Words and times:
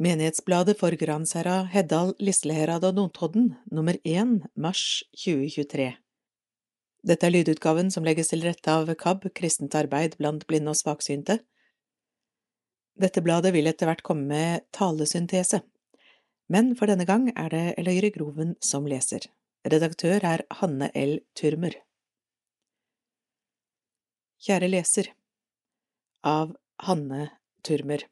Menighetsbladet 0.00 0.78
for 0.80 0.94
Gransherra, 0.96 1.66
Heddal, 1.68 2.14
Lisleherad 2.24 2.86
og 2.88 2.94
Notodden, 2.96 3.50
nummer 3.68 3.98
1, 4.00 4.46
mars 4.56 5.02
2023 5.12 5.90
Dette 7.04 7.26
er 7.28 7.32
lydutgaven 7.34 7.90
som 7.92 8.06
legges 8.08 8.30
til 8.32 8.40
rette 8.46 8.72
av 8.72 8.88
KAB, 8.96 9.26
Kristent 9.36 9.74
arbeid 9.76 10.14
blant 10.16 10.46
blinde 10.48 10.72
og 10.72 10.78
svaksynte. 10.80 11.36
Dette 12.96 13.20
bladet 13.20 13.52
vil 13.52 13.68
etter 13.68 13.90
hvert 13.90 14.00
komme 14.06 14.24
med 14.30 14.64
talesyntese, 14.72 15.60
men 16.48 16.72
for 16.78 16.88
denne 16.88 17.04
gang 17.04 17.26
er 17.34 17.52
det 17.52 17.66
Eløyre 17.82 18.08
Groven 18.14 18.54
som 18.64 18.88
leser. 18.88 19.26
Redaktør 19.68 20.24
er 20.24 20.46
Hanne 20.62 20.88
L. 20.96 21.18
Turmer. 21.36 21.76
Kjære 24.48 24.72
leser 24.72 25.12
Av 26.24 26.56
Hanne 26.88 27.28
Turmer 27.60 28.06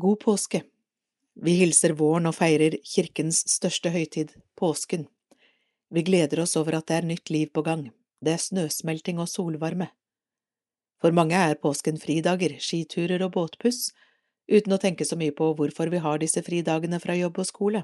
God 0.00 0.20
påske! 0.20 0.62
Vi 1.34 1.52
hilser 1.58 1.92
våren 1.92 2.28
og 2.30 2.32
feirer 2.38 2.78
kirkens 2.88 3.42
største 3.52 3.90
høytid, 3.92 4.30
påsken. 4.56 5.02
Vi 5.92 6.04
gleder 6.06 6.40
oss 6.40 6.56
over 6.56 6.78
at 6.78 6.86
det 6.88 6.96
er 6.96 7.08
nytt 7.10 7.28
liv 7.28 7.50
på 7.52 7.60
gang, 7.66 7.82
det 8.24 8.32
er 8.32 8.40
snøsmelting 8.40 9.20
og 9.20 9.28
solvarme. 9.28 9.90
For 11.04 11.12
mange 11.12 11.36
er 11.36 11.60
påsken 11.60 12.00
fridager, 12.00 12.54
skiturer 12.64 13.26
og 13.26 13.34
båtpuss, 13.34 13.90
uten 14.48 14.72
å 14.72 14.80
tenke 14.80 15.04
så 15.04 15.18
mye 15.20 15.34
på 15.36 15.50
hvorfor 15.58 15.92
vi 15.92 16.00
har 16.00 16.22
disse 16.22 16.40
fridagene 16.46 17.00
fra 17.02 17.18
jobb 17.18 17.42
og 17.42 17.48
skole. 17.50 17.82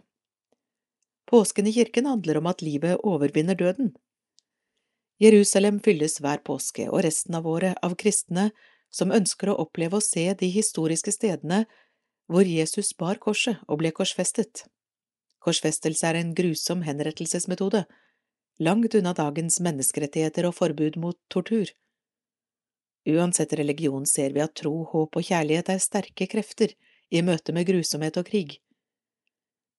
Påsken 1.28 1.68
i 1.68 1.74
kirken 1.76 2.08
handler 2.08 2.40
om 2.40 2.48
at 2.48 2.64
livet 2.64 3.02
overvinner 3.04 3.58
døden. 3.60 3.92
Jerusalem 5.20 5.82
fylles 5.84 6.16
hver 6.24 6.40
påske 6.48 6.88
og 6.88 7.02
resten 7.04 7.36
av 7.36 7.48
året 7.50 7.76
av 7.84 7.98
kristne 8.00 8.54
som 8.88 9.12
ønsker 9.12 9.52
å 9.52 9.58
oppleve 9.66 10.00
og 10.00 10.06
se 10.06 10.30
de 10.40 10.48
historiske 10.54 11.12
stedene 11.12 11.66
hvor 12.26 12.46
Jesus 12.46 12.92
bar 12.98 13.20
korset 13.22 13.62
og 13.68 13.80
ble 13.82 13.92
korsfestet. 13.94 14.66
Korsfestelse 15.42 16.08
er 16.08 16.18
en 16.20 16.34
grusom 16.34 16.82
henrettelsesmetode, 16.82 17.84
langt 18.58 18.94
unna 18.98 19.12
dagens 19.14 19.60
menneskerettigheter 19.62 20.48
og 20.48 20.56
forbud 20.58 20.98
mot 20.98 21.18
tortur. 21.30 21.70
Uansett 23.06 23.52
religion 23.54 24.06
ser 24.10 24.32
vi 24.34 24.42
at 24.42 24.56
tro, 24.58 24.82
håp 24.90 25.16
og 25.16 25.26
kjærlighet 25.28 25.70
er 25.70 25.82
sterke 25.82 26.26
krefter 26.26 26.74
i 27.14 27.22
møte 27.22 27.54
med 27.54 27.68
grusomhet 27.68 28.18
og 28.18 28.26
krig. 28.26 28.56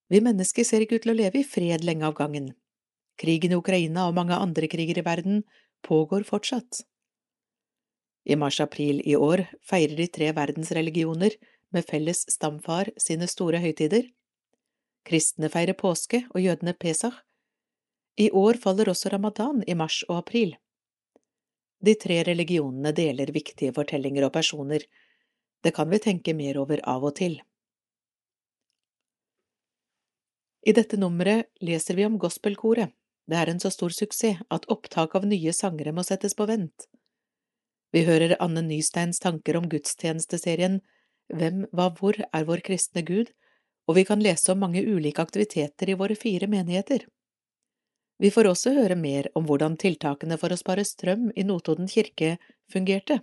Vi 0.08 0.22
mennesker 0.24 0.64
ser 0.64 0.80
ikke 0.80 0.96
ut 0.96 1.04
til 1.04 1.12
å 1.12 1.18
leve 1.18 1.42
i 1.42 1.44
fred 1.44 1.84
lenge 1.84 2.08
av 2.08 2.16
gangen. 2.16 2.54
Krigen 3.20 3.52
i 3.52 3.58
Ukraina 3.58 4.06
og 4.08 4.16
mange 4.16 4.36
andre 4.38 4.70
kriger 4.72 5.02
i 5.02 5.04
verden 5.04 5.42
pågår 5.84 6.24
fortsatt. 6.24 6.80
I 8.24 8.36
mars–april 8.40 9.02
i 9.04 9.16
år 9.16 9.44
feirer 9.64 9.96
de 10.00 10.06
tre 10.12 10.30
verdensreligioner 10.36 11.36
med 11.74 11.86
felles 11.88 12.24
stamfar 12.30 12.90
sine 13.00 13.28
store 13.28 13.60
høytider. 13.62 14.06
Kristne 15.08 15.50
feirer 15.52 15.76
påske 15.78 16.24
og 16.34 16.40
jødene 16.42 16.74
pesach. 16.74 17.22
I 18.18 18.30
år 18.34 18.58
faller 18.62 18.90
også 18.90 19.12
ramadan 19.14 19.62
i 19.66 19.76
mars 19.78 20.02
og 20.08 20.18
april. 20.18 20.56
De 21.78 21.94
tre 21.94 22.22
religionene 22.26 22.90
deler 22.92 23.30
viktige 23.32 23.72
fortellinger 23.72 24.26
og 24.26 24.32
personer, 24.34 24.82
det 25.62 25.74
kan 25.74 25.90
vi 25.90 26.00
tenke 26.02 26.34
mer 26.34 26.58
over 26.58 26.82
av 26.86 27.04
og 27.06 27.14
til. 27.18 27.38
I 30.66 30.74
dette 30.74 30.98
nummeret 30.98 31.48
leser 31.64 31.96
vi 31.96 32.04
om 32.06 32.18
gospelkoret. 32.18 32.90
Det 33.28 33.36
er 33.36 33.50
en 33.50 33.60
så 33.60 33.70
stor 33.70 33.92
suksess 33.94 34.42
at 34.50 34.66
opptak 34.72 35.14
av 35.14 35.26
nye 35.28 35.52
sangere 35.52 35.92
må 35.92 36.02
settes 36.06 36.34
på 36.34 36.46
vent. 36.48 36.88
Vi 37.92 38.04
hører 38.04 38.36
Anne 38.42 38.62
Nysteins 38.64 39.20
tanker 39.20 39.56
om 39.56 39.68
gudstjenesteserien 39.68 40.80
hvem, 41.34 41.66
hva, 41.72 41.90
hvor 41.98 42.18
er 42.18 42.48
vår 42.48 42.64
kristne 42.66 43.04
Gud, 43.06 43.32
og 43.88 43.96
vi 43.96 44.04
kan 44.04 44.20
lese 44.20 44.52
om 44.52 44.60
mange 44.60 44.82
ulike 44.84 45.22
aktiviteter 45.22 45.90
i 45.90 45.96
våre 45.96 46.16
fire 46.16 46.48
menigheter. 46.50 47.06
Vi 48.18 48.30
får 48.34 48.50
også 48.50 48.74
høre 48.74 48.96
mer 48.98 49.28
om 49.38 49.46
hvordan 49.46 49.76
tiltakene 49.78 50.38
for 50.40 50.52
å 50.52 50.58
spare 50.58 50.84
strøm 50.84 51.28
i 51.36 51.44
Notodden 51.46 51.88
kirke 51.88 52.36
fungerte. 52.72 53.20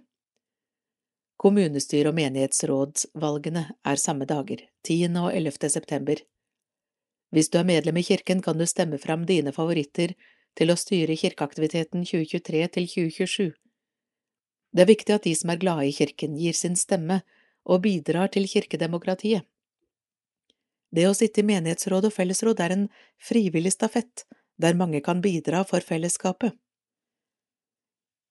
Kommunestyre- 1.35 2.09
og 2.09 2.15
menighetsrådsvalgene 2.15 3.65
er 3.83 3.99
samme 3.99 4.25
dager, 4.25 4.63
10. 4.87 5.19
og 5.19 5.33
11. 5.35 5.69
september. 5.69 6.21
Hvis 7.35 7.51
du 7.51 7.59
er 7.59 7.67
medlem 7.67 7.97
i 7.99 8.05
kirken, 8.07 8.41
kan 8.41 8.57
du 8.57 8.65
stemme 8.65 8.97
fram 8.97 9.25
dine 9.27 9.51
favoritter 9.51 10.15
til 10.55 10.71
å 10.71 10.79
styre 10.79 11.17
kirkeaktiviteten 11.19 12.05
2023 12.07 12.67
til 12.77 12.87
2027. 12.87 13.51
Det 14.71 14.83
er 14.83 14.91
viktig 14.91 15.15
at 15.15 15.27
de 15.27 15.33
som 15.35 15.51
er 15.51 15.59
glade 15.59 15.89
i 15.89 15.95
kirken, 15.95 16.39
gir 16.39 16.55
sin 16.55 16.79
stemme 16.79 17.21
og 17.65 17.81
bidrar 17.85 18.31
til 18.33 18.47
kirkedemokratiet. 18.49 19.45
Det 20.95 21.07
å 21.09 21.15
sitte 21.17 21.41
i 21.41 21.47
menighetsråd 21.47 22.07
og 22.07 22.13
fellesråd 22.13 22.61
er 22.63 22.75
en 22.75 22.85
frivillig 23.19 23.73
stafett 23.75 24.23
der 24.61 24.77
mange 24.79 25.01
kan 25.03 25.21
bidra 25.21 25.65
for 25.67 25.83
fellesskapet. 25.83 26.53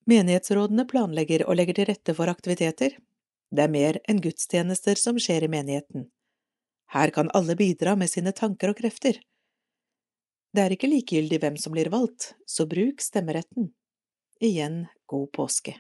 Menighetsrådene 0.08 0.86
planlegger 0.88 1.44
og 1.48 1.58
legger 1.58 1.78
til 1.78 1.88
rette 1.90 2.14
for 2.16 2.30
aktiviteter. 2.32 2.96
Det 3.54 3.64
er 3.64 3.72
mer 3.72 3.98
enn 4.08 4.20
gudstjenester 4.24 5.00
som 5.00 5.20
skjer 5.20 5.46
i 5.46 5.52
menigheten. 5.52 6.08
Her 6.92 7.10
kan 7.10 7.30
alle 7.34 7.56
bidra 7.56 7.96
med 7.96 8.12
sine 8.12 8.32
tanker 8.32 8.72
og 8.72 8.80
krefter. 8.80 9.20
Det 10.54 10.62
er 10.62 10.74
ikke 10.76 10.90
likegyldig 10.90 11.40
hvem 11.42 11.56
som 11.58 11.74
blir 11.74 11.90
valgt, 11.90 12.34
så 12.46 12.68
bruk 12.70 13.02
stemmeretten. 13.02 13.72
Igjen 14.44 14.84
god 15.10 15.32
påske. 15.34 15.74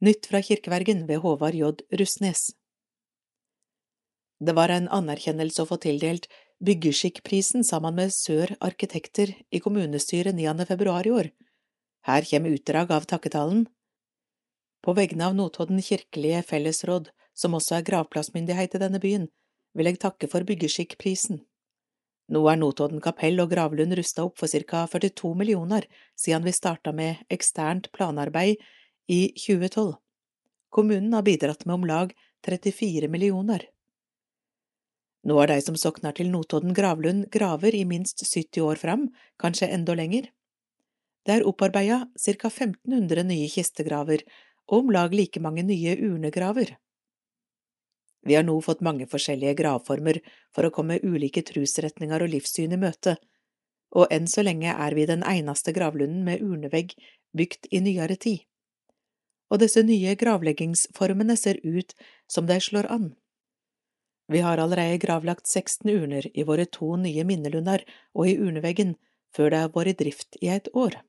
Nytt 0.00 0.30
fra 0.30 0.40
kirkevergen 0.40 1.02
ved 1.04 1.18
Håvard 1.20 1.54
J. 1.54 1.74
Russnes 1.92 2.54
Det 4.40 4.54
var 4.56 4.72
en 4.72 4.86
anerkjennelse 4.88 5.60
å 5.60 5.68
få 5.68 5.76
tildelt 5.82 6.24
Byggeskikkprisen 6.64 7.66
sammen 7.68 7.98
med 7.98 8.14
Sør 8.16 8.54
Arkitekter 8.64 9.34
i 9.52 9.60
kommunestyret 9.60 10.38
9. 10.38 10.64
februar 10.70 11.04
i 11.04 11.12
år. 11.12 11.28
Her 12.08 12.24
kommer 12.30 12.56
utdrag 12.56 12.94
av 12.96 13.10
takketalen. 13.12 13.66
På 14.80 14.96
vegne 14.96 15.28
av 15.28 15.36
Notodden 15.36 15.84
kirkelige 15.84 16.40
fellesråd, 16.48 17.12
som 17.36 17.60
også 17.60 17.76
er 17.82 17.86
gravplassmyndighet 17.92 18.80
i 18.80 18.82
denne 18.86 19.04
byen, 19.04 19.28
vil 19.76 19.92
jeg 19.92 20.00
takke 20.00 20.32
for 20.32 20.48
Byggeskikkprisen. 20.48 21.44
Nå 22.32 22.46
er 22.48 22.56
Notodden 22.56 23.04
kapell 23.04 23.36
og 23.44 23.52
gravlund 23.52 24.00
rusta 24.00 24.24
opp 24.24 24.40
for 24.40 24.48
ca 24.48 24.86
42 24.88 25.36
millioner 25.36 25.84
siden 26.16 26.48
vi 26.48 26.56
starta 26.56 26.96
med 26.96 27.20
eksternt 27.28 27.92
planarbeid 27.92 28.64
i 29.10 29.32
2012. 29.34 29.94
Kommunen 30.70 31.12
har 31.12 31.22
bidratt 31.22 31.64
med 31.64 31.74
om 31.74 31.84
lag 31.84 32.12
34 32.46 33.08
millioner. 33.08 33.64
Nå 35.26 35.36
er 35.42 35.50
de 35.50 35.56
som 35.64 35.76
sokner 35.76 36.14
til 36.16 36.28
Notodden 36.30 36.76
gravlund 36.76 37.26
graver 37.34 37.74
i 37.74 37.82
minst 37.84 38.22
70 38.22 38.62
år 38.62 38.78
fram, 38.78 39.08
kanskje 39.42 39.68
enda 39.74 39.96
lenger. 39.98 40.28
Det 41.26 41.34
er 41.34 41.46
opparbeida 41.48 42.04
ca 42.14 42.48
1500 42.48 43.26
nye 43.26 43.48
kistegraver 43.50 44.22
og 44.70 44.76
om 44.78 44.92
lag 44.94 45.14
like 45.14 45.42
mange 45.42 45.64
nye 45.66 45.96
urnegraver. 45.98 46.76
Vi 48.22 48.36
har 48.36 48.46
nå 48.46 48.54
fått 48.62 48.84
mange 48.86 49.08
forskjellige 49.10 49.56
gravformer 49.58 50.20
for 50.54 50.68
å 50.68 50.72
komme 50.76 51.00
ulike 51.02 51.42
trusretninger 51.50 52.22
og 52.22 52.30
livssyn 52.30 52.76
i 52.76 52.78
møte, 52.78 53.16
og 53.90 54.06
enn 54.14 54.30
så 54.30 54.46
lenge 54.46 54.70
er 54.70 54.94
vi 54.94 55.08
den 55.10 55.26
eneste 55.26 55.74
gravlunden 55.74 56.22
med 56.24 56.46
urnevegg 56.46 56.94
bygd 57.34 57.72
i 57.74 57.82
nyere 57.82 58.14
tid 58.20 58.46
og 59.50 59.60
disse 59.62 59.82
nye 59.82 60.14
gravleggingsformene 60.18 61.36
ser 61.36 61.58
ut 61.66 61.94
som 62.30 62.46
de 62.46 62.60
slår 62.62 62.88
an. 62.90 63.10
Vi 64.30 64.42
har 64.46 64.62
allerede 64.62 65.00
gravlagt 65.02 65.46
16 65.46 65.90
urner 65.90 66.26
i 66.38 66.46
våre 66.46 66.64
to 66.66 66.94
nye 66.96 67.24
minnelunder 67.26 67.82
og 68.14 68.28
i 68.30 68.36
urneveggen 68.38 68.94
før 69.34 69.50
det 69.50 69.62
har 69.64 69.72
vært 69.74 69.90
i 69.90 69.96
drift 70.04 70.38
i 70.40 70.52
et 70.54 70.70
år. 70.74 71.00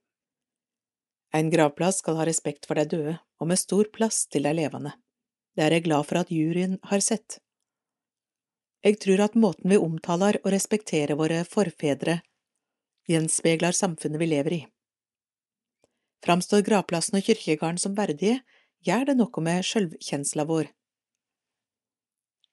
En 1.38 1.52
gravplass 1.54 2.02
skal 2.02 2.18
ha 2.18 2.26
respekt 2.28 2.66
for 2.68 2.82
de 2.82 2.88
døde 2.90 3.14
og 3.40 3.48
med 3.52 3.62
stor 3.62 3.88
plass 3.94 4.26
til 4.26 4.50
de 4.50 4.56
levende. 4.58 4.96
Det 5.56 5.64
er 5.66 5.78
jeg 5.78 5.86
glad 5.86 6.10
for 6.10 6.22
at 6.22 6.34
juryen 6.34 6.78
har 6.90 7.04
sett. 7.06 7.38
Jeg 8.82 8.98
tror 9.04 9.22
at 9.28 9.38
måten 9.38 9.70
vi 9.70 9.78
omtaler 9.78 10.40
og 10.42 10.52
respekterer 10.56 11.18
våre 11.20 11.44
forfedre, 11.46 12.22
gjenspeiler 13.10 13.76
samfunnet 13.78 14.22
vi 14.22 14.30
lever 14.32 14.56
i. 14.58 14.62
Framstår 16.22 16.62
gravplassen 16.66 17.18
og 17.18 17.26
kirkegården 17.26 17.80
som 17.82 17.98
verdige, 17.98 18.42
gjør 18.86 19.10
det 19.10 19.18
noe 19.18 19.44
med 19.46 19.66
sjølvkjensla 19.66 20.46
vår. 20.50 20.70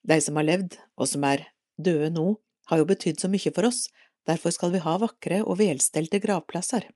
De 0.09 0.21
som 0.25 0.39
har 0.41 0.47
levd, 0.49 0.79
og 0.97 1.09
som 1.11 1.25
er 1.29 1.45
døde 1.77 2.09
nå, 2.15 2.31
har 2.69 2.81
jo 2.81 2.89
betydd 2.89 3.21
så 3.21 3.29
mye 3.33 3.53
for 3.53 3.69
oss, 3.69 3.89
derfor 4.29 4.53
skal 4.55 4.73
vi 4.73 4.81
ha 4.85 4.97
vakre 5.01 5.43
og 5.45 5.59
velstelte 5.61 6.21
gravplasser. 6.21 6.89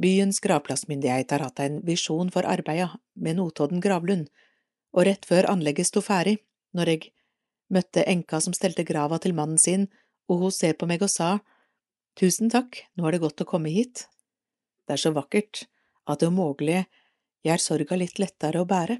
Byens 0.00 0.40
gravplassmyndighet 0.40 1.32
har 1.34 1.44
hatt 1.44 1.60
en 1.60 1.80
visjon 1.84 2.30
for 2.32 2.48
arbeidet 2.48 2.92
med 3.16 3.36
Notodden 3.36 3.82
gravlund, 3.84 4.28
og 4.96 5.06
rett 5.06 5.26
før 5.28 5.48
anlegget 5.50 5.88
sto 5.90 6.02
ferdig, 6.04 6.38
når 6.76 6.92
jeg 6.92 7.10
møtte 7.70 8.06
enka 8.08 8.40
som 8.42 8.54
stelte 8.56 8.84
grava 8.86 9.18
til 9.22 9.34
mannen 9.36 9.60
sin, 9.60 9.88
og 10.30 10.44
hun 10.44 10.54
ser 10.54 10.76
på 10.78 10.88
meg 10.90 11.04
og 11.04 11.12
sa, 11.12 11.38
Tusen 12.18 12.50
takk, 12.50 12.80
nå 12.98 13.06
er 13.06 13.14
det 13.14 13.22
godt 13.22 13.44
å 13.44 13.48
komme 13.48 13.70
hit, 13.70 14.08
det 14.90 14.96
er 14.96 15.04
så 15.04 15.12
vakkert 15.14 15.68
at 16.10 16.24
om 16.26 16.34
mulig 16.34 16.80
gjør 17.46 17.62
sorga 17.62 17.98
litt 18.00 18.18
lettere 18.18 18.58
å 18.58 18.66
bære. 18.66 18.96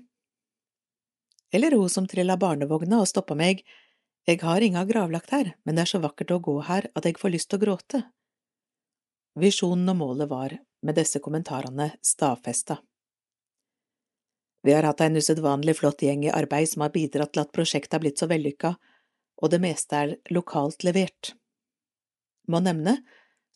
Eller 1.51 1.75
hun 1.75 1.91
som 1.91 2.07
trilla 2.07 2.37
barnevogna 2.39 3.01
og 3.03 3.09
stoppa 3.11 3.35
meg, 3.35 3.65
jeg 4.29 4.39
har 4.45 4.63
inga 4.63 4.85
gravlagt 4.87 5.33
her, 5.35 5.57
men 5.67 5.75
det 5.75 5.83
er 5.83 5.91
så 5.91 5.99
vakkert 6.05 6.31
å 6.31 6.39
gå 6.47 6.55
her 6.69 6.87
at 6.95 7.09
jeg 7.09 7.19
får 7.19 7.35
lyst 7.35 7.51
til 7.51 7.59
å 7.59 7.65
gråte. 7.65 8.03
Visjonen 9.43 9.91
og 9.91 9.99
målet 9.99 10.31
var, 10.31 10.55
med 10.87 10.95
disse 10.95 11.19
kommentarene, 11.19 11.91
stadfesta. 12.07 12.79
Vi 14.63 14.77
har 14.77 14.87
hatt 14.87 15.03
en 15.03 15.19
usedvanlig 15.19 15.75
flott 15.81 16.07
gjeng 16.07 16.23
i 16.29 16.31
arbeid 16.31 16.71
som 16.71 16.85
har 16.87 16.95
bidratt 16.95 17.35
til 17.35 17.43
at 17.43 17.51
prosjektet 17.57 17.99
har 17.99 18.05
blitt 18.05 18.23
så 18.23 18.31
vellykka, 18.31 18.77
og 19.43 19.51
det 19.51 19.59
meste 19.59 20.05
er 20.05 20.19
lokalt 20.31 20.87
levert. 20.87 21.35
Må 22.47 22.63
nevne 22.63 23.01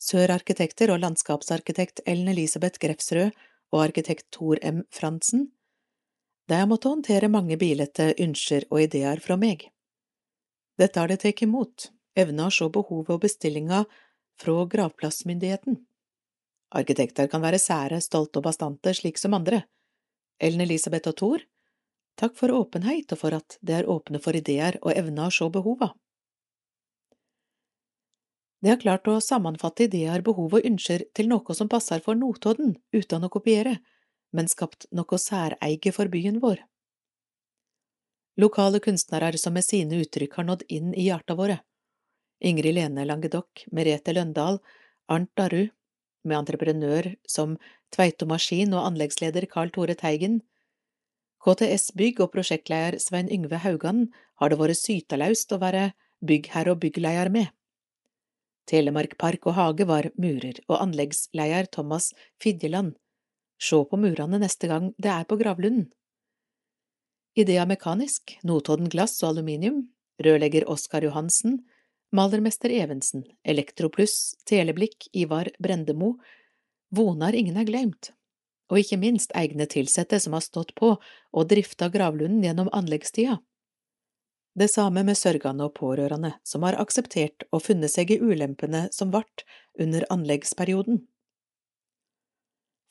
Sør 0.01 0.33
Arkitekter 0.35 0.91
og 0.91 0.99
landskapsarkitekt 0.99 2.01
Ellen 2.05 2.27
Elisabeth 2.33 2.79
Grefsrød 2.83 3.31
og 3.73 3.83
arkitekt 3.83 4.27
Tor 4.31 4.59
M. 4.63 4.83
Fransen. 4.91 5.51
der 6.47 6.59
har 6.59 6.67
måttet 6.67 6.91
håndtere 6.91 7.27
mange 7.27 7.57
bilete 7.57 8.13
ønsker 8.19 8.65
og 8.69 8.81
ideer 8.81 9.19
fra 9.19 9.35
meg. 9.35 9.71
Dette 10.77 10.99
har 10.99 11.07
de 11.07 11.17
tatt 11.17 11.41
imot, 11.41 11.91
evna 12.15 12.47
å 12.47 12.53
se 12.53 12.67
behovet 12.69 13.09
og 13.09 13.21
bestillinga 13.21 13.85
fra 14.37 14.65
gravplassmyndigheten. 14.65 15.79
Arkitekter 16.75 17.27
kan 17.31 17.41
være 17.41 17.57
sære, 17.57 18.01
stolte 18.01 18.39
og 18.39 18.45
bastante, 18.45 18.93
slik 18.93 19.17
som 19.17 19.33
andre. 19.33 19.63
Ellen 20.39 20.61
Elisabeth 20.61 21.09
og 21.09 21.17
Thor, 21.17 21.45
takk 22.19 22.37
for 22.37 22.53
åpenhet 22.53 23.11
og 23.11 23.17
for 23.23 23.33
at 23.33 23.57
de 23.61 23.73
er 23.73 23.89
åpne 23.89 24.21
for 24.21 24.35
ideer 24.35 24.77
og 24.83 24.93
evner 24.93 25.31
å 25.31 25.33
se 25.33 25.49
behova. 25.49 25.95
De 28.65 28.71
har 28.71 28.79
klart 28.81 29.05
å 29.05 29.19
sammenfatte 29.21 29.85
ideer, 29.85 30.23
behov 30.25 30.55
og 30.57 30.63
ønsker 30.65 31.03
til 31.13 31.27
noe 31.29 31.53
som 31.53 31.67
passer 31.69 31.99
for 32.01 32.17
Notodden, 32.17 32.71
uten 32.89 33.25
å 33.27 33.29
kopiere, 33.29 33.75
men 34.33 34.47
skapt 34.49 34.87
noe 34.89 35.19
særeige 35.21 35.91
for 35.93 36.09
byen 36.09 36.39
vår. 36.41 36.63
Lokale 38.41 38.79
kunstnere 38.81 39.37
som 39.37 39.53
med 39.53 39.67
sine 39.67 39.99
uttrykk 40.01 40.39
har 40.39 40.47
nådd 40.47 40.63
inn 40.73 40.95
i 40.97 41.05
hjertene 41.05 41.37
våre. 41.37 41.57
Ingrid 42.41 42.73
Lene 42.73 43.05
Langedokk, 43.05 43.67
Merete 43.69 44.15
Løndal, 44.17 44.57
Arnt 45.13 45.29
Daru, 45.37 45.67
med 46.25 46.37
entreprenør 46.39 47.11
som 47.29 47.59
Tveito 47.93 48.25
Maskin 48.25 48.73
og 48.73 48.87
anleggsleder 48.87 49.45
Carl 49.51 49.69
Tore 49.75 49.93
Teigen. 49.99 50.39
KTS 51.45 51.91
Bygg 51.93 52.23
og 52.25 52.33
prosjektleder 52.33 52.97
Svein 52.97 53.29
Yngve 53.29 53.61
Haugan 53.61 54.07
har 54.41 54.49
det 54.49 54.57
vært 54.57 54.81
sytalaust 54.81 55.53
å 55.53 55.61
være 55.61 55.91
byggherre 56.25 56.73
og 56.73 56.81
byggleder 56.81 57.29
med. 57.29 57.53
Telemark 58.69 59.17
Park 59.21 59.45
og 59.49 59.55
Hage 59.57 59.85
var 59.87 60.09
murer 60.17 60.61
og 60.67 60.79
anleggsleier 60.79 61.69
Thomas 61.71 62.11
Fidjeland. 62.41 62.95
Se 63.61 63.77
på 63.89 63.99
murene 63.99 64.39
neste 64.41 64.67
gang 64.71 64.91
det 65.01 65.11
er 65.11 65.27
på 65.29 65.37
gravlunden. 65.39 65.87
Idea 67.35 67.65
Mekanisk, 67.67 68.37
Notodden 68.47 68.89
Glass 68.89 69.21
og 69.23 69.33
Aluminium, 69.33 69.81
rørlegger 70.23 70.67
Oskar 70.71 71.03
Johansen, 71.03 71.59
malermester 72.15 72.71
Evensen, 72.71 73.25
Elektropluss, 73.43 74.35
Teleblikk, 74.47 75.09
Ivar 75.13 75.49
Brendemo, 75.59 76.15
vonar 76.95 77.35
ingen 77.35 77.57
er 77.59 77.67
glemt, 77.67 78.13
og 78.71 78.79
ikke 78.79 79.01
minst 79.01 79.35
egne 79.35 79.67
tilsette 79.67 80.19
som 80.23 80.37
har 80.37 80.45
stått 80.45 80.71
på 80.79 80.93
og 80.95 81.49
drifta 81.51 81.89
gravlunden 81.91 82.43
gjennom 82.45 82.71
anleggstida. 82.71 83.41
Det 84.55 84.69
samme 84.71 85.03
med 85.03 85.17
sørgende 85.19 85.65
og 85.67 85.73
pårørende, 85.75 86.31
som 86.47 86.63
har 86.63 86.77
akseptert 86.79 87.43
og 87.51 87.65
funnet 87.65 87.91
seg 87.91 88.13
i 88.15 88.21
ulempene 88.23 88.85
som 88.95 89.11
vart 89.11 89.43
under 89.79 90.05
anleggsperioden. 90.13 91.01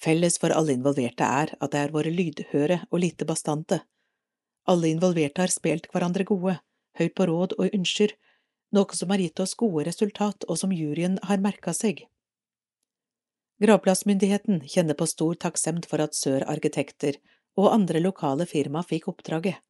Felles 0.05 0.37
for 0.43 0.53
alle 0.53 0.77
involverte 0.77 1.25
er 1.25 1.55
at 1.57 1.73
det 1.73 1.81
er 1.81 1.95
våre 1.95 2.13
lydhøre 2.13 2.83
og 2.91 3.01
lite 3.01 3.25
bastante. 3.25 3.81
Alle 4.69 4.93
involverte 4.93 5.41
har 5.41 5.53
spilt 5.53 5.89
hverandre 5.93 6.29
gode, 6.29 6.59
høyt 7.01 7.17
på 7.17 7.29
råd 7.33 7.57
og 7.57 7.73
ønsker, 7.73 8.13
noe 8.77 8.99
som 8.99 9.13
har 9.15 9.23
gitt 9.25 9.41
oss 9.41 9.57
gode 9.57 9.87
resultat 9.89 10.45
og 10.49 10.61
som 10.61 10.73
juryen 10.75 11.17
har 11.25 11.41
merka 11.41 11.73
seg. 11.73 12.05
Gravplassmyndigheten 13.63 14.65
kjenner 14.69 14.99
på 14.99 15.07
stor 15.09 15.39
takksemd 15.41 15.87
for 15.89 16.03
at 16.05 16.17
Sør 16.19 16.45
Arkitekter 16.45 17.17
og 17.57 17.71
andre 17.73 18.03
lokale 18.03 18.45
firma 18.51 18.83
fikk 18.85 19.09
oppdraget. 19.15 19.63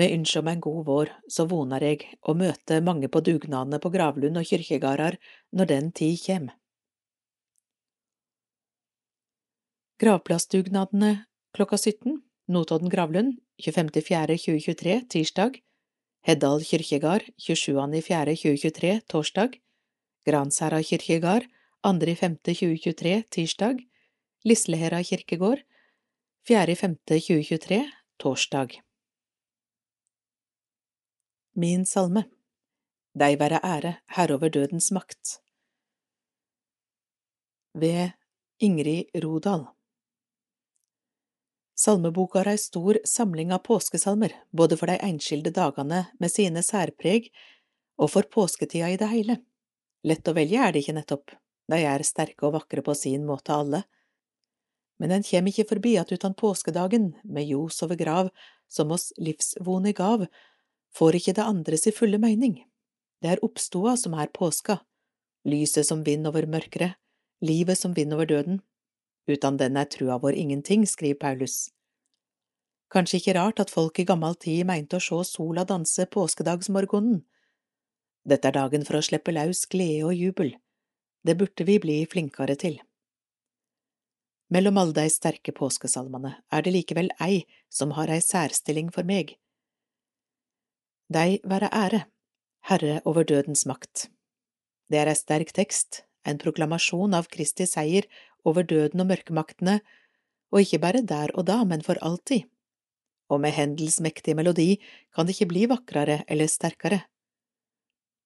Med 0.00 0.14
ønske 0.14 0.40
om 0.40 0.48
en 0.48 0.60
god 0.64 0.84
vår, 0.86 1.10
så 1.28 1.44
vonar 1.48 1.84
jeg 1.84 2.06
å 2.24 2.32
møte 2.38 2.80
mange 2.80 3.10
på 3.12 3.20
dugnadene 3.20 3.80
på 3.82 3.92
gravlund 3.92 4.40
og 4.40 4.48
kyrkjegardar 4.48 5.18
når 5.52 5.70
den 5.72 5.90
tid 5.92 6.16
kjem. 6.22 6.46
Gravplassdugnadene 10.02 11.12
klokka 11.54 11.76
17, 11.76 12.22
Notodden 12.52 12.90
gravlund, 12.90 13.36
25.4.2023, 13.62 14.96
tirsdag, 15.12 15.60
Heddal 16.26 16.64
kyrkjegard 16.66 17.28
27.4.2023 17.38 18.96
torsdag, 19.10 19.58
Gransherra 20.26 20.80
kyrkjegard 20.82 21.46
2.5.2023 21.82 23.22
tirsdag, 23.30 23.82
Lislehera 24.46 25.02
kirkegård 25.02 25.62
4.5.2023 26.48 27.82
torsdag. 28.18 28.78
Min 31.54 31.82
salme 31.84 32.22
Deg 33.12 33.34
være 33.36 33.58
ære, 33.60 33.90
herover 34.16 34.48
dødens 34.48 34.86
makt 34.96 35.34
Ved 37.76 38.14
Ingrid 38.56 39.10
Rodal 39.20 39.66
Salmeboka 41.76 42.38
har 42.40 42.48
ei 42.54 42.60
stor 42.62 42.96
samling 43.04 43.52
av 43.52 43.60
påskesalmer, 43.66 44.32
både 44.48 44.78
for 44.80 44.88
de 44.88 44.96
enskilde 45.04 45.52
dagene 45.52 46.06
med 46.16 46.32
sine 46.32 46.62
særpreg 46.64 47.28
og 48.00 48.08
for 48.14 48.30
påsketida 48.32 48.88
i 48.88 48.96
det 48.96 49.10
hele. 49.10 49.36
Lett 50.08 50.28
å 50.28 50.32
velge 50.32 50.56
er 50.56 50.72
det 50.72 50.86
ikke 50.86 50.94
nettopp, 50.96 51.34
de 51.68 51.82
er 51.84 52.06
sterke 52.08 52.48
og 52.48 52.54
vakre 52.56 52.84
på 52.86 52.94
sin 52.96 53.26
måte 53.28 53.52
alle. 53.52 53.82
Men 54.96 55.18
en 55.18 55.26
kjem 55.26 55.52
ikke 55.52 55.68
forbi 55.68 55.98
at 56.00 56.14
utan 56.16 56.32
påskedagen, 56.32 57.12
med 57.24 57.44
ljos 57.50 57.82
over 57.84 58.00
grav, 58.00 58.32
som 58.72 58.94
oss 58.94 59.10
livsvone 59.20 59.92
gav, 59.92 60.24
får 60.96 61.18
ikke 61.18 61.36
det 61.38 61.46
andre 61.46 61.78
si 61.80 61.92
fulle 61.94 62.20
mening. 62.22 62.60
Det 63.22 63.34
er 63.34 63.44
oppstoda 63.44 63.96
som 63.96 64.16
er 64.18 64.32
påska, 64.34 64.80
lyset 65.48 65.86
som 65.86 66.02
vind 66.04 66.26
over 66.26 66.46
mørkere, 66.46 66.94
livet 67.42 67.78
som 67.78 67.94
vind 67.94 68.14
over 68.14 68.26
døden. 68.26 68.60
Uten 69.30 69.58
den 69.58 69.78
er 69.78 69.86
trua 69.86 70.18
vår 70.18 70.34
ingenting, 70.34 70.86
skriver 70.86 71.20
Paulus. 71.20 71.70
Kanskje 72.92 73.20
ikke 73.20 73.36
rart 73.38 73.60
at 73.62 73.70
folk 73.72 73.98
i 74.02 74.04
gammel 74.04 74.34
tid 74.36 74.66
mente 74.68 74.98
å 74.98 75.02
se 75.02 75.22
sola 75.30 75.64
danse 75.64 76.04
påskedagsmorgonen. 76.12 77.22
Dette 78.28 78.50
er 78.50 78.58
dagen 78.58 78.84
for 78.86 78.98
å 78.98 79.04
slippe 79.04 79.32
løs 79.32 79.64
glede 79.70 80.10
og 80.10 80.18
jubel. 80.18 80.52
Det 81.24 81.38
burde 81.38 81.64
vi 81.64 81.78
bli 81.82 82.02
flinkere 82.10 82.58
til. 82.58 82.76
Mellom 84.52 84.78
alle 84.82 84.92
de 84.98 85.06
sterke 85.08 85.54
påskesalmene 85.56 86.34
er 86.52 86.64
det 86.66 86.74
likevel 86.74 87.08
ei 87.24 87.46
som 87.72 87.94
har 87.96 88.10
ei 88.12 88.20
særstilling 88.20 88.90
for 88.92 89.08
meg. 89.08 89.38
Dei 91.12 91.40
være 91.44 91.68
ære, 91.74 92.04
Herre 92.68 93.00
over 93.04 93.24
dødens 93.28 93.66
makt. 93.66 94.06
Det 94.88 95.00
er 95.00 95.10
ei 95.10 95.18
sterk 95.18 95.50
tekst, 95.52 96.04
en 96.24 96.38
proklamasjon 96.40 97.12
av 97.18 97.28
Kristi 97.32 97.66
seier 97.68 98.06
over 98.48 98.64
døden 98.64 99.02
og 99.02 99.10
mørkemaktene, 99.10 99.80
og 100.52 100.62
ikke 100.62 100.80
bare 100.80 101.02
der 101.04 101.34
og 101.34 101.48
da, 101.50 101.58
men 101.68 101.82
for 101.84 102.00
alltid. 102.00 102.46
Og 103.28 103.40
med 103.44 103.52
Hendels 103.56 103.98
mektige 104.00 104.38
melodi 104.38 104.78
kan 105.12 105.26
det 105.26 105.36
ikke 105.36 105.50
bli 105.52 105.66
vakrere 105.68 106.22
eller 106.28 106.48
sterkere. 106.48 107.02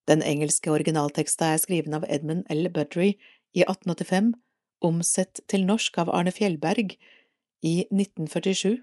Den 0.06 0.22
engelske 0.22 0.70
originalteksta 0.70 1.54
er 1.54 1.62
skriven 1.62 1.96
av 1.98 2.04
Edmund 2.06 2.44
L. 2.52 2.68
Budry 2.70 3.14
i 3.54 3.64
1885, 3.64 4.34
omsett 4.86 5.40
til 5.50 5.66
norsk 5.66 5.98
av 6.04 6.12
Arne 6.14 6.34
Fjellberg 6.34 6.94
i 7.66 7.78
1947. 7.90 8.76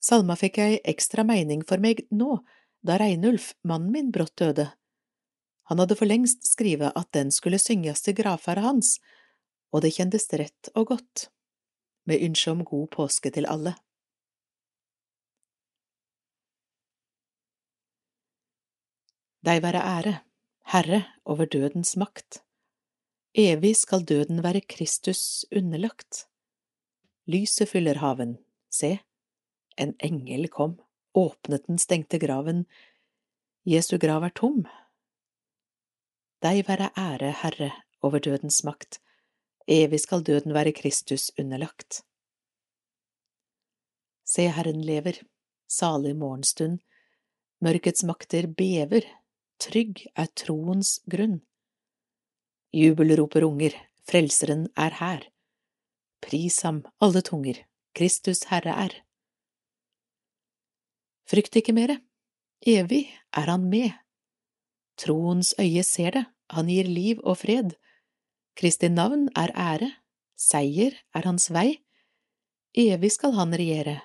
Salma 0.00 0.34
fikk 0.40 0.58
ei 0.58 0.80
ekstra 0.88 1.22
mening 1.28 1.62
for 1.68 1.78
meg 1.82 2.06
nå, 2.10 2.40
da 2.80 2.98
Reinulf, 2.98 3.54
mannen 3.62 3.92
min, 3.92 4.10
brått 4.10 4.36
døde. 4.36 4.70
Han 5.70 5.78
hadde 5.78 5.96
for 5.96 6.08
lengst 6.08 6.46
skrevet 6.48 6.96
at 6.96 7.12
den 7.14 7.30
skulle 7.30 7.60
synges 7.60 8.02
til 8.02 8.16
gravferda 8.18 8.64
hans, 8.64 8.96
og 9.70 9.84
det 9.84 9.92
kjendes 9.94 10.26
rett 10.34 10.72
og 10.74 10.88
godt, 10.94 11.28
med 12.08 12.24
ønske 12.26 12.50
om 12.50 12.64
god 12.66 12.88
påske 12.96 13.30
til 13.30 13.46
alle. 13.46 13.76
Deg 19.46 19.62
være 19.64 19.80
ære, 19.80 20.16
Herre 20.68 21.04
over 21.24 21.48
dødens 21.48 21.94
makt. 21.96 22.42
Evig 23.32 23.76
skal 23.78 24.02
døden 24.04 24.42
være 24.42 24.60
Kristus 24.60 25.46
underlagt. 25.54 26.26
Lyset 27.30 27.70
fyller 27.70 28.02
haven, 28.02 28.36
se, 28.68 28.98
en 29.78 29.94
engel 30.02 30.48
kom, 30.50 30.80
åpnet 31.14 31.66
den 31.66 31.78
stengte 31.78 32.18
graven, 32.18 32.64
Jesu 33.66 33.98
grav 33.98 34.24
er 34.24 34.32
tom. 34.34 34.62
Deg 36.40 36.64
være 36.68 36.90
ære, 36.96 37.32
Herre, 37.42 37.70
over 38.02 38.22
dødens 38.24 38.62
makt, 38.64 39.00
evig 39.68 40.00
skal 40.00 40.24
døden 40.24 40.54
være 40.56 40.72
Kristus 40.72 41.30
underlagt. 41.38 42.00
Se, 44.24 44.48
Herren 44.48 44.80
lever, 44.84 45.20
salig 45.68 46.14
morgenstund, 46.16 46.80
mørkets 47.60 48.04
makter 48.06 48.46
bever, 48.46 49.04
trygg 49.60 50.06
er 50.16 50.30
troens 50.36 51.00
grunn. 51.10 51.40
Jubel 52.72 53.16
roper 53.18 53.44
unger, 53.44 53.74
Frelseren 54.10 54.68
er 54.76 54.96
her. 54.98 55.26
Pris 56.24 56.62
ham, 56.66 56.82
alle 57.00 57.22
tunger, 57.22 57.60
Kristus 57.94 58.46
Herre 58.50 58.72
er. 58.86 58.94
Frykt 61.30 61.54
ikke 61.60 61.74
mere, 61.76 62.00
evig 62.66 63.04
er 63.30 63.52
han 63.52 63.68
med. 63.70 63.92
Troens 64.98 65.52
øye 65.62 65.84
ser 65.86 66.16
det, 66.16 66.24
han 66.50 66.66
gir 66.66 66.88
liv 66.90 67.20
og 67.22 67.38
fred. 67.44 67.76
Kristi 68.58 68.90
navn 68.90 69.28
er 69.38 69.52
ære, 69.54 69.92
seier 70.34 70.96
er 71.14 71.28
hans 71.28 71.46
vei. 71.54 71.78
Evig 72.74 73.12
skal 73.14 73.36
han 73.38 73.54
regjere, 73.54 74.00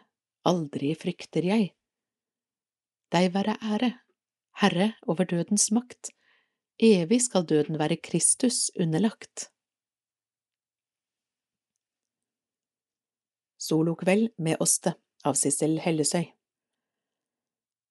aldri 0.45 0.93
frykter 0.93 1.49
jeg. 1.49 1.71
Deg 3.09 3.33
være 3.33 3.57
ære, 3.73 3.91
Herre 4.61 4.91
over 5.09 5.25
dødens 5.25 5.71
makt, 5.73 6.13
evig 6.77 7.23
skal 7.25 7.49
døden 7.49 7.81
være 7.81 7.97
Kristus 7.97 8.69
underlagt. 8.77 9.49
Solokveld 13.57 14.29
med 14.37 14.61
Åste 14.61 14.93
av 15.25 15.33
Sissel 15.41 15.79
Hellesøy 15.81 16.34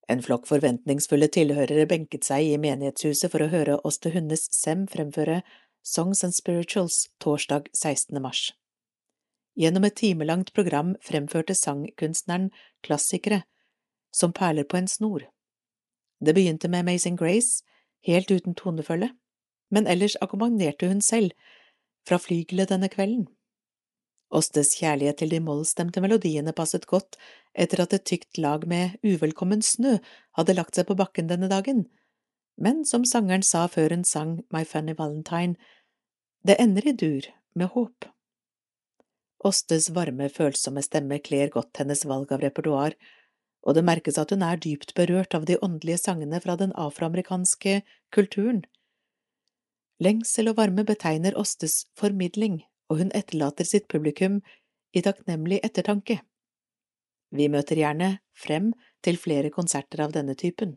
En 0.09 0.21
flokk 0.23 0.45
forventningsfulle 0.49 1.31
tilhørere 1.33 1.87
benket 1.89 2.27
seg 2.29 2.45
i 2.45 2.59
menighetshuset 2.61 3.33
for 3.33 3.45
å 3.45 3.49
høre 3.53 3.79
Åste 3.89 4.13
Hundes 4.13 4.51
Sem 4.53 4.85
fremføre 4.91 5.41
Songs 5.85 6.21
and 6.25 6.37
Spirituals 6.37 7.07
torsdag 7.25 7.71
16. 7.73 8.21
mars. 8.21 8.51
Gjennom 9.57 9.85
et 9.87 9.97
timelangt 9.97 10.53
program 10.53 10.95
fremførte 11.05 11.55
sangkunstneren 11.55 12.51
klassikere 12.85 13.45
som 14.15 14.33
perler 14.33 14.67
på 14.69 14.77
en 14.77 14.89
snor. 14.89 15.25
Det 16.21 16.35
begynte 16.35 16.69
med 16.69 16.85
Amazing 16.85 17.17
Grace, 17.17 17.65
helt 18.05 18.31
uten 18.31 18.55
tonefølge, 18.55 19.11
men 19.71 19.87
ellers 19.87 20.17
akkompagnerte 20.21 20.89
hun 20.89 21.01
selv, 21.01 21.33
fra 22.05 22.19
flygelet 22.21 22.69
denne 22.69 22.91
kvelden. 22.93 23.27
Åstes 24.35 24.73
kjærlighet 24.81 25.21
til 25.23 25.31
de 25.31 25.39
mollstemte 25.45 26.03
melodiene 26.03 26.55
passet 26.57 26.89
godt 26.91 27.19
etter 27.55 27.85
at 27.85 27.95
et 27.95 28.07
tykt 28.11 28.41
lag 28.43 28.67
med 28.67 28.97
uvelkommen 29.07 29.63
snø 29.63 29.99
hadde 30.39 30.57
lagt 30.59 30.75
seg 30.75 30.89
på 30.89 30.97
bakken 30.99 31.31
denne 31.31 31.51
dagen, 31.53 31.85
men 32.59 32.83
som 32.89 33.07
sangeren 33.07 33.47
sa 33.47 33.67
før 33.71 33.95
hun 33.95 34.05
sang 34.09 34.41
My 34.55 34.65
Funny 34.67 34.97
Valentine, 34.99 35.55
det 36.47 36.59
ender 36.61 36.89
i 36.89 36.97
dur 36.99 37.31
med 37.55 37.71
håp. 37.75 38.11
Åstes 39.45 39.91
varme, 39.95 40.29
følsomme 40.33 40.83
stemme 40.83 41.21
kler 41.23 41.53
godt 41.53 41.79
hennes 41.79 42.05
valg 42.09 42.33
av 42.33 42.43
repertoar, 42.43 42.99
og 43.65 43.77
det 43.77 43.87
merkes 43.87 44.19
at 44.21 44.33
hun 44.35 44.43
er 44.45 44.61
dypt 44.61 44.95
berørt 44.99 45.35
av 45.37 45.47
de 45.49 45.59
åndelige 45.63 46.01
sangene 46.03 46.41
fra 46.43 46.57
den 46.61 46.73
afroamerikanske 46.81 47.83
kulturen. 48.13 48.65
Lengsel 50.03 50.51
og 50.51 50.59
varme 50.59 50.85
betegner 50.85 51.37
Åstes 51.39 51.85
formidling 51.97 52.65
og 52.91 53.01
hun 53.01 53.13
etterlater 53.17 53.67
sitt 53.69 53.89
publikum 53.89 54.41
i 54.95 55.03
takknemlig 55.03 55.61
ettertanke. 55.67 56.21
Vi 57.35 57.49
møter 57.51 57.81
gjerne 57.81 58.19
frem 58.37 58.73
til 59.03 59.19
flere 59.19 59.51
konserter 59.51 60.05
av 60.05 60.13
denne 60.15 60.37
typen. 60.39 60.77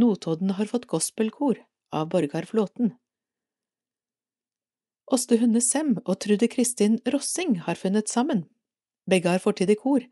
Notodden 0.00 0.56
har 0.56 0.70
fått 0.70 0.88
gospelkor 0.90 1.60
av 1.92 2.08
Borgar 2.08 2.48
Flåten. 2.48 2.94
Åste 5.12 5.36
Hunde 5.36 5.60
Sem 5.60 5.98
og 6.06 6.16
Trude 6.24 6.48
Kristin 6.48 6.96
Rossing 7.12 7.58
har 7.66 7.76
funnet 7.76 8.08
sammen. 8.08 8.46
Begge 9.04 9.28
har 9.28 9.42
fortid 9.44 9.70
i 9.70 9.76
kor. 9.76 10.06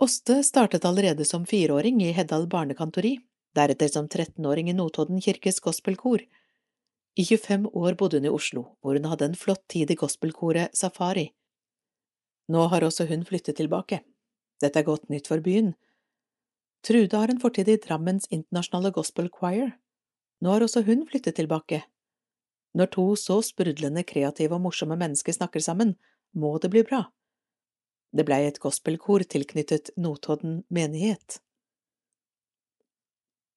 Åste 0.00 0.40
startet 0.42 0.86
allerede 0.88 1.26
som 1.28 1.44
fireåring 1.46 2.00
i 2.02 2.12
Heddal 2.16 2.48
barnekantori, 2.50 3.18
deretter 3.54 3.88
som 3.88 4.08
13-åring 4.08 4.70
i 4.70 4.76
Notodden 4.76 5.20
kirkes 5.22 5.60
gospelkor. 5.60 6.24
I 7.14 7.24
25 7.24 7.68
år 7.72 7.94
bodde 7.94 8.18
hun 8.18 8.26
i 8.26 8.32
Oslo, 8.32 8.64
hvor 8.82 8.98
hun 8.98 9.06
hadde 9.10 9.30
en 9.30 9.38
flott 9.38 9.62
tid 9.70 9.90
i 9.90 9.98
gospelkoret 9.98 10.74
Safari. 10.76 11.28
Nå 12.50 12.66
har 12.72 12.84
også 12.84 13.06
hun 13.08 13.24
flyttet 13.24 13.56
tilbake. 13.60 14.02
Dette 14.60 14.80
er 14.80 14.86
godt 14.86 15.08
nytt 15.12 15.30
for 15.30 15.40
byen. 15.40 15.72
Trude 16.84 17.16
har 17.16 17.30
en 17.30 17.40
fortid 17.40 17.70
i 17.70 17.78
Drammens 17.80 18.26
internasjonale 18.30 18.90
gospel 18.92 19.30
choir. 19.32 19.72
Nå 20.42 20.52
har 20.52 20.66
også 20.66 20.82
hun 20.84 21.06
flyttet 21.08 21.38
tilbake. 21.38 21.80
Når 22.74 22.90
to 22.92 23.04
så 23.16 23.38
sprudlende 23.46 24.02
kreative 24.04 24.58
og 24.58 24.66
morsomme 24.66 24.98
mennesker 24.98 25.32
snakker 25.32 25.62
sammen, 25.62 25.94
må 26.34 26.58
det 26.58 26.72
bli 26.74 26.82
bra. 26.82 27.04
Det 28.14 28.26
blei 28.26 28.44
et 28.46 28.60
gospelkor 28.62 29.24
tilknyttet 29.30 29.94
Notodden 29.96 30.62
menighet. 30.70 31.38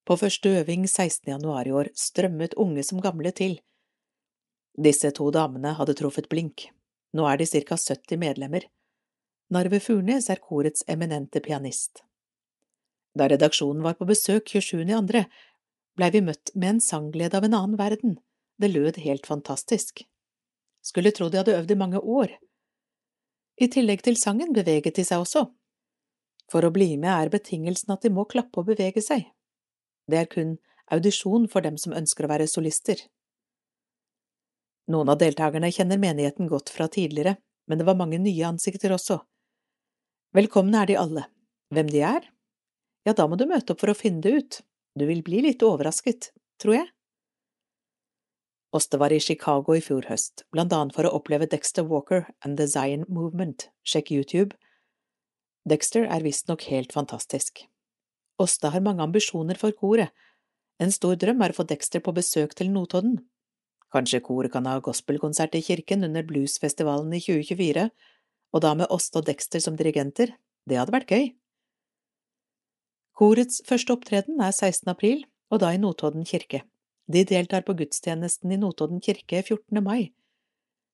På 0.07 0.15
første 0.15 0.49
øving 0.61 0.85
16. 0.87 1.27
januar 1.27 1.67
i 1.67 1.71
år 1.75 1.89
strømmet 1.95 2.53
unge 2.55 2.83
som 2.83 3.01
gamle 3.03 3.31
til. 3.35 3.57
Disse 4.79 5.11
to 5.11 5.27
damene 5.35 5.73
hadde 5.75 5.97
truffet 5.99 6.29
blink. 6.31 6.69
Nå 7.11 7.25
er 7.27 7.41
de 7.41 7.47
ca 7.49 7.75
70 7.75 8.15
medlemmer. 8.21 8.69
Narve 9.51 9.81
Furnes 9.83 10.29
er 10.29 10.39
korets 10.39 10.85
eminente 10.87 11.41
pianist. 11.43 12.05
Da 13.19 13.27
redaksjonen 13.27 13.83
var 13.83 13.99
på 13.99 14.07
besøk 14.07 14.47
27.2., 14.47 15.25
blei 15.97 16.11
vi 16.13 16.21
møtt 16.23 16.55
med 16.55 16.75
en 16.77 16.83
sangglede 16.87 17.35
av 17.35 17.43
en 17.43 17.59
annen 17.59 17.77
verden. 17.79 18.17
Det 18.61 18.71
lød 18.71 19.03
helt 19.03 19.27
fantastisk. 19.27 20.05
Skulle 20.85 21.11
tro 21.11 21.27
de 21.27 21.41
hadde 21.41 21.57
øvd 21.57 21.71
i 21.71 21.81
mange 21.83 21.99
år. 21.99 22.31
I 23.59 23.67
tillegg 23.67 24.05
til 24.05 24.15
sangen 24.15 24.53
beveget 24.55 24.95
de 24.95 25.03
seg 25.03 25.25
også. 25.25 25.49
For 26.51 26.63
å 26.63 26.71
bli 26.71 26.93
med 26.95 27.11
er 27.11 27.33
betingelsen 27.33 27.91
at 27.91 28.05
de 28.05 28.13
må 28.13 28.23
klappe 28.29 28.61
og 28.61 28.69
bevege 28.69 29.03
seg. 29.03 29.25
Det 30.07 30.19
er 30.21 30.29
kun 30.31 30.55
audisjon 30.93 31.47
for 31.51 31.65
dem 31.65 31.77
som 31.79 31.95
ønsker 31.95 32.25
å 32.25 32.31
være 32.31 32.47
solister. 32.49 33.01
Noen 34.87 35.11
av 35.11 35.19
deltakerne 35.19 35.71
kjenner 35.73 35.99
menigheten 35.99 36.47
godt 36.47 36.71
fra 36.71 36.87
tidligere, 36.87 37.35
men 37.67 37.79
det 37.79 37.87
var 37.87 37.99
mange 37.99 38.19
nye 38.23 38.47
ansikter 38.47 38.93
også. 38.95 39.19
Velkomne 40.35 40.83
er 40.83 40.91
de 40.91 40.99
alle. 40.99 41.25
Hvem 41.75 41.89
de 41.91 42.03
er? 42.07 42.27
Ja, 43.07 43.13
da 43.13 43.27
må 43.27 43.35
du 43.39 43.45
møte 43.47 43.73
opp 43.73 43.83
for 43.83 43.91
å 43.91 43.97
finne 43.97 44.23
det 44.23 44.31
ut. 44.35 44.61
Du 44.97 45.05
vil 45.09 45.23
bli 45.23 45.43
litt 45.43 45.63
overrasket, 45.63 46.31
tror 46.61 46.79
jeg. 46.79 46.87
Åste 48.75 48.99
var 48.99 49.13
i 49.15 49.19
Chicago 49.23 49.75
i 49.75 49.83
fjor 49.83 50.07
høst, 50.09 50.43
blant 50.51 50.73
annet 50.75 50.95
for 50.95 51.07
å 51.07 51.13
oppleve 51.19 51.47
Dexter 51.51 51.85
Walker 51.87 52.27
and 52.43 52.59
the 52.59 52.67
Zion 52.67 53.05
Movement, 53.07 53.69
sjekk 53.87 54.11
YouTube. 54.11 54.55
Dexter 55.67 56.07
er 56.07 56.23
visstnok 56.23 56.67
helt 56.71 56.95
fantastisk. 56.95 57.63
Åsta 58.37 58.69
har 58.69 58.83
mange 58.85 59.03
ambisjoner 59.03 59.57
for 59.57 59.73
koret. 59.73 60.13
En 60.79 60.93
stor 60.93 61.17
drøm 61.17 61.41
er 61.41 61.53
å 61.53 61.57
få 61.57 61.65
Dexter 61.65 62.03
på 62.05 62.13
besøk 62.13 62.53
til 62.57 62.69
Notodden. 62.69 63.17
Kanskje 63.93 64.21
koret 64.21 64.53
kan 64.53 64.67
ha 64.69 64.77
gospelkonsert 64.83 65.55
i 65.57 65.63
kirken 65.65 66.05
under 66.05 66.25
bluesfestivalen 66.27 67.13
i 67.17 67.21
2024, 67.23 67.87
og 68.53 68.63
da 68.63 68.73
med 68.77 68.91
Åsta 68.93 69.21
og 69.21 69.29
Dexter 69.29 69.63
som 69.63 69.77
dirigenter, 69.79 70.35
det 70.69 70.77
hadde 70.77 70.93
vært 70.93 71.13
gøy. 71.13 71.29
Korets 73.17 73.63
første 73.65 73.95
opptreden 73.95 74.43
er 74.43 74.53
16. 74.53 74.85
april, 74.91 75.23
og 75.49 75.63
da 75.63 75.71
i 75.73 75.79
Notodden 75.81 76.27
kirke. 76.27 76.61
De 77.07 77.23
deltar 77.25 77.63
på 77.65 77.73
gudstjenesten 77.79 78.51
i 78.51 78.59
Notodden 78.59 79.01
kirke 79.01 79.41
14. 79.41 79.81
mai. 79.81 80.11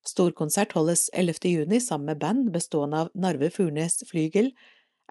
Storkonsert 0.08 0.76
holdes 0.78 1.10
11. 1.12 1.50
juni 1.50 1.80
sammen 1.82 2.12
med 2.12 2.22
band 2.22 2.52
bestående 2.54 3.04
av 3.04 3.12
Narve 3.16 3.50
Furnes 3.52 4.04
flygel, 4.08 4.52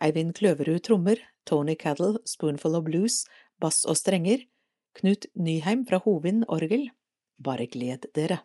Eivind 0.00 0.34
Kløverud 0.38 0.80
trommer, 0.86 1.20
Tony 1.44 1.74
Caddle, 1.74 2.18
Spoonful 2.26 2.76
of 2.78 2.84
Blues, 2.84 3.24
bass 3.60 3.84
og 3.84 3.96
strenger, 3.96 4.46
Knut 4.94 5.26
Nyheim 5.34 5.86
fra 5.88 6.00
Hovin 6.04 6.44
orgel. 6.48 6.90
Bare 7.42 7.66
gled 7.66 8.08
dere. 8.14 8.42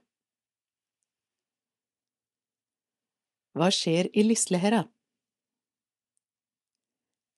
Hva 3.58 3.68
skjer 3.74 4.08
i 4.14 4.24
Lislehera? 4.24 4.86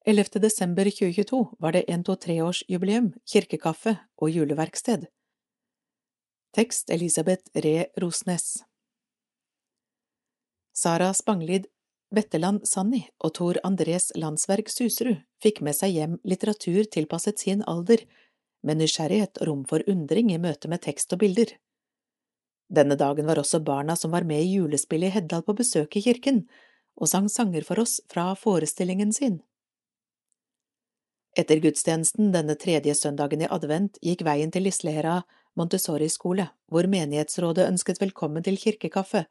11. 0.06 0.40
desember 0.42 0.88
2022 0.90 1.40
var 1.60 1.76
det 1.76 1.86
123-årsjubileum, 1.88 3.12
kirkekaffe 3.28 3.98
og 4.18 4.32
juleverksted. 4.32 5.06
Tekst 6.56 6.90
Elisabeth 6.90 7.52
Ree 7.54 7.86
Rosnes 8.02 8.64
Sara 10.74 11.12
Spanglid 11.14 11.68
Vetteland 12.10 12.66
Sanni 12.66 13.04
og 13.22 13.36
Tor 13.38 13.60
Andres 13.68 14.10
Landsverk 14.18 14.72
Suserud 14.74 15.20
fikk 15.44 15.62
med 15.66 15.78
seg 15.78 15.94
hjem 15.94 16.16
litteratur 16.26 16.88
tilpasset 16.90 17.42
sin 17.42 17.62
alder, 17.70 18.02
med 18.66 18.82
nysgjerrighet 18.82 19.38
og 19.40 19.48
rom 19.48 19.60
for 19.70 19.86
undring 19.88 20.32
i 20.34 20.40
møte 20.42 20.68
med 20.72 20.82
tekst 20.84 21.14
og 21.16 21.22
bilder. 21.22 21.54
Denne 22.70 22.98
dagen 23.00 23.30
var 23.30 23.40
også 23.40 23.62
barna 23.64 23.96
som 23.96 24.12
var 24.12 24.26
med 24.28 24.42
i 24.42 24.58
julespillet 24.58 25.12
i 25.12 25.16
Heddal 25.16 25.46
på 25.46 25.56
besøk 25.62 25.96
i 25.96 26.04
kirken, 26.04 26.42
og 27.00 27.08
sang 27.08 27.30
sanger 27.32 27.64
for 27.64 27.80
oss 27.86 28.00
fra 28.12 28.34
forestillingen 28.36 29.14
sin. 29.16 29.40
Etter 31.38 31.62
gudstjenesten 31.62 32.34
denne 32.34 32.58
tredje 32.60 32.98
søndagen 32.98 33.46
i 33.46 33.50
advent 33.54 34.02
gikk 34.04 34.26
veien 34.28 34.52
til 34.52 34.66
Lislehera 34.66 35.22
Montessori-skole, 35.56 36.50
hvor 36.68 36.90
menighetsrådet 36.90 37.70
ønsket 37.70 38.02
velkommen 38.02 38.44
til 38.44 38.58
kirkekaffe 38.58 39.28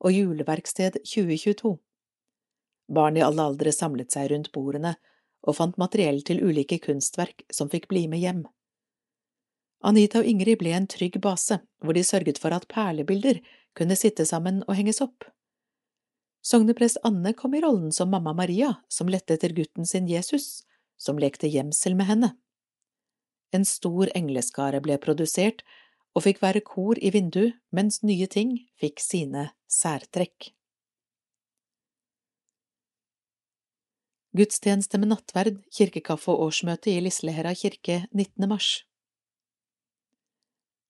og 0.00 0.14
Juleverksted 0.14 1.02
2022. 1.02 1.76
Barn 2.90 3.16
i 3.16 3.22
alle 3.22 3.46
aldre 3.46 3.72
samlet 3.72 4.12
seg 4.12 4.32
rundt 4.32 4.50
bordene 4.52 4.96
og 5.46 5.56
fant 5.56 5.78
materiell 5.80 6.20
til 6.26 6.42
ulike 6.44 6.80
kunstverk 6.82 7.46
som 7.54 7.70
fikk 7.72 7.88
bli 7.88 8.06
med 8.10 8.20
hjem. 8.20 8.42
Anita 9.86 10.20
og 10.20 10.28
Ingrid 10.28 10.58
ble 10.60 10.74
en 10.76 10.88
trygg 10.90 11.16
base, 11.24 11.60
hvor 11.80 11.96
de 11.96 12.04
sørget 12.04 12.40
for 12.42 12.52
at 12.52 12.66
perlebilder 12.68 13.40
kunne 13.78 13.96
sitte 13.96 14.26
sammen 14.28 14.60
og 14.66 14.76
henges 14.76 15.00
opp. 15.00 15.24
Sogneprest 16.44 17.00
Anne 17.04 17.32
kom 17.36 17.54
i 17.54 17.62
rollen 17.64 17.92
som 17.92 18.10
mamma 18.12 18.34
Maria, 18.36 18.74
som 18.88 19.08
lette 19.08 19.36
etter 19.36 19.54
gutten 19.56 19.86
sin 19.88 20.08
Jesus, 20.08 20.64
som 21.00 21.20
lekte 21.20 21.48
gjemsel 21.48 21.96
med 21.96 22.08
henne. 22.10 22.30
En 23.52 23.64
stor 23.64 24.10
engleskare 24.14 24.80
ble 24.84 24.96
produsert 25.02 25.64
og 26.16 26.24
fikk 26.26 26.40
være 26.42 26.62
kor 26.66 26.98
i 27.00 27.12
vindu, 27.14 27.52
mens 27.72 28.02
nye 28.02 28.28
ting 28.30 28.56
fikk 28.80 29.00
sine 29.04 29.50
særtrekk. 29.70 30.52
Gudstjeneste 34.30 34.94
med 35.02 35.08
nattverd, 35.10 35.56
kirkekaffe 35.74 36.30
og 36.30 36.44
årsmøte 36.44 36.92
i 36.92 37.00
Lislehera 37.02 37.50
kirke 37.58 38.04
19. 38.12 38.46
mars. 38.46 38.68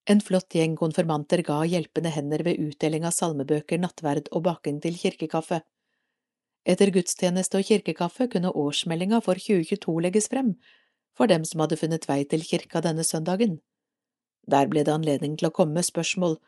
En 0.04 0.20
flott 0.20 0.52
gjeng 0.52 0.75
konfirmanter 0.76 1.40
ga 1.47 1.62
hjelpende 1.64 2.12
hender 2.12 2.44
ved 2.44 2.61
utdeling 2.61 3.09
av 3.09 3.16
salmebøker, 3.16 3.80
nattverd 3.80 4.28
og 4.37 4.44
baking 4.44 4.82
til 4.85 5.00
kirkekaffe. 5.00 5.62
Etter 6.68 6.92
gudstjeneste 6.92 7.56
og 7.56 7.64
kirkekaffe 7.64 8.28
kunne 8.28 8.52
årsmeldinga 8.52 9.25
for 9.25 9.40
2022 9.40 9.99
legges 10.04 10.28
frem 10.28 10.59
for 11.16 11.32
dem 11.32 11.49
som 11.49 11.64
hadde 11.64 11.80
funnet 11.80 12.04
vei 12.12 12.20
til 12.28 12.44
kirka 12.44 12.85
denne 12.85 13.09
søndagen. 13.09 13.62
Der 14.44 14.68
ble 14.68 14.85
det 14.85 14.92
anledning 14.92 15.40
til 15.40 15.49
å 15.49 15.56
komme 15.56 15.80
med 15.80 15.88
spørsmål 15.88 16.42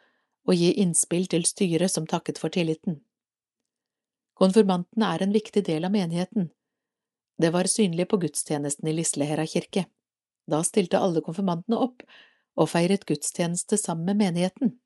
og 0.45 0.59
gi 0.61 0.75
innspill 0.77 1.25
til 1.25 1.49
styret 1.49 1.97
som 1.97 2.05
takket 2.05 2.37
for 2.37 2.53
tilliten. 2.53 3.01
Konfirmantene 4.37 5.09
er 5.17 5.25
en 5.25 5.33
viktig 5.33 5.65
del 5.65 5.89
av 5.89 5.97
menigheten. 5.97 6.53
Det 7.43 7.51
var 7.51 7.67
synlig 7.67 8.07
på 8.09 8.21
gudstjenesten 8.23 8.89
i 8.89 8.93
Lislehera 8.95 9.43
kirke. 9.47 9.89
Da 10.47 10.61
stilte 10.63 11.01
alle 11.03 11.23
konfirmantene 11.27 11.79
opp 11.83 12.05
og 12.55 12.69
feiret 12.71 13.07
gudstjeneste 13.09 13.79
sammen 13.81 14.07
med 14.07 14.21
menigheten. 14.21 14.77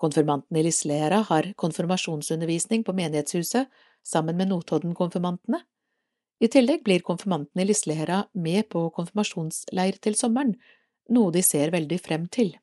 Konfirmantene 0.00 0.62
i 0.62 0.64
Lislehera 0.66 1.18
har 1.28 1.50
konfirmasjonsundervisning 1.60 2.86
på 2.86 2.94
menighetshuset 2.96 3.68
sammen 4.02 4.38
med 4.38 4.48
Notodden-konfirmantene. 4.48 5.60
I 6.40 6.48
tillegg 6.48 6.86
blir 6.86 7.04
konfirmantene 7.04 7.66
i 7.66 7.68
Lislehera 7.68 8.22
med 8.32 8.70
på 8.72 8.86
konfirmasjonsleir 8.96 10.00
til 10.02 10.16
sommeren, 10.18 10.56
noe 11.12 11.34
de 11.36 11.44
ser 11.44 11.74
veldig 11.74 12.00
frem 12.00 12.26
til. 12.32 12.54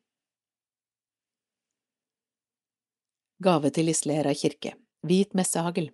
Gave 3.38 3.70
til 3.70 3.88
Lislehera 3.88 4.34
kirke 4.34 4.74
Hvit 5.06 5.32
messehagl 5.38 5.88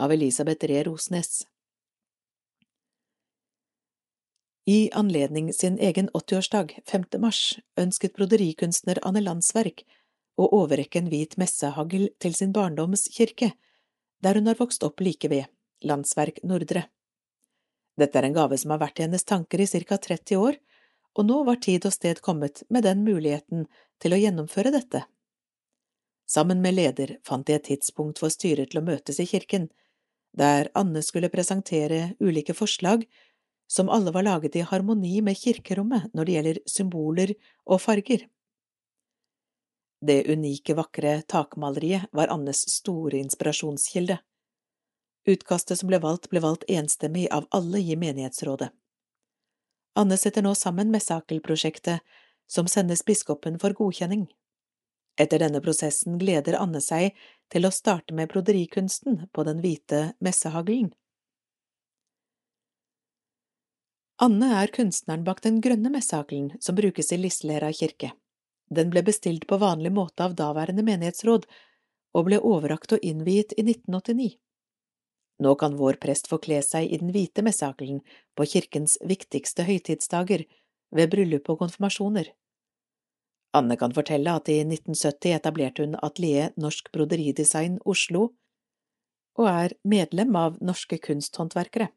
av 0.00 0.14
Elisabeth 0.14 0.70
Ree 0.70 0.86
Rosnes 0.86 1.42
I 4.68 4.90
anledning 4.92 5.52
sin 5.52 5.78
egen 5.78 6.08
80-årsdag, 6.10 6.78
5. 6.86 7.04
mars, 7.18 7.58
ønsket 7.78 8.16
broderikunstner 8.18 8.98
Anne 9.06 9.20
Landsverk 9.22 9.84
å 10.34 10.48
overrekke 10.58 10.98
en 10.98 11.10
hvit 11.12 11.36
messehagl 11.38 12.08
til 12.18 12.32
sin 12.34 12.50
barndoms 12.56 13.04
kirke, 13.14 13.52
der 14.18 14.34
hun 14.34 14.50
har 14.50 14.58
vokst 14.58 14.82
opp 14.82 15.04
like 15.06 15.30
ved, 15.30 15.46
Landsverk 15.86 16.40
Nordre. 16.42 16.82
Dette 17.94 18.18
er 18.18 18.26
en 18.26 18.34
gave 18.34 18.58
som 18.58 18.74
har 18.74 18.80
vært 18.82 18.98
i 18.98 19.04
hennes 19.06 19.22
tanker 19.22 19.62
i 19.62 19.68
ca 19.70 20.00
30 20.08 20.34
år, 20.34 20.58
og 21.14 21.28
nå 21.30 21.38
var 21.46 21.62
tid 21.62 21.86
og 21.86 21.94
sted 21.94 22.18
kommet 22.20 22.64
med 22.68 22.88
den 22.88 23.06
muligheten 23.06 23.68
til 24.02 24.16
å 24.16 24.18
gjennomføre 24.18 24.74
dette. 24.74 25.04
Sammen 26.26 26.58
med 26.58 26.74
leder 26.74 27.14
fant 27.22 27.46
de 27.46 27.54
et 27.54 27.68
tidspunkt 27.70 28.18
for 28.18 28.34
styret 28.34 28.74
til 28.74 28.82
å 28.82 28.86
møtes 28.90 29.22
i 29.22 29.30
kirken, 29.30 29.70
der 30.34 30.72
Anne 30.74 31.06
skulle 31.06 31.30
presentere 31.30 32.16
ulike 32.18 32.58
forslag 32.58 33.06
som 33.66 33.88
alle 33.88 34.12
var 34.14 34.22
laget 34.22 34.56
i 34.56 34.64
harmoni 34.66 35.20
med 35.20 35.38
kirkerommet 35.38 36.12
når 36.14 36.24
det 36.24 36.34
gjelder 36.36 36.60
symboler 36.70 37.34
og 37.66 37.80
farger. 37.82 38.26
Det 40.06 40.26
unike, 40.30 40.74
vakre 40.76 41.22
takmaleriet 41.22 42.08
var 42.12 42.30
Annes 42.30 42.60
store 42.70 43.18
inspirasjonskilde. 43.18 44.18
Utkastet 45.26 45.80
som 45.80 45.90
ble 45.90 45.98
valgt, 45.98 46.28
ble 46.30 46.42
valgt 46.44 46.66
enstemmig 46.70 47.26
av 47.34 47.48
alle 47.50 47.80
i 47.80 47.96
menighetsrådet. 47.98 48.70
Anne 49.96 50.18
setter 50.20 50.44
nå 50.44 50.52
sammen 50.54 50.92
Messakelprosjektet, 50.92 52.04
som 52.46 52.68
sendes 52.68 53.02
biskopen 53.04 53.56
for 53.58 53.74
godkjenning. 53.74 54.26
Etter 55.16 55.40
denne 55.40 55.62
prosessen 55.64 56.18
gleder 56.20 56.58
Anne 56.60 56.82
seg 56.84 57.16
til 57.52 57.66
å 57.66 57.72
starte 57.72 58.14
med 58.14 58.28
broderikunsten 58.30 59.24
på 59.32 59.44
den 59.48 59.62
hvite 59.64 60.10
messehaglen. 60.20 60.92
Anne 64.16 64.48
er 64.62 64.70
kunstneren 64.72 65.24
bak 65.24 65.42
den 65.44 65.60
grønne 65.60 65.90
messakelen 65.92 66.54
som 66.60 66.76
brukes 66.78 67.12
i 67.12 67.18
Lislera 67.20 67.68
kirke. 67.72 68.14
Den 68.72 68.88
ble 68.90 69.02
bestilt 69.04 69.44
på 69.46 69.58
vanlig 69.60 69.92
måte 69.92 70.24
av 70.24 70.34
daværende 70.38 70.82
menighetsråd 70.86 71.44
og 72.16 72.24
ble 72.28 72.38
overrakt 72.40 72.96
og 72.96 73.04
innviet 73.04 73.52
i 73.60 73.66
1989. 73.66 74.30
Nå 75.44 75.52
kan 75.60 75.76
vår 75.76 75.98
prest 76.00 76.30
få 76.32 76.38
kle 76.40 76.62
seg 76.64 76.88
i 76.88 76.96
den 77.02 77.12
hvite 77.12 77.44
messakelen 77.44 78.00
på 78.36 78.46
kirkens 78.48 78.96
viktigste 79.04 79.66
høytidsdager, 79.68 80.46
ved 80.96 81.10
bryllup 81.12 81.50
og 81.52 81.58
konfirmasjoner. 81.60 82.30
Anne 83.56 83.76
kan 83.76 83.92
fortelle 83.92 84.32
at 84.32 84.48
i 84.48 84.62
1970 84.62 85.34
etablerte 85.36 85.84
hun 85.84 85.96
Atelier 86.00 86.54
Norsk 86.56 86.88
Broderidesign 86.94 87.80
Oslo, 87.84 88.30
og 89.36 89.48
er 89.50 89.76
medlem 89.84 90.36
av 90.40 90.56
Norske 90.64 90.96
Kunsthåndverkere. 91.02 91.90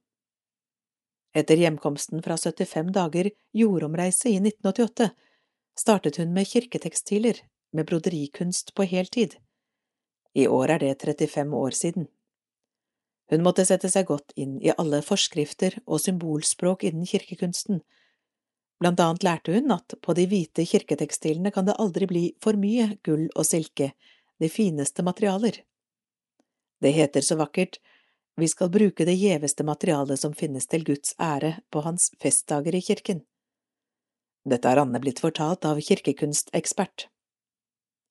Etter 1.34 1.58
hjemkomsten 1.58 2.24
fra 2.26 2.38
75 2.38 2.92
dager 2.92 3.30
jordomreise 3.54 4.30
i 4.30 4.38
1988 4.38 5.10
startet 5.80 6.18
hun 6.18 6.34
med 6.34 6.48
kirketekstiler, 6.48 7.38
med 7.72 7.86
broderikunst 7.86 8.74
på 8.74 8.84
heltid. 8.84 9.36
I 10.34 10.48
år 10.48 10.70
er 10.70 10.80
det 10.80 10.96
35 11.02 11.56
år 11.56 11.72
siden. 11.72 12.08
Hun 13.30 13.44
måtte 13.46 13.66
sette 13.66 13.90
seg 13.94 14.08
godt 14.10 14.34
inn 14.36 14.58
i 14.62 14.74
alle 14.74 15.04
forskrifter 15.06 15.78
og 15.86 16.02
symbolspråk 16.02 16.84
innen 16.90 17.06
kirkekunsten. 17.06 17.84
Blant 18.82 19.00
annet 19.04 19.26
lærte 19.28 19.54
hun 19.54 19.72
at 19.76 19.94
på 20.02 20.16
de 20.18 20.26
hvite 20.32 20.66
kirketekstilene 20.66 21.52
kan 21.54 21.68
det 21.68 21.78
aldri 21.78 22.08
bli 22.10 22.24
for 22.42 22.58
mye 22.58 22.96
gull 23.06 23.28
og 23.36 23.46
silke, 23.46 23.92
de 24.40 24.50
fineste 24.50 25.06
materialer. 25.06 25.62
Det 26.82 26.96
heter 26.96 27.22
så 27.22 27.38
vakkert 27.38 27.78
vi 28.40 28.48
skal 28.48 28.72
bruke 28.74 29.06
det 29.06 29.16
gjeveste 29.20 29.64
materialet 29.64 30.20
som 30.20 30.34
finnes 30.34 30.68
til 30.68 30.86
Guds 30.88 31.16
ære 31.20 31.58
på 31.72 31.84
hans 31.86 32.10
festdager 32.22 32.76
i 32.76 32.82
kirken. 32.82 33.24
Dette 34.50 34.70
har 34.70 34.82
Anne 34.82 35.00
blitt 35.04 35.20
fortalt 35.20 35.66
av 35.68 35.82
kirkekunstekspert. 35.84 37.08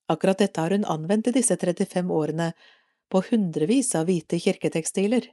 Akkurat 0.09 0.41
dette 0.41 0.61
har 0.61 0.73
hun 0.73 0.85
anvendt 0.85 1.29
i 1.29 1.35
disse 1.35 1.57
35 1.57 2.11
årene 2.13 2.51
på 3.09 3.21
hundrevis 3.29 3.91
av 3.97 4.07
hvite 4.09 4.39
kirketekstiler. 4.41 5.27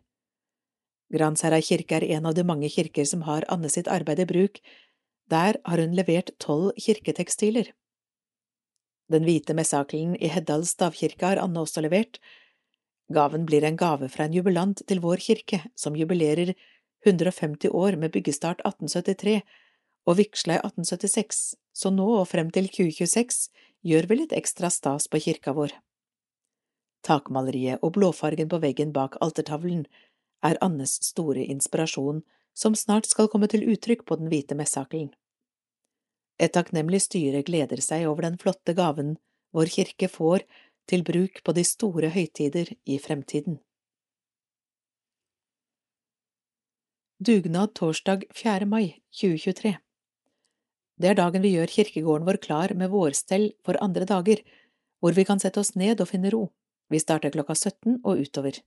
Gransherra 1.12 1.60
kirke 1.62 2.00
er 2.00 2.08
en 2.16 2.26
av 2.26 2.34
de 2.34 2.44
mange 2.44 2.68
kirker 2.72 3.06
som 3.06 3.22
har 3.28 3.46
Anne 3.52 3.70
sitt 3.72 3.88
arbeid 3.88 4.20
i 4.24 4.28
bruk, 4.28 4.60
der 5.30 5.58
har 5.64 5.82
hun 5.82 5.94
levert 5.94 6.32
tolv 6.42 6.72
kirketekstiler. 6.80 7.70
Den 9.12 9.22
hvite 9.26 9.54
messakelen 9.54 10.16
i 10.18 10.30
Heddal 10.32 10.66
stavkirke 10.66 11.28
har 11.30 11.40
Anne 11.42 11.62
også 11.62 11.84
levert, 11.84 12.18
Gaven 13.12 13.46
blir 13.46 13.64
en 13.64 13.76
gave 13.76 14.08
fra 14.10 14.26
en 14.26 14.34
jubilant 14.34 14.82
til 14.86 15.00
vår 15.00 15.22
kirke, 15.22 15.60
som 15.78 15.96
jubilerer 15.96 16.54
150 17.06 17.70
år 17.70 17.96
med 18.00 18.12
byggestart 18.14 18.64
1873 18.66 19.42
og 20.06 20.18
vigsla 20.18 20.56
i 20.56 20.62
1876, 20.62 21.42
så 21.72 21.92
nå 21.94 22.06
og 22.20 22.26
frem 22.30 22.50
til 22.50 22.66
2026 22.70 23.50
gjør 23.86 24.08
vi 24.10 24.18
litt 24.22 24.34
ekstra 24.34 24.70
stas 24.74 25.06
på 25.10 25.20
kirka 25.22 25.54
vår. 25.54 25.74
Takmaleriet 27.06 27.82
og 27.86 27.94
blåfargen 27.94 28.50
på 28.50 28.58
veggen 28.62 28.90
bak 28.94 29.14
altertavlen 29.22 29.84
er 30.42 30.58
Annes 30.64 30.96
store 31.06 31.44
inspirasjon, 31.46 32.24
som 32.56 32.74
snart 32.74 33.06
skal 33.06 33.28
komme 33.30 33.46
til 33.52 33.66
uttrykk 33.70 34.02
på 34.08 34.18
den 34.18 34.30
hvite 34.32 34.56
messakelen. 34.58 35.12
Et 36.42 36.52
takknemlig 36.52 37.04
styre 37.06 37.44
gleder 37.46 37.80
seg 37.84 38.08
over 38.10 38.26
den 38.26 38.38
flotte 38.40 38.74
gaven 38.76 39.14
vår 39.56 39.70
kirke 39.72 40.08
får 40.10 40.42
til 40.86 41.02
bruk 41.06 41.42
på 41.44 41.54
de 41.56 41.64
store 41.66 42.10
høytider 42.14 42.70
i 42.86 42.98
fremtiden. 43.02 43.58
Dugnad 47.18 47.72
torsdag 47.74 48.26
4. 48.34 48.66
mai 48.66 49.00
2023 49.10 49.76
Det 51.00 51.08
er 51.10 51.16
dagen 51.16 51.42
vi 51.42 51.54
gjør 51.54 51.72
kirkegården 51.72 52.26
vår 52.28 52.38
klar 52.44 52.74
med 52.74 52.92
vårstell 52.92 53.50
for 53.64 53.78
andre 53.80 54.04
dager, 54.04 54.42
hvor 55.00 55.16
vi 55.16 55.24
kan 55.24 55.40
sette 55.40 55.60
oss 55.60 55.74
ned 55.76 56.00
og 56.00 56.10
finne 56.12 56.30
ro. 56.30 56.50
Vi 56.92 57.00
starter 57.00 57.32
klokka 57.32 57.54
17 57.54 58.00
og 58.04 58.20
utover. 58.20 58.60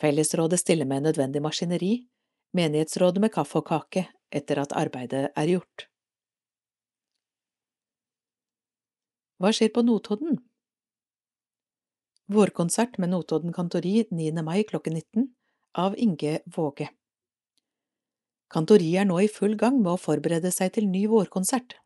Fellesrådet 0.00 0.60
stiller 0.60 0.86
med 0.86 1.02
nødvendig 1.02 1.42
maskineri, 1.42 2.06
menighetsrådet 2.54 3.20
med 3.20 3.34
kaffe 3.34 3.58
og 3.58 3.66
kake 3.66 4.06
etter 4.30 4.62
at 4.62 4.72
arbeidet 4.72 5.28
er 5.34 5.50
gjort. 5.50 5.88
Hva 9.38 9.52
skjer 9.54 9.74
på 9.74 9.82
Notodden? 9.82 10.38
Vårkonsert 12.30 12.98
med 12.98 13.08
Notodden 13.08 13.52
Kantori 13.52 14.04
9. 14.10 14.42
mai 14.42 14.62
klokken 14.62 14.94
19 14.94 15.28
av 15.72 15.94
Inge 15.98 16.38
Våge. 16.44 16.90
Kantori 18.52 18.90
er 19.00 19.06
nå 19.08 19.14
i 19.24 19.28
full 19.32 19.54
gang 19.56 19.78
med 19.80 19.94
å 19.94 20.00
forberede 20.02 20.50
seg 20.52 20.74
til 20.74 20.90
ny 20.92 21.06
vårkonsert. 21.08 21.78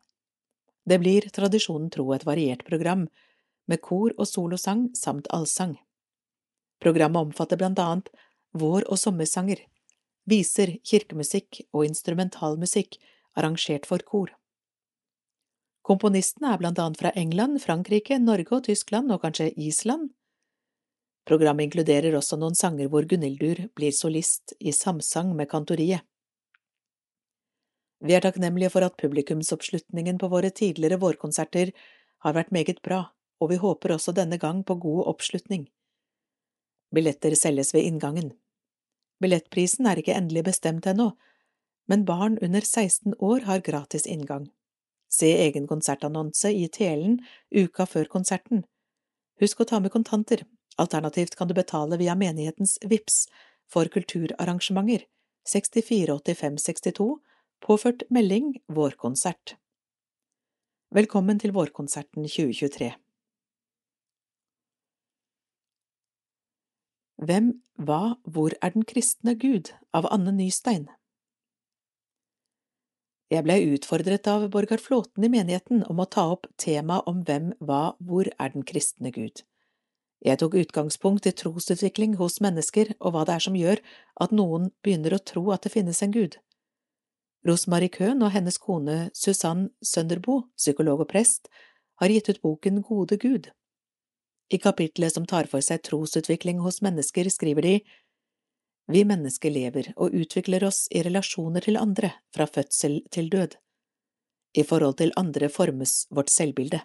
Det 0.83 0.97
blir 0.99 1.29
tradisjonen 1.31 1.87
tro 1.95 2.09
et 2.11 2.25
variert 2.27 2.65
program, 2.67 3.05
med 3.71 3.79
kor 3.79 4.11
og 4.17 4.27
solosang 4.27 4.89
samt 4.99 5.29
allsang. 5.31 5.77
Programmet 6.83 7.29
omfatter 7.29 7.61
blant 7.61 7.79
annet 7.79 8.09
vår- 8.51 8.89
og 8.91 8.99
sommersanger, 8.99 9.61
viser, 10.27 10.73
kirkemusikk 10.83 11.61
og 11.71 11.85
instrumentalmusikk 11.85 12.97
arrangert 13.39 13.87
for 13.87 14.03
kor. 14.03 14.35
Komponistene 15.87 16.51
er 16.51 16.59
blant 16.59 16.83
annet 16.83 16.99
fra 16.99 17.13
England, 17.15 17.61
Frankrike, 17.63 18.19
Norge 18.19 18.59
og 18.59 18.67
Tyskland 18.67 19.15
og 19.15 19.23
kanskje 19.23 19.53
Island. 19.55 20.11
Programmet 21.23 21.69
inkluderer 21.69 22.15
også 22.17 22.35
noen 22.39 22.55
sanger 22.57 22.89
hvor 22.91 23.05
Gunildur 23.07 23.61
blir 23.77 23.95
solist 23.95 24.55
i 24.59 24.73
samsang 24.75 25.31
med 25.37 25.49
kantoriet. 25.51 26.03
Vi 28.03 28.15
er 28.17 28.23
takknemlige 28.25 28.73
for 28.73 28.83
at 28.83 28.97
publikumsoppslutningen 28.99 30.17
på 30.19 30.27
våre 30.27 30.49
tidligere 30.51 30.99
vårkonserter 30.99 31.71
har 32.25 32.35
vært 32.35 32.51
meget 32.51 32.81
bra, 32.83 33.05
og 33.39 33.53
vi 33.53 33.59
håper 33.61 33.95
også 33.95 34.11
denne 34.15 34.39
gang 34.39 34.59
på 34.67 34.75
god 34.75 35.07
oppslutning. 35.13 35.69
Billetter 36.93 37.35
selges 37.39 37.71
ved 37.73 37.87
inngangen. 37.87 38.33
Billettprisen 39.23 39.87
er 39.87 40.01
ikke 40.01 40.17
endelig 40.17 40.43
bestemt 40.49 40.87
ennå, 40.91 41.13
men 41.87 42.03
barn 42.05 42.35
under 42.43 42.61
16 42.61 43.15
år 43.23 43.47
har 43.47 43.63
gratis 43.63 44.03
inngang. 44.03 44.49
Se 45.07 45.29
egen 45.45 45.67
konsertannonse 45.69 46.51
i 46.51 46.67
Telen 46.67 47.21
uka 47.55 47.87
før 47.87 48.11
konserten. 48.11 48.65
Husk 49.39 49.63
å 49.63 49.67
ta 49.69 49.79
med 49.79 49.93
kontanter, 49.95 50.43
alternativt 50.77 51.35
kan 51.35 51.47
du 51.47 51.53
betale 51.53 51.97
via 51.97 52.15
menighetens 52.15 52.77
VIPS 52.81 53.27
for 53.71 53.85
kulturarrangementer 53.85 55.05
648562, 55.49 57.19
påført 57.59 58.03
melding 58.09 58.55
Vårkonsert. 58.67 59.55
Velkommen 60.93 61.39
til 61.39 61.53
Vårkonserten 61.53 62.27
2023. 62.27 62.93
Hvem, 67.23 67.53
hva, 67.79 68.17
hvor 68.23 68.55
er 68.61 68.75
den 68.75 68.85
kristne 68.85 69.35
Gud 69.39 69.71
av 69.93 70.09
Anne 70.11 70.35
Nystein 70.35 70.89
jeg 73.33 73.45
blei 73.47 73.63
utfordret 73.73 74.27
av 74.29 74.43
Borgar 74.53 74.81
Flåten 74.81 75.25
i 75.25 75.29
menigheten 75.31 75.81
om 75.89 76.01
å 76.03 76.05
ta 76.05 76.27
opp 76.35 76.45
tema 76.61 76.99
om 77.09 77.23
hvem, 77.25 77.53
hva, 77.65 77.95
hvor 77.97 78.27
er 78.29 78.51
den 78.53 78.65
kristne 78.67 79.09
Gud. 79.15 79.41
Jeg 80.23 80.39
tok 80.39 80.55
utgangspunkt 80.55 81.27
i 81.27 81.33
trosutvikling 81.35 82.15
hos 82.19 82.39
mennesker 82.43 82.93
og 82.99 83.13
hva 83.13 83.25
det 83.27 83.35
er 83.35 83.43
som 83.43 83.57
gjør 83.59 83.81
at 84.23 84.35
noen 84.35 84.69
begynner 84.85 85.17
å 85.17 85.23
tro 85.31 85.49
at 85.51 85.65
det 85.65 85.73
finnes 85.73 85.99
en 86.05 86.13
Gud. 86.15 86.37
Rosmarie 87.43 87.91
Køhn 87.91 88.23
og 88.23 88.31
hennes 88.31 88.57
kone 88.57 89.09
Susann 89.11 89.67
Sønderbo, 89.83 90.45
psykolog 90.55 91.03
og 91.03 91.09
prest, 91.11 91.51
har 91.99 92.13
gitt 92.13 92.29
ut 92.31 92.39
boken 92.45 92.79
Gode 92.87 93.19
Gud. 93.19 93.51
I 94.53 94.59
kapitlet 94.63 95.11
som 95.11 95.27
tar 95.27 95.49
for 95.51 95.65
seg 95.65 95.83
trosutvikling 95.83 96.61
hos 96.63 96.79
mennesker, 96.85 97.27
skriver 97.27 97.67
de 97.67 97.75
vi 98.91 99.03
mennesker 99.07 99.51
lever 99.51 99.93
og 99.95 100.15
utvikler 100.15 100.65
oss 100.67 100.85
i 100.91 101.03
relasjoner 101.05 101.63
til 101.63 101.79
andre 101.79 102.11
fra 102.35 102.47
fødsel 102.47 102.99
til 103.11 103.29
død. 103.31 103.55
I 104.59 104.63
forhold 104.67 104.97
til 104.99 105.13
andre 105.17 105.49
formes 105.49 106.03
vårt 106.11 106.29
selvbilde. 106.29 106.81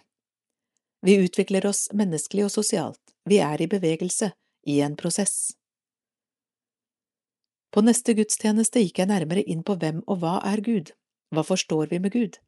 Vi 1.01 1.15
utvikler 1.23 1.65
oss 1.65 1.87
menneskelig 1.95 2.49
og 2.49 2.51
sosialt, 2.51 3.01
vi 3.29 3.39
er 3.43 3.61
i 3.61 3.69
bevegelse, 3.71 4.33
i 4.67 4.81
en 4.83 4.97
prosess. 4.99 5.55
På 7.71 7.83
neste 7.85 8.15
gudstjeneste 8.17 8.81
gikk 8.83 8.99
jeg 8.99 9.11
nærmere 9.11 9.45
inn 9.45 9.61
på 9.63 9.77
hvem 9.79 10.01
og 10.07 10.19
hva 10.23 10.39
er 10.49 10.63
Gud, 10.65 10.91
hva 11.31 11.45
forstår 11.45 11.91
vi 11.93 12.01
med 12.03 12.15
Gud? 12.15 12.39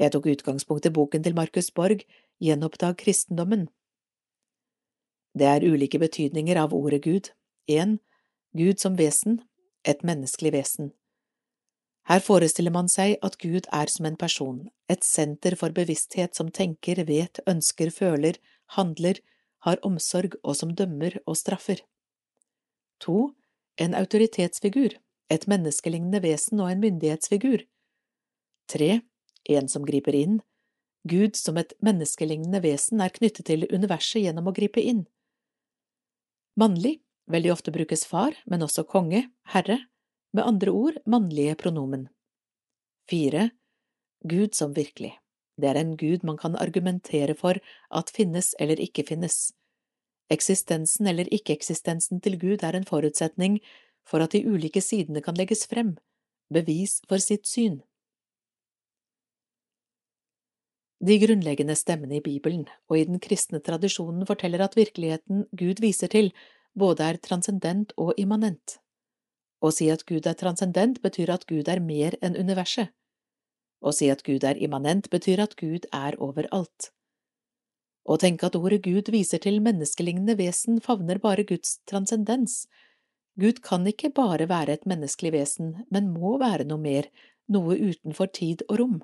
Jeg 0.00 0.10
tok 0.10 0.26
utgangspunkt 0.26 0.86
i 0.88 0.90
boken 0.90 1.22
til 1.22 1.36
Markus 1.36 1.70
Borg, 1.70 2.02
Gjenoppdag 2.42 2.96
kristendommen. 2.98 3.68
Det 5.38 5.46
er 5.46 5.66
ulike 5.66 6.00
betydninger 6.02 6.58
av 6.58 6.74
ordet 6.74 7.02
Gud. 7.04 7.30
En, 7.70 7.98
Gud 8.56 8.82
som 8.82 8.98
vesen, 8.98 9.40
et 9.86 10.02
menneskelig 10.02 10.52
vesen. 10.54 10.90
Her 12.04 12.20
forestiller 12.20 12.72
man 12.74 12.88
seg 12.92 13.16
at 13.24 13.38
Gud 13.40 13.68
er 13.72 13.88
som 13.88 14.06
en 14.08 14.18
person, 14.20 14.58
et 14.92 15.04
senter 15.04 15.56
for 15.56 15.72
bevissthet 15.72 16.36
som 16.36 16.50
tenker, 16.52 17.00
vet, 17.08 17.40
ønsker, 17.48 17.90
føler, 17.90 18.36
handler, 18.76 19.20
har 19.64 19.80
omsorg 19.82 20.36
og 20.42 20.58
som 20.58 20.74
dømmer 20.76 21.16
og 21.24 21.38
straffer. 21.40 21.80
To, 23.00 23.32
en 23.80 23.96
autoritetsfigur, 23.96 24.98
et 25.32 25.46
menneskelignende 25.48 26.20
vesen 26.22 26.60
og 26.60 26.70
en 26.70 26.82
myndighetsfigur. 26.84 27.64
Tre, 28.68 28.90
en 29.48 29.68
som 29.68 29.86
griper 29.88 30.16
inn. 30.18 30.42
Gud 31.08 31.40
som 31.40 31.56
et 31.60 31.72
menneskelignende 31.84 32.60
vesen 32.64 33.00
er 33.00 33.12
knyttet 33.12 33.48
til 33.48 33.64
universet 33.72 34.26
gjennom 34.26 34.52
å 34.52 34.56
gripe 34.56 34.84
inn. 34.84 35.06
Mannlig, 36.60 36.98
Veldig 37.30 37.52
ofte 37.52 37.72
brukes 37.72 38.04
far, 38.04 38.36
men 38.44 38.62
også 38.62 38.84
konge, 38.84 39.24
herre, 39.48 39.78
med 40.34 40.46
andre 40.46 40.70
ord 40.74 40.98
mannlige 41.06 41.54
pronomen. 41.54 42.08
Fire. 43.10 43.50
Gud 44.24 44.54
som 44.54 44.74
virkelig. 44.74 45.12
Det 45.60 45.68
er 45.70 45.78
en 45.78 45.96
gud 45.96 46.24
man 46.26 46.38
kan 46.40 46.56
argumentere 46.58 47.36
for 47.38 47.60
at 47.94 48.10
finnes 48.10 48.54
eller 48.58 48.80
ikke 48.80 49.04
finnes. 49.06 49.52
Eksistensen 50.32 51.06
eller 51.06 51.28
ikke-eksistensen 51.30 52.20
til 52.24 52.38
Gud 52.40 52.64
er 52.64 52.74
en 52.74 52.88
forutsetning 52.88 53.60
for 54.08 54.24
at 54.24 54.32
de 54.32 54.42
ulike 54.48 54.80
sidene 54.80 55.22
kan 55.22 55.36
legges 55.38 55.66
frem, 55.70 55.96
bevis 56.52 57.00
for 57.08 57.22
sitt 57.22 57.46
syn. 57.46 57.82
De 61.04 61.18
grunnleggende 61.20 61.76
stemmene 61.76 62.16
i 62.16 62.24
Bibelen 62.24 62.64
og 62.88 62.98
i 62.98 63.04
den 63.04 63.20
kristne 63.20 63.60
tradisjonen 63.60 64.24
forteller 64.26 64.64
at 64.64 64.76
virkeligheten 64.76 65.44
Gud 65.52 65.82
viser 65.84 66.08
til, 66.08 66.32
både 66.74 67.04
er 67.04 67.20
transcendent 67.20 67.92
og 68.00 68.14
immanent. 68.18 68.80
Å 69.64 69.70
si 69.72 69.88
at 69.88 70.04
Gud 70.04 70.26
er 70.28 70.36
transcendent 70.36 71.00
betyr 71.04 71.32
at 71.32 71.46
Gud 71.48 71.70
er 71.72 71.80
mer 71.80 72.18
enn 72.20 72.36
universet. 72.36 72.92
Å 73.80 73.92
si 73.96 74.10
at 74.12 74.24
Gud 74.26 74.44
er 74.44 74.60
immanent 74.60 75.08
betyr 75.12 75.40
at 75.44 75.56
Gud 75.60 75.86
er 75.92 76.16
overalt. 76.20 76.90
Å 78.04 78.18
tenke 78.20 78.50
at 78.50 78.56
ordet 78.58 78.82
Gud 78.84 79.08
viser 79.12 79.40
til 79.40 79.62
menneskelignende 79.64 80.36
vesen 80.36 80.82
favner 80.84 81.20
bare 81.20 81.46
Guds 81.48 81.78
transcendens. 81.88 82.66
Gud 83.40 83.62
kan 83.64 83.88
ikke 83.88 84.12
bare 84.12 84.48
være 84.50 84.76
et 84.76 84.84
menneskelig 84.88 85.32
vesen, 85.32 85.72
men 85.90 86.12
må 86.12 86.36
være 86.42 86.68
noe 86.68 86.80
mer, 86.80 87.08
noe 87.48 87.76
utenfor 87.80 88.28
tid 88.36 88.64
og 88.68 88.78
rom. 88.80 89.00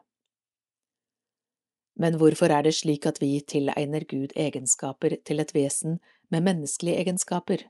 Men 2.01 2.17
hvorfor 2.21 2.53
er 2.53 2.65
det 2.65 2.77
slik 2.77 3.09
at 3.09 3.19
vi 3.21 3.39
tilegner 3.41 4.05
Gud 4.09 4.37
egenskaper 4.37 5.17
til 5.25 5.41
et 5.41 5.53
vesen 5.57 5.99
med 6.33 6.45
menneskelige 6.47 7.01
egenskaper? 7.03 7.65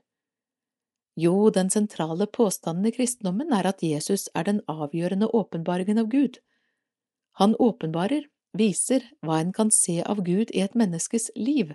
Jo, 1.15 1.49
den 1.49 1.69
sentrale 1.69 2.25
påstanden 2.25 2.85
i 2.85 2.91
kristendommen 2.95 3.51
er 3.53 3.67
at 3.67 3.83
Jesus 3.83 4.29
er 4.35 4.47
den 4.47 4.61
avgjørende 4.71 5.27
åpenbaringen 5.27 5.99
av 5.99 6.07
Gud. 6.07 6.39
Han 7.39 7.55
åpenbarer, 7.59 8.29
viser, 8.55 9.03
hva 9.19 9.41
en 9.41 9.51
kan 9.51 9.71
se 9.71 9.99
av 10.03 10.23
Gud 10.23 10.51
i 10.55 10.63
et 10.63 10.75
menneskes 10.75 11.29
liv. 11.35 11.73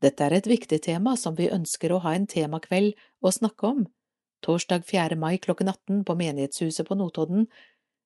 Dette 0.00 0.24
er 0.24 0.38
et 0.38 0.46
viktig 0.46 0.78
tema 0.86 1.16
som 1.18 1.34
vi 1.36 1.50
ønsker 1.50 1.92
å 1.92 2.00
ha 2.06 2.14
en 2.14 2.28
temakveld 2.30 2.94
å 3.20 3.34
snakke 3.34 3.66
om. 3.66 3.84
Torsdag 4.46 4.86
4. 4.88 5.18
mai 5.20 5.36
klokken 5.38 5.68
18 5.68 6.04
på 6.06 6.16
Menighetshuset 6.16 6.88
på 6.88 6.96
Notodden 6.96 7.48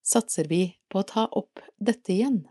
satser 0.04 0.48
vi 0.48 0.74
på 0.90 1.04
å 1.04 1.08
ta 1.08 1.28
opp 1.30 1.62
dette 1.78 2.12
igjen. 2.16 2.42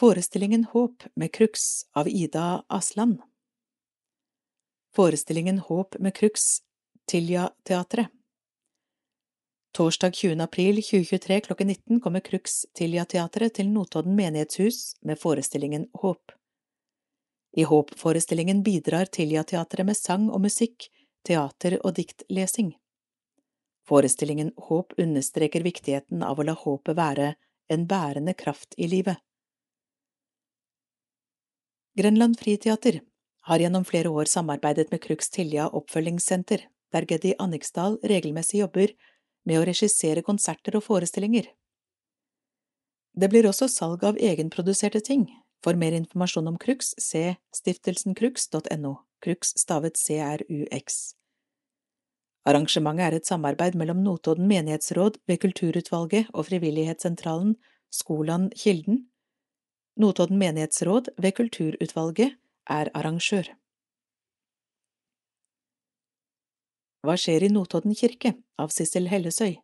Forestillingen 0.00 0.64
Håp 0.72 1.04
med 1.14 1.32
Crux 1.36 1.84
av 1.92 2.08
Ida 2.08 2.64
Asland 2.68 3.20
Forestillingen 4.96 5.58
Håp 5.58 5.98
med 5.98 6.14
Crux 6.14 6.40
Tilja-teatret 7.06 8.06
Torsdag 9.72 10.14
20. 10.14 10.40
april 10.40 10.82
2023 10.82 11.40
klokken 11.40 11.68
19 11.68 12.00
kommer 12.00 12.20
Crux 12.20 12.66
Tilja-teatret 12.74 13.54
til 13.54 13.68
Notodden 13.70 14.16
menighetshus 14.16 14.96
med 15.00 15.18
forestillingen 15.18 15.86
Håp. 15.92 16.32
I 17.56 17.62
Håp-forestillingen 17.62 18.62
bidrar 18.62 19.04
Tilja-teatret 19.04 19.86
med 19.86 19.96
sang 19.96 20.26
og 20.30 20.42
musikk, 20.42 20.88
teater 21.22 21.76
og 21.86 21.94
diktlesing. 21.94 22.72
Forestillingen 23.86 24.50
Håp 24.56 24.98
understreker 24.98 25.62
viktigheten 25.62 26.26
av 26.26 26.42
å 26.42 26.48
la 26.50 26.56
håpet 26.58 26.98
være 26.98 27.36
en 27.70 27.86
bærende 27.86 28.34
kraft 28.34 28.74
i 28.76 28.90
livet. 28.90 29.22
Grenland 31.94 32.42
Friteater 32.42 33.00
har 33.48 33.62
gjennom 33.62 33.84
flere 33.84 34.10
år 34.10 34.28
samarbeidet 34.30 34.90
med 34.90 35.02
Crux 35.02 35.30
Tilja 35.30 35.68
oppfølgingssenter, 35.68 36.66
der 36.92 37.06
Geddi 37.08 37.34
Anniksdal 37.38 37.98
regelmessig 38.04 38.60
jobber 38.60 38.92
med 39.46 39.60
å 39.60 39.66
regissere 39.68 40.24
konserter 40.26 40.76
og 40.76 40.84
forestillinger. 40.84 41.46
Det 43.16 43.28
blir 43.30 43.48
også 43.48 43.68
salg 43.68 44.04
av 44.04 44.18
egenproduserte 44.18 45.00
ting, 45.00 45.28
For 45.60 45.76
mer 45.76 45.92
informasjon 45.92 46.48
om 46.48 46.56
Crux, 46.56 46.94
se 46.96 47.36
stiftelsenkrux.no, 47.52 48.92
Crux 49.20 49.52
stavet 49.60 49.98
CRUX. 50.00 51.00
Arrangementet 52.48 53.04
er 53.04 53.16
et 53.18 53.28
samarbeid 53.28 53.76
mellom 53.76 54.00
Notodden 54.00 54.48
menighetsråd 54.48 55.18
ved 55.28 55.42
Kulturutvalget 55.42 56.30
og 56.32 56.46
Frivillighetssentralen 56.48 57.58
Skolan 57.92 58.48
Kilden. 58.56 59.10
Notodden 60.00 60.40
menighetsråd 60.40 61.12
ved 61.20 61.36
Kulturutvalget 61.36 62.38
er 62.70 62.90
arrangør. 62.94 63.50
Hva 67.04 67.16
skjer 67.16 67.46
i 67.46 67.50
Notodden 67.52 67.96
kirke 67.96 68.34
av 68.60 68.72
Sissel 68.74 69.08
Hellesøy 69.08 69.56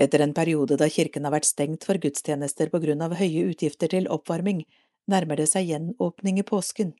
Etter 0.00 0.24
en 0.24 0.34
periode 0.34 0.78
da 0.80 0.88
kirken 0.90 1.26
har 1.26 1.34
vært 1.36 1.46
stengt 1.46 1.84
for 1.86 2.00
gudstjenester 2.02 2.70
på 2.72 2.80
grunn 2.82 3.04
av 3.04 3.14
høye 3.14 3.44
utgifter 3.52 3.92
til 3.92 4.08
oppvarming, 4.10 4.64
nærmer 5.06 5.38
det 5.38 5.46
seg 5.52 5.68
gjenåpning 5.70 6.40
i 6.42 6.46
påsken. 6.48 6.94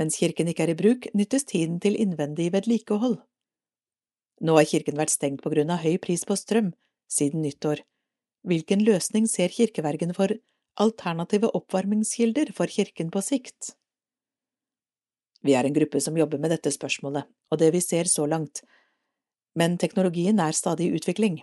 Mens 0.00 0.18
kirken 0.18 0.50
ikke 0.50 0.64
er 0.66 0.72
i 0.72 0.78
bruk, 0.78 1.06
nyttes 1.14 1.46
tiden 1.46 1.78
til 1.84 1.98
innvendig 2.00 2.48
vedlikehold. 2.54 3.20
Nå 4.40 4.56
har 4.56 4.66
kirken 4.66 4.98
vært 4.98 5.14
stengt 5.14 5.44
på 5.44 5.52
grunn 5.52 5.70
av 5.70 5.84
høy 5.84 6.00
pris 6.02 6.24
på 6.26 6.34
strøm 6.40 6.72
siden 7.12 7.44
nyttår. 7.44 7.84
Hvilken 8.48 8.82
løsning 8.82 9.28
ser 9.28 9.52
kirkevergen 9.52 10.16
for 10.16 10.32
alternative 10.80 11.50
oppvarmingskilder 11.56 12.52
for 12.56 12.70
kirken 12.72 13.12
på 13.12 13.22
sikt? 13.24 13.74
Vi 15.44 15.54
er 15.56 15.64
en 15.64 15.76
gruppe 15.76 16.00
som 16.04 16.18
jobber 16.18 16.40
med 16.40 16.52
dette 16.52 16.72
spørsmålet, 16.72 17.28
og 17.50 17.60
det 17.60 17.70
vi 17.74 17.80
ser 17.84 18.08
så 18.10 18.26
langt, 18.28 18.62
men 19.56 19.78
teknologien 19.80 20.40
er 20.40 20.56
stadig 20.56 20.90
i 20.90 20.98
utvikling, 20.98 21.40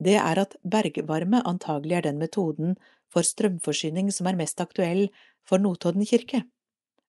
det 0.00 0.16
er 0.16 0.38
at 0.40 0.56
bergvarme 0.64 1.42
antagelig 1.44 1.98
er 1.98 2.06
den 2.08 2.20
metoden 2.22 2.76
for 3.12 3.26
strømforsyning 3.26 4.08
som 4.14 4.30
er 4.30 4.38
mest 4.38 4.60
aktuell 4.62 5.08
for 5.44 5.60
Notodden 5.60 6.06
kirke, 6.08 6.44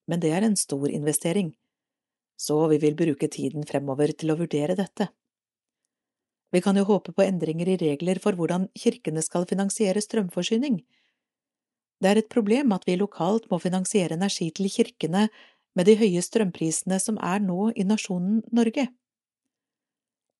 men 0.09 0.19
det 0.19 0.33
er 0.35 0.43
en 0.43 0.57
stor 0.59 0.89
investering, 0.89 1.53
så 2.35 2.65
vi 2.67 2.81
vil 2.81 2.97
bruke 2.99 3.29
tiden 3.31 3.67
fremover 3.69 4.11
til 4.17 4.33
å 4.33 4.37
vurdere 4.39 4.75
dette. 4.75 5.07
Vi 6.51 6.59
kan 6.59 6.75
jo 6.75 6.83
håpe 6.89 7.13
på 7.15 7.23
endringer 7.23 7.69
i 7.71 7.77
regler 7.79 8.19
for 8.19 8.35
hvordan 8.35 8.67
kirkene 8.75 9.21
skal 9.23 9.47
finansiere 9.47 10.01
strømforsyning. 10.03 10.81
Det 12.01 12.09
er 12.09 12.17
et 12.17 12.31
problem 12.33 12.73
at 12.73 12.87
vi 12.89 12.97
lokalt 12.97 13.45
må 13.51 13.59
finansiere 13.61 14.17
energi 14.17 14.49
til 14.57 14.69
kirkene 14.73 15.27
med 15.77 15.85
de 15.85 15.95
høye 15.99 16.21
strømprisene 16.25 16.97
som 16.99 17.19
er 17.21 17.43
nå 17.45 17.69
i 17.77 17.85
nasjonen 17.85 18.41
Norge. 18.51 18.87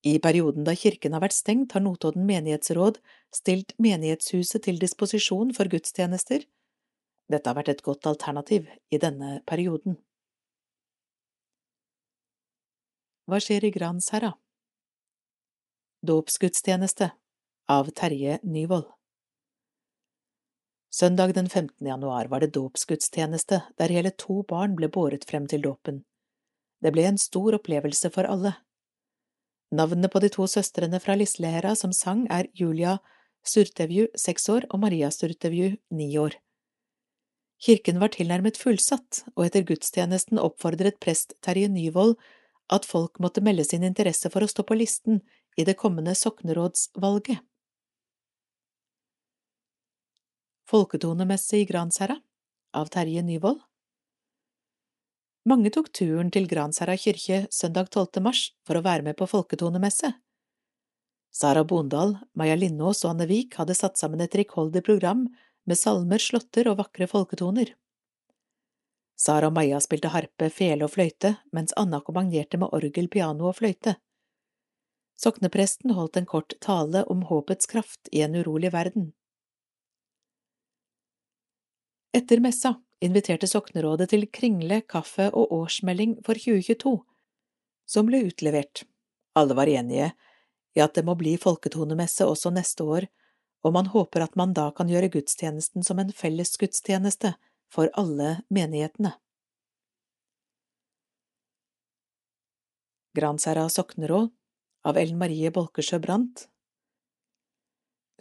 I 0.01 0.17
perioden 0.17 0.65
da 0.65 0.73
kirken 0.73 1.13
har 1.13 1.21
vært 1.21 1.37
stengt, 1.37 1.75
har 1.75 1.83
Notodden 1.85 2.25
menighetsråd 2.25 2.97
stilt 3.35 3.75
menighetshuset 3.77 4.65
til 4.65 4.81
disposisjon 4.81 5.53
for 5.53 5.69
gudstjenester. 5.69 6.47
Dette 7.29 7.49
har 7.49 7.59
vært 7.59 7.69
et 7.75 7.83
godt 7.85 8.09
alternativ 8.09 8.65
i 8.89 8.97
denne 8.97 9.43
perioden. 9.45 9.99
Hva 13.29 13.37
skjer 13.37 13.69
i 13.69 13.71
Gransherra? 13.75 14.33
Dåpsgudstjeneste 16.01 17.11
av 17.69 17.93
Terje 17.93 18.39
Nyvold 18.41 18.89
Søndag 20.91 21.33
den 21.33 21.49
15. 21.49 21.87
januar 21.87 22.27
var 22.27 22.39
det 22.43 22.51
dåpsgudstjeneste 22.51 23.61
der 23.79 23.93
hele 23.95 24.11
to 24.11 24.41
barn 24.43 24.73
ble 24.75 24.89
båret 24.91 25.23
frem 25.29 25.45
til 25.47 25.63
dåpen. 25.63 26.01
Det 26.83 26.91
ble 26.91 27.05
en 27.07 27.19
stor 27.21 27.55
opplevelse 27.55 28.11
for 28.11 28.27
alle. 28.27 28.57
Navnene 29.71 30.09
på 30.11 30.19
de 30.19 30.27
to 30.33 30.47
søstrene 30.51 30.99
fra 30.99 31.15
Lislehera 31.15 31.77
som 31.79 31.93
sang, 31.95 32.25
er 32.27 32.49
Julia 32.53 32.97
Surtevju, 33.47 34.09
seks 34.19 34.49
år, 34.51 34.67
og 34.69 34.81
Maria 34.83 35.07
Surtevju, 35.15 35.77
ni 35.95 36.09
år. 36.19 36.35
Kirken 37.61 38.01
var 38.01 38.11
tilnærmet 38.11 38.59
fullsatt, 38.59 39.23
og 39.37 39.45
etter 39.45 39.63
gudstjenesten 39.63 40.41
oppfordret 40.41 40.99
prest 40.99 41.37
Terje 41.45 41.69
Nyvold 41.71 42.17
at 42.67 42.87
folk 42.89 43.21
måtte 43.23 43.43
melde 43.45 43.63
sin 43.63 43.85
interesse 43.87 44.27
for 44.33 44.43
å 44.43 44.49
stå 44.51 44.67
på 44.67 44.75
listen 44.75 45.21
i 45.55 45.63
det 45.63 45.77
kommende 45.79 46.17
soknerådsvalget. 46.19 47.39
Folketonemesse 50.71 51.57
i 51.57 51.65
Gransherra 51.67 52.15
av 52.73 52.87
Terje 52.93 53.21
Nyvold 53.27 53.59
mange 55.49 55.71
tok 55.73 55.87
turen 55.89 56.27
til 56.29 56.45
Gransherra 56.45 56.93
kirke 57.01 57.47
søndag 57.49 57.87
12. 57.89 58.21
mars 58.21 58.41
for 58.67 58.77
å 58.77 58.83
være 58.85 59.01
med 59.07 59.17
på 59.17 59.25
folketonemesse. 59.25 60.11
Sara 61.33 61.63
Bondal, 61.65 62.13
Maja 62.37 62.57
Lindås 62.59 63.01
og 63.05 63.15
Anne 63.15 63.25
Vik 63.25 63.57
hadde 63.57 63.73
satt 63.77 63.97
sammen 63.97 64.21
et 64.21 64.35
rikholdig 64.37 64.83
program 64.85 65.23
med 65.65 65.79
salmer, 65.79 66.21
slåtter 66.21 66.69
og 66.69 66.77
vakre 66.83 67.07
folketoner. 67.09 67.71
Sara 69.17 69.49
og 69.49 69.55
Maja 69.57 69.79
spilte 69.81 70.11
harpe, 70.13 70.51
fele 70.53 70.85
og 70.85 70.93
fløyte, 70.93 71.33
mens 71.55 71.73
Anna 71.79 72.03
akkompagnerte 72.03 72.59
med 72.61 72.69
orgel, 72.77 73.09
piano 73.09 73.49
og 73.49 73.57
fløyte. 73.63 73.95
Soknepresten 75.17 75.95
holdt 75.97 76.21
en 76.21 76.29
kort 76.29 76.53
tale 76.61 77.01
om 77.09 77.25
håpets 77.29 77.69
kraft 77.69 78.13
i 78.13 78.21
en 78.21 78.37
urolig 78.37 78.73
verden. 78.77 79.13
Etter 82.11 82.41
messa 82.43 82.73
inviterte 82.99 83.47
soknerådet 83.47 84.09
til 84.11 84.25
kringle, 84.27 84.81
kaffe 84.83 85.29
og 85.31 85.53
årsmelding 85.55 86.17
for 86.25 86.35
2022, 86.35 86.97
som 87.87 88.09
ble 88.09 88.25
utlevert. 88.27 88.83
Alle 89.39 89.55
var 89.55 89.71
enige 89.71 90.11
i 90.75 90.83
at 90.83 90.97
det 90.97 91.05
må 91.07 91.15
bli 91.19 91.37
folketonemesse 91.39 92.27
også 92.27 92.51
neste 92.51 92.83
år, 92.83 93.07
og 93.63 93.75
man 93.77 93.87
håper 93.93 94.25
at 94.25 94.35
man 94.35 94.51
da 94.57 94.67
kan 94.75 94.91
gjøre 94.91 95.11
gudstjenesten 95.13 95.87
som 95.87 96.03
en 96.03 96.11
felles 96.11 96.51
gudstjeneste 96.59 97.35
for 97.71 97.87
alle 97.95 98.41
menighetene. 98.51 99.15
Gransherra 103.15 103.69
sokneråd 103.71 104.31
av 104.87 104.99
Ellen 104.99 105.19
Marie 105.19 105.51
Bolkesjø 105.51 105.99
Brandt 106.03 106.47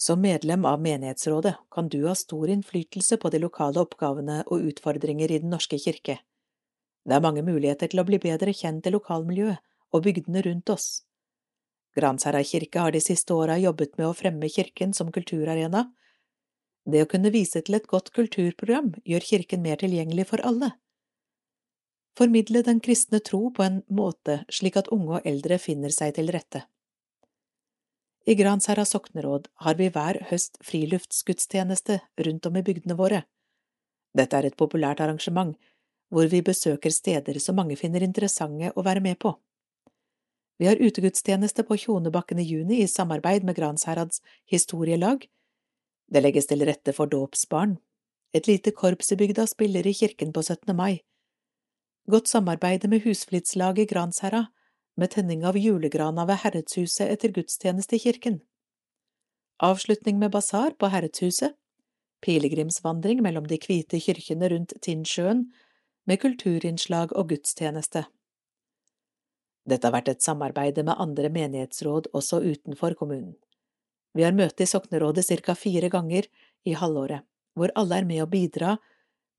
som 0.00 0.20
medlem 0.20 0.64
av 0.64 0.80
menighetsrådet 0.80 1.54
kan 1.70 1.88
du 1.88 2.06
ha 2.06 2.14
stor 2.14 2.48
innflytelse 2.48 3.16
på 3.20 3.30
de 3.30 3.42
lokale 3.42 3.82
oppgavene 3.82 4.38
og 4.46 4.62
utfordringer 4.70 5.28
i 5.28 5.38
Den 5.42 5.52
norske 5.52 5.76
kirke. 5.78 6.16
Det 7.04 7.16
er 7.16 7.24
mange 7.24 7.42
muligheter 7.44 7.90
til 7.92 8.00
å 8.00 8.06
bli 8.08 8.16
bedre 8.22 8.54
kjent 8.56 8.88
i 8.88 8.94
lokalmiljøet 8.94 9.60
og 9.92 10.04
bygdene 10.06 10.42
rundt 10.46 10.72
oss. 10.72 10.88
Gransherad 11.96 12.48
kirke 12.48 12.80
har 12.80 12.96
de 12.96 13.02
siste 13.04 13.36
åra 13.36 13.58
jobbet 13.60 13.98
med 13.98 14.08
å 14.08 14.16
fremme 14.16 14.48
kirken 14.48 14.96
som 14.96 15.12
kulturarena. 15.12 15.90
Det 16.88 17.04
å 17.04 17.10
kunne 17.10 17.34
vise 17.34 17.60
til 17.60 17.76
et 17.76 17.88
godt 17.90 18.12
kulturprogram 18.16 18.94
gjør 19.04 19.26
kirken 19.34 19.60
mer 19.60 19.82
tilgjengelig 19.84 20.30
for 20.32 20.40
alle. 20.40 20.72
Formidle 22.16 22.64
den 22.64 22.80
kristne 22.80 23.20
tro 23.20 23.50
på 23.52 23.68
en 23.68 23.82
måte 23.92 24.46
slik 24.48 24.80
at 24.80 24.88
unge 24.94 25.18
og 25.18 25.26
eldre 25.28 25.60
finner 25.60 25.92
seg 25.92 26.16
til 26.16 26.32
rette. 26.32 26.64
I 28.26 28.34
Gransherra 28.34 28.84
sokneråd 28.84 29.48
har 29.64 29.74
vi 29.78 29.88
hver 29.88 30.18
høst 30.28 30.58
friluftsgudstjeneste 30.64 32.00
rundt 32.26 32.46
om 32.46 32.56
i 32.56 32.62
bygdene 32.62 32.96
våre. 32.98 33.22
Dette 34.16 34.36
er 34.36 34.50
et 34.50 34.58
populært 34.60 35.00
arrangement, 35.00 35.54
hvor 36.10 36.28
vi 36.28 36.42
besøker 36.44 36.92
steder 36.92 37.38
som 37.40 37.56
mange 37.56 37.78
finner 37.80 38.04
interessante 38.04 38.72
å 38.76 38.84
være 38.84 39.00
med 39.00 39.18
på. 39.22 39.32
Vi 40.60 40.68
har 40.68 40.82
utegudstjeneste 40.82 41.64
på 41.64 41.78
Tjonebakken 41.80 42.42
i 42.42 42.44
juni 42.44 42.82
i 42.82 42.88
samarbeid 42.90 43.46
med 43.48 43.56
Gransherrads 43.56 44.20
historielag. 44.50 45.24
Det 46.12 46.20
legges 46.20 46.50
til 46.50 46.66
rette 46.68 46.92
for 46.92 47.08
dåpsbarn. 47.08 47.78
Et 48.36 48.46
lite 48.46 48.74
korps 48.76 49.14
i 49.14 49.16
bygda 49.16 49.46
spiller 49.48 49.86
i 49.86 49.94
kirken 49.96 50.34
på 50.36 50.42
17. 50.42 50.76
mai. 50.76 51.00
Godt 52.10 52.28
samarbeide 52.28 52.90
med 52.92 53.06
husflidslaget 53.06 53.86
i 53.86 53.94
Gransherra 53.94 54.48
med 55.00 55.10
tenning 55.14 55.46
av 55.48 55.56
julegrana 55.56 56.26
ved 56.28 56.42
Herredshuset 56.42 57.08
etter 57.08 57.32
gudstjeneste 57.32 57.96
i 57.96 58.02
kirken. 58.02 58.40
Avslutning 59.64 60.18
med 60.20 60.34
basar 60.34 60.76
på 60.76 60.90
Herredshuset, 60.92 61.54
pilegrimsvandring 62.20 63.22
mellom 63.24 63.46
de 63.48 63.56
hvite 63.60 64.00
kirkene 64.00 64.50
rundt 64.52 64.74
Tinnsjøen, 64.84 65.46
med 66.04 66.20
kulturinnslag 66.20 67.14
og 67.16 67.30
gudstjeneste. 67.32 68.04
Dette 69.68 69.86
har 69.86 69.94
vært 69.94 70.10
et 70.12 70.24
samarbeide 70.24 70.84
med 70.84 71.00
andre 71.00 71.30
menighetsråd 71.32 72.10
også 72.16 72.40
utenfor 72.44 72.96
kommunen. 72.98 73.36
Vi 74.16 74.24
har 74.26 74.36
møte 74.36 74.64
i 74.64 74.68
soknerådet 74.68 75.24
ca. 75.44 75.54
fire 75.54 75.88
ganger 75.88 76.26
i 76.64 76.74
halvåret, 76.74 77.22
hvor 77.54 77.72
alle 77.74 78.00
er 78.00 78.04
med 78.04 78.22
å 78.24 78.28
bidra, 78.28 78.76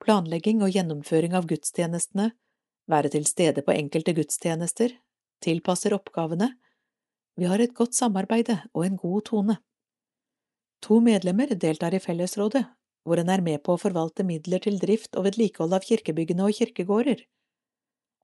planlegging 0.01 0.63
og 0.63 0.73
gjennomføring 0.73 1.35
av 1.37 1.45
gudstjenestene, 1.49 2.31
være 2.87 3.09
til 3.13 3.25
stede 3.25 3.61
på 3.61 3.75
enkelte 3.75 4.13
gudstjenester, 4.13 4.95
tilpasser 5.43 5.95
oppgavene, 5.97 6.51
vi 7.39 7.47
har 7.49 7.61
et 7.63 7.73
godt 7.73 7.95
samarbeide 7.97 8.59
og 8.75 8.85
en 8.85 8.97
god 8.99 9.25
tone. 9.29 9.57
To 10.85 10.99
medlemmer 11.03 11.53
deltar 11.55 11.95
i 11.95 12.01
fellesrådet, 12.03 12.63
hvor 13.05 13.21
en 13.21 13.29
er 13.33 13.41
med 13.41 13.61
på 13.65 13.75
å 13.75 13.81
forvalte 13.81 14.25
midler 14.27 14.61
til 14.61 14.79
drift 14.81 15.17
og 15.17 15.25
vedlikehold 15.29 15.73
av 15.77 15.85
kirkebyggene 15.87 16.45
og 16.45 16.57
kirkegårder. 16.57 17.23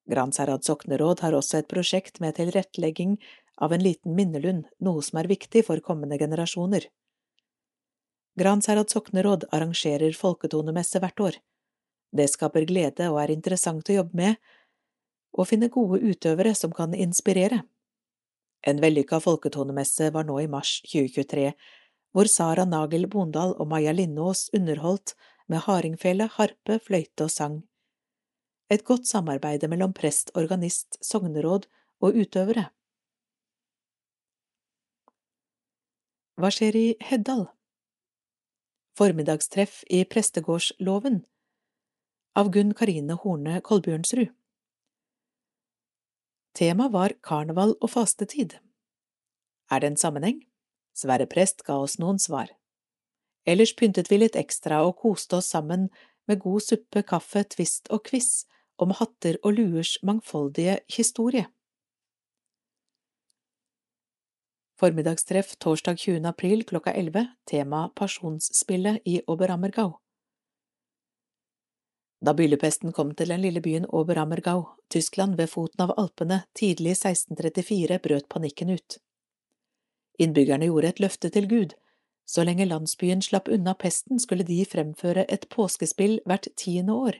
Gransherad 0.07 0.63
sokneråd 0.63 1.23
har 1.25 1.35
også 1.35 1.59
et 1.59 1.69
prosjekt 1.71 2.21
med 2.23 2.37
tilrettelegging 2.37 3.17
av 3.57 3.73
en 3.73 3.83
liten 3.83 4.15
minnelund, 4.15 4.67
noe 4.79 5.01
som 5.03 5.19
er 5.19 5.29
viktig 5.31 5.65
for 5.67 5.81
kommende 5.83 6.19
generasjoner. 6.21 6.87
Gransherad 8.37 8.93
sokneråd 8.93 9.47
arrangerer 9.51 10.13
folketonemesse 10.13 11.01
hvert 11.01 11.25
år. 11.25 11.39
Det 12.13 12.29
skaper 12.29 12.67
glede 12.69 13.09
og 13.11 13.19
er 13.23 13.33
interessant 13.33 13.89
å 13.89 13.97
jobbe 13.97 14.17
med, 14.17 14.37
og 15.33 15.49
finne 15.49 15.69
gode 15.73 15.99
utøvere 16.01 16.53
som 16.55 16.73
kan 16.73 16.93
inspirere. 16.93 17.63
En 18.67 18.81
vellykka 18.81 19.19
folketonemesse 19.23 20.11
var 20.13 20.25
nå 20.27 20.39
i 20.41 20.49
mars 20.51 20.79
2023, 20.87 21.51
hvor 22.11 22.29
Sara 22.31 22.65
Nagel 22.65 23.07
Bondal 23.07 23.53
og 23.59 23.67
Maja 23.67 23.93
Lindås 23.93 24.49
underholdt 24.53 25.13
med 25.47 25.63
hardingfele, 25.63 26.27
harpe, 26.37 26.79
fløyte 26.83 27.27
og 27.27 27.31
sang. 27.31 27.59
Et 28.69 28.83
godt 28.83 29.07
samarbeide 29.07 29.67
mellom 29.71 29.93
prest, 29.93 30.31
organist, 30.35 30.97
sogneråd 31.05 31.69
og 32.01 32.17
utøvere. 32.17 32.67
Hva 36.37 36.51
skjer 36.53 36.75
i 36.77 36.87
Heddal? 37.01 37.47
Formiddagstreff 38.97 39.83
i 39.93 40.03
prestegårdsloven 40.09 41.23
av 42.37 42.51
Gunn 42.53 42.75
Karine 42.77 43.15
Horne 43.23 43.61
Kolbjørnsrud. 43.65 44.29
Temaet 46.57 46.93
var 46.93 47.13
karneval 47.21 47.75
og 47.85 47.91
fastetid. 47.93 48.55
Er 49.69 49.79
det 49.79 49.91
en 49.91 49.99
sammenheng? 50.01 50.39
Sverre 50.97 51.27
prest 51.29 51.61
ga 51.67 51.75
oss 51.77 51.99
noen 52.01 52.17
svar. 52.17 52.49
Ellers 53.45 53.75
pyntet 53.77 54.09
vi 54.09 54.17
litt 54.17 54.35
ekstra 54.39 54.79
og 54.87 54.97
koste 55.03 55.37
oss 55.37 55.51
sammen 55.53 55.91
med 56.27 56.41
god 56.41 56.65
suppe, 56.65 57.03
kaffe, 57.05 57.43
twist 57.45 57.91
og 57.93 58.07
quiz 58.09 58.47
om 58.81 58.95
hatter 58.97 59.37
og 59.43 59.53
luers 59.59 59.99
mangfoldige 60.01 60.79
historie. 60.97 61.45
Formiddagstreff 64.81 65.55
torsdag 65.61 66.01
20. 66.01 66.25
april 66.25 66.65
klokka 66.65 66.93
11, 66.93 67.29
tema 67.45 67.87
Pasjonsspillet 67.95 69.05
i 69.05 69.21
Oberammergau. 69.27 69.95
Da 72.21 72.33
byllepesten 72.33 72.91
kom 72.91 73.13
til 73.15 73.29
den 73.29 73.43
lille 73.43 73.61
byen 73.61 73.85
Oberammergau, 73.93 74.63
Tyskland 74.89 75.37
ved 75.37 75.51
foten 75.51 75.83
av 75.85 75.93
Alpene, 76.01 76.43
tidlig 76.57 76.95
i 76.95 76.97
1634 76.97 77.99
brøt 78.01 78.29
panikken 78.29 78.73
ut. 78.73 78.97
Innbyggerne 80.17 80.65
gjorde 80.65 80.89
et 80.89 81.01
løfte 81.03 81.29
til 81.29 81.45
Gud. 81.47 81.75
Så 82.27 82.43
lenge 82.43 82.65
landsbyen 82.65 83.21
slapp 83.21 83.47
unna 83.47 83.75
pesten, 83.77 84.19
skulle 84.19 84.43
de 84.43 84.63
fremføre 84.65 85.27
et 85.29 85.45
påskespill 85.53 86.19
hvert 86.25 86.49
tiende 86.57 86.93
år. 86.93 87.19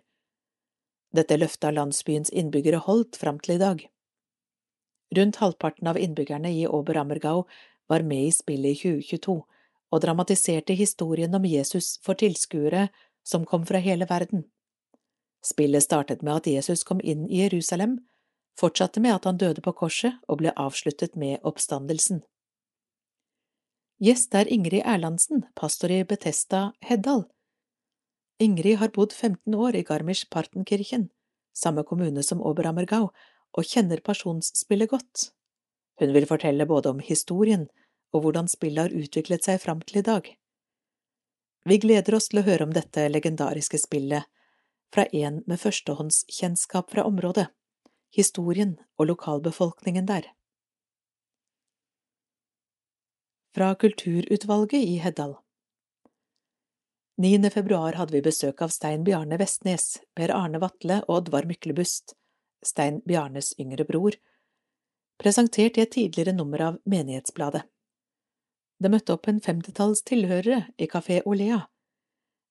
Dette 1.16 1.38
løftet 1.38 1.70
har 1.70 1.78
landsbyens 1.78 2.34
innbyggere 2.34 2.82
holdt 2.84 3.16
fram 3.22 3.40
til 3.40 3.56
i 3.56 3.62
dag. 3.62 3.86
Rundt 5.16 5.40
halvparten 5.40 5.88
av 5.88 5.98
innbyggerne 6.02 6.52
i 6.52 6.66
Oberammergau 6.68 7.46
var 7.88 8.04
med 8.04 8.28
i 8.28 8.34
spillet 8.36 8.76
i 8.76 9.00
2022 9.06 9.38
og 9.92 10.04
dramatiserte 10.04 10.76
historien 10.76 11.36
om 11.38 11.46
Jesus 11.48 11.96
for 12.04 12.20
tilskuere 12.20 12.90
som 13.24 13.46
kom 13.48 13.64
fra 13.66 13.80
hele 13.80 14.08
verden. 14.10 14.44
Spillet 15.46 15.84
startet 15.84 16.22
med 16.22 16.42
at 16.42 16.48
Jesus 16.48 16.84
kom 16.84 17.02
inn 17.04 17.28
i 17.30 17.44
Jerusalem, 17.44 18.00
fortsatte 18.60 19.00
med 19.00 19.16
at 19.16 19.28
han 19.30 19.38
døde 19.38 19.62
på 19.62 19.74
korset 19.74 20.18
og 20.28 20.42
ble 20.42 20.54
avsluttet 20.58 21.16
med 21.16 21.40
oppstandelsen. 21.46 22.24
Gjest 24.02 24.36
er 24.38 24.50
Ingrid 24.54 24.84
Erlandsen, 24.86 25.46
pastor 25.58 25.92
i 25.94 26.04
Betesta, 26.06 26.72
Heddal. 26.86 27.26
Ingrid 28.40 28.78
har 28.78 28.94
bodd 28.94 29.14
15 29.14 29.56
år 29.56 29.76
i 29.76 29.84
Garmisch-Partenkirchen, 29.86 31.08
samme 31.58 31.84
kommune 31.84 32.22
som 32.24 32.44
Oberammergau, 32.46 33.10
og 33.58 33.66
kjenner 33.66 34.04
pasjonsspillet 34.06 34.92
godt. 34.92 35.32
Hun 35.98 36.14
vil 36.14 36.28
fortelle 36.30 36.68
både 36.70 36.94
om 36.94 37.00
historien 37.02 37.66
og 38.14 38.22
hvordan 38.22 38.50
spillet 38.52 38.86
har 38.86 38.94
utviklet 38.94 39.48
seg 39.48 39.62
fram 39.64 39.82
til 39.82 40.04
i 40.04 40.06
dag. 40.06 40.30
Vi 41.68 41.80
gleder 41.82 42.16
oss 42.16 42.30
til 42.30 42.44
å 42.44 42.46
høre 42.46 42.68
om 42.68 42.74
dette 42.76 43.08
legendariske 43.10 43.80
spillet 43.82 44.30
fra 44.94 45.06
en 45.06 45.44
med 45.48 45.60
førstehåndskjennskap 45.60 46.92
fra 46.92 47.06
området, 47.08 47.48
historien 48.16 48.78
og 48.98 49.12
lokalbefolkningen 49.12 50.08
der. 50.08 50.32
fra 53.58 53.76
Kulturutvalget 53.76 54.84
i 54.84 54.98
Heddal. 54.98 55.36
9. 57.18 57.50
februar 57.50 57.96
hadde 57.98 58.14
vi 58.14 58.20
besøk 58.22 58.62
av 58.62 58.70
Stein 58.70 59.02
Bjarne 59.04 59.40
Vestnes, 59.42 59.96
Per 60.14 60.30
Arne 60.30 60.60
Vatle 60.62 61.00
og 61.08 61.16
Oddvar 61.16 61.48
Myklebust, 61.50 62.14
Stein 62.62 63.00
Bjarnes 63.10 63.56
yngre 63.58 63.88
bror, 63.90 64.14
presentert 65.18 65.80
i 65.80 65.86
et 65.88 65.94
tidligere 65.96 66.36
nummer 66.38 66.62
av 66.68 66.78
Menighetsbladet. 66.86 67.64
Det 68.78 68.94
møtte 68.94 69.18
opp 69.18 69.26
en 69.26 69.42
femtitalls 69.42 70.06
tilhørere 70.06 70.68
i 70.78 70.86
Kafé 70.92 71.24
Olea, 71.26 71.64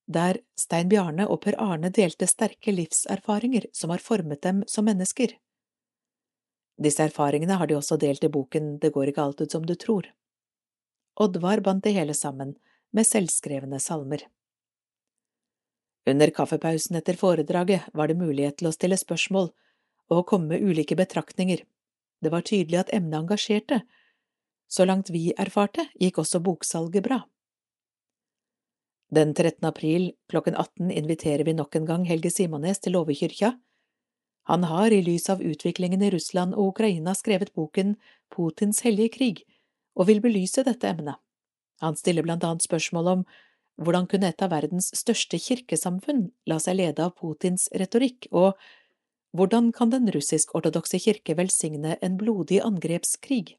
der 0.06 0.38
Stein 0.58 0.88
Bjarne 0.88 1.26
og 1.26 1.40
Per 1.42 1.56
Arne 1.58 1.90
delte 1.90 2.28
sterke 2.30 2.72
livserfaringer 2.72 3.66
som 3.72 3.90
har 3.90 4.02
formet 4.02 4.42
dem 4.42 4.62
som 4.66 4.86
mennesker. 4.86 5.34
Disse 6.78 7.02
erfaringene 7.02 7.56
har 7.58 7.66
de 7.66 7.76
også 7.76 7.96
delt 7.98 8.24
i 8.24 8.30
boken 8.30 8.78
Det 8.78 8.92
går 8.92 9.10
ikke 9.10 9.22
alt 9.22 9.40
ut 9.40 9.52
som 9.52 9.66
du 9.66 9.74
tror. 9.74 10.06
Oddvar 11.16 11.60
bandt 11.60 11.84
det 11.84 11.96
hele 11.96 12.14
sammen 12.14 12.54
med 12.92 13.06
selvskrevne 13.06 13.80
salmer. 13.80 14.22
Under 16.06 16.30
kaffepausen 16.30 16.96
etter 16.96 17.16
foredraget 17.18 17.88
var 17.92 18.08
det 18.08 18.20
mulighet 18.20 18.60
til 18.60 18.68
å 18.68 18.74
stille 18.74 18.98
spørsmål 19.00 19.48
og 20.12 20.26
komme 20.28 20.54
med 20.54 20.62
ulike 20.62 20.94
betraktninger. 20.94 21.64
Det 22.22 22.30
var 22.30 22.46
tydelig 22.46 22.78
at 22.84 22.92
emnet 22.94 23.18
engasjerte. 23.24 23.80
Så 24.68 24.86
langt 24.86 25.10
vi 25.10 25.32
erfarte, 25.38 25.88
gikk 25.98 26.20
også 26.22 26.40
boksalget 26.44 27.02
bra. 27.02 27.24
Den 29.08 29.34
13. 29.34 29.64
april 29.64 30.12
klokken 30.28 30.56
18 30.56 30.90
inviterer 30.90 31.44
vi 31.44 31.52
nok 31.54 31.76
en 31.76 31.84
gang 31.86 32.04
Helge 32.08 32.30
Simones 32.30 32.80
til 32.82 32.96
Låvekyrkja. 32.96 33.52
Han 34.50 34.64
har 34.66 34.90
i 34.90 35.02
lys 35.02 35.28
av 35.30 35.42
utviklingen 35.42 36.02
i 36.02 36.10
Russland 36.10 36.54
og 36.54 36.72
Ukraina 36.72 37.14
skrevet 37.14 37.52
boken 37.54 37.94
Putins 38.34 38.82
hellige 38.82 39.14
krig, 39.18 39.42
og 39.94 40.08
vil 40.10 40.22
belyse 40.22 40.64
dette 40.66 40.90
emnet. 40.90 41.18
Han 41.82 41.94
stiller 41.94 42.26
blant 42.26 42.44
annet 42.44 42.66
spørsmål 42.66 43.10
om 43.12 43.22
hvordan 43.76 44.08
kunne 44.10 44.32
et 44.32 44.42
av 44.42 44.50
verdens 44.50 44.88
største 44.96 45.38
kirkesamfunn 45.38 46.30
la 46.50 46.58
seg 46.62 46.78
lede 46.80 47.04
av 47.04 47.14
Putins 47.20 47.68
retorikk, 47.78 48.26
og 48.32 48.56
hvordan 49.36 49.70
kan 49.76 49.92
den 49.92 50.10
russisk-ortodokse 50.10 50.98
kirke 51.02 51.36
velsigne 51.38 51.94
en 52.02 52.16
blodig 52.18 52.58
angrepskrig? 52.64 53.54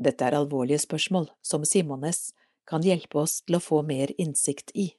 Dette 0.00 0.24
er 0.24 0.38
alvorlige 0.38 0.80
spørsmål 0.80 1.28
som 1.44 1.66
Simones 1.68 2.32
kan 2.68 2.84
hjelpe 2.84 3.20
oss 3.22 3.40
til 3.44 3.58
å 3.58 3.62
få 3.62 3.82
mer 3.86 4.12
innsikt 4.18 4.72
i. 4.74 4.90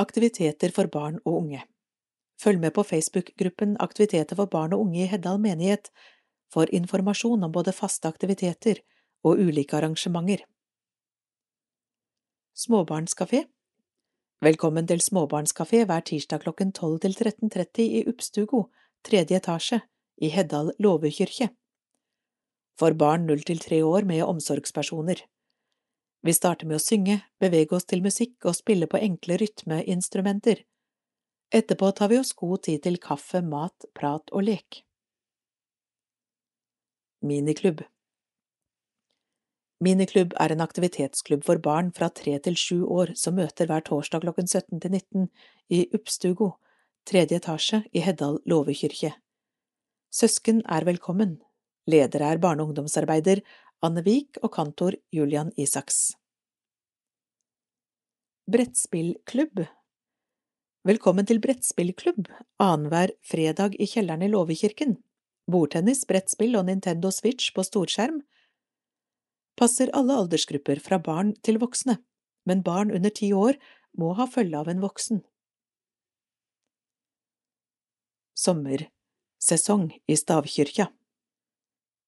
Aktiviteter 0.00 0.74
for 0.74 0.90
barn 0.90 1.20
og 1.22 1.44
unge 1.44 1.62
Følg 2.42 2.58
med 2.60 2.74
på 2.74 2.82
Facebook-gruppen 2.82 3.76
Aktiviteter 3.80 4.36
for 4.36 4.50
barn 4.50 4.74
og 4.74 4.88
unge 4.88 5.04
i 5.04 5.10
Heddal 5.10 5.38
menighet 5.38 5.90
for 6.52 6.70
informasjon 6.74 7.46
om 7.46 7.52
både 7.52 7.72
faste 7.72 8.10
aktiviteter 8.10 8.82
og 9.24 9.38
ulike 9.38 9.76
arrangementer. 9.78 10.44
Småbarnskafé 12.54 13.44
Velkommen 14.44 14.86
til 14.86 15.00
småbarnskafé 15.00 15.84
hver 15.88 16.02
tirsdag 16.04 16.42
klokken 16.42 16.72
12 16.72 16.98
til 17.06 17.14
13.30 17.16 17.86
i 17.98 18.02
Uppstugo, 18.10 18.66
tredje 19.06 19.38
etasje, 19.38 19.80
i 20.20 20.28
Heddal 20.28 20.74
låvekyrkje. 20.78 21.48
For 22.80 22.96
barn 22.98 23.26
null 23.28 23.44
til 23.46 23.60
tre 23.62 23.80
år 23.86 24.06
med 24.08 24.24
omsorgspersoner. 24.26 25.22
Vi 26.24 26.32
starter 26.32 26.66
med 26.66 26.80
å 26.80 26.82
synge, 26.82 27.20
bevege 27.40 27.76
oss 27.76 27.84
til 27.84 28.02
musikk 28.02 28.48
og 28.48 28.56
spille 28.56 28.88
på 28.90 28.98
enkle 28.98 29.36
rytmeinstrumenter. 29.42 30.64
Etterpå 31.54 31.90
tar 31.94 32.10
vi 32.10 32.18
oss 32.18 32.32
god 32.34 32.64
tid 32.66 32.82
til 32.86 32.96
kaffe, 32.98 33.44
mat, 33.44 33.86
prat 33.94 34.32
og 34.32 34.48
lek. 34.48 34.80
Miniklubb 37.24 37.84
Miniklubb 39.84 40.32
er 40.40 40.54
en 40.54 40.64
aktivitetsklubb 40.64 41.44
for 41.44 41.60
barn 41.60 41.90
fra 41.92 42.08
tre 42.08 42.38
til 42.40 42.56
sju 42.56 42.84
år 42.88 43.12
som 43.20 43.36
møter 43.36 43.68
hver 43.68 43.84
torsdag 43.84 44.24
klokken 44.24 44.48
17 44.48 44.80
til 44.80 44.96
19 44.96 45.26
i 45.76 45.84
Uppstugo, 45.96 46.54
tredje 47.04 47.40
etasje 47.40 47.82
i 47.92 48.04
Heddal 48.04 48.38
låvekyrkje. 48.48 49.12
Søsken 50.14 50.62
er 50.64 50.86
velkommen. 50.88 51.42
Ledere 51.84 52.30
er 52.32 52.40
barne- 52.40 52.64
og 52.64 52.70
ungdomsarbeider 52.72 53.42
Anne 53.84 54.00
Vik 54.04 54.38
og 54.42 54.54
kantor 54.54 54.94
Julian 55.12 55.50
Isaks. 55.60 56.14
Brettspillklubb 58.48 59.66
Velkommen 60.84 61.28
til 61.28 61.42
brettspillklubb 61.44 62.30
annenhver 62.60 63.12
fredag 63.24 63.76
i 63.76 63.88
kjelleren 63.88 64.24
i 64.24 64.30
Låvekirken. 64.32 64.96
Bordtennis, 65.44 66.06
brettspill 66.08 66.56
og 66.56 66.66
Nintendo 66.70 67.12
Switch 67.12 67.52
på 67.52 67.64
storskjerm. 67.64 68.22
Passer 69.60 69.92
alle 69.92 70.16
aldersgrupper 70.16 70.80
fra 70.80 70.98
barn 70.98 71.36
til 71.44 71.60
voksne, 71.60 71.98
men 72.48 72.64
barn 72.64 72.96
under 72.96 73.12
ti 73.12 73.32
år 73.32 73.60
må 73.92 74.14
ha 74.16 74.24
følge 74.24 74.56
av 74.56 74.72
en 74.72 74.80
voksen. 74.80 75.20
Sommersesong 78.34 79.90
i 80.08 80.16
Stavkyrkja 80.16 80.88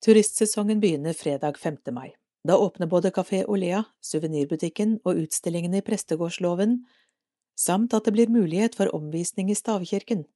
Turistsesongen 0.04 0.80
begynner 0.80 1.12
fredag 1.12 1.58
5. 1.58 1.76
mai. 1.92 2.14
Da 2.44 2.58
åpner 2.58 2.86
både 2.86 3.10
Kafé 3.10 3.44
Olea, 3.48 3.84
suvenirbutikken 4.04 4.98
og 5.04 5.18
utstillingene 5.24 5.80
i 5.80 5.84
Prestegårdsloven, 5.86 6.78
samt 7.58 7.96
at 7.96 8.04
det 8.04 8.12
blir 8.14 8.30
mulighet 8.30 8.76
for 8.76 8.92
omvisning 8.94 9.50
i 9.50 9.56
stavkirken. 9.56 10.26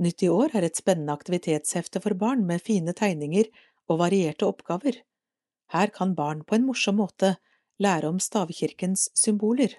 Nytt 0.00 0.22
i 0.22 0.30
år 0.32 0.54
er 0.56 0.64
et 0.64 0.78
spennende 0.78 1.12
aktivitetshefte 1.12 2.00
for 2.00 2.16
barn 2.16 2.46
med 2.46 2.62
fine 2.64 2.94
tegninger 2.96 3.50
og 3.90 4.00
varierte 4.00 4.46
oppgaver. 4.48 5.02
Her 5.74 5.92
kan 5.92 6.14
barn 6.14 6.44
på 6.46 6.56
en 6.56 6.64
morsom 6.70 7.02
måte 7.02 7.34
lære 7.82 8.08
om 8.08 8.22
stavkirkens 8.22 9.10
symboler. 9.18 9.74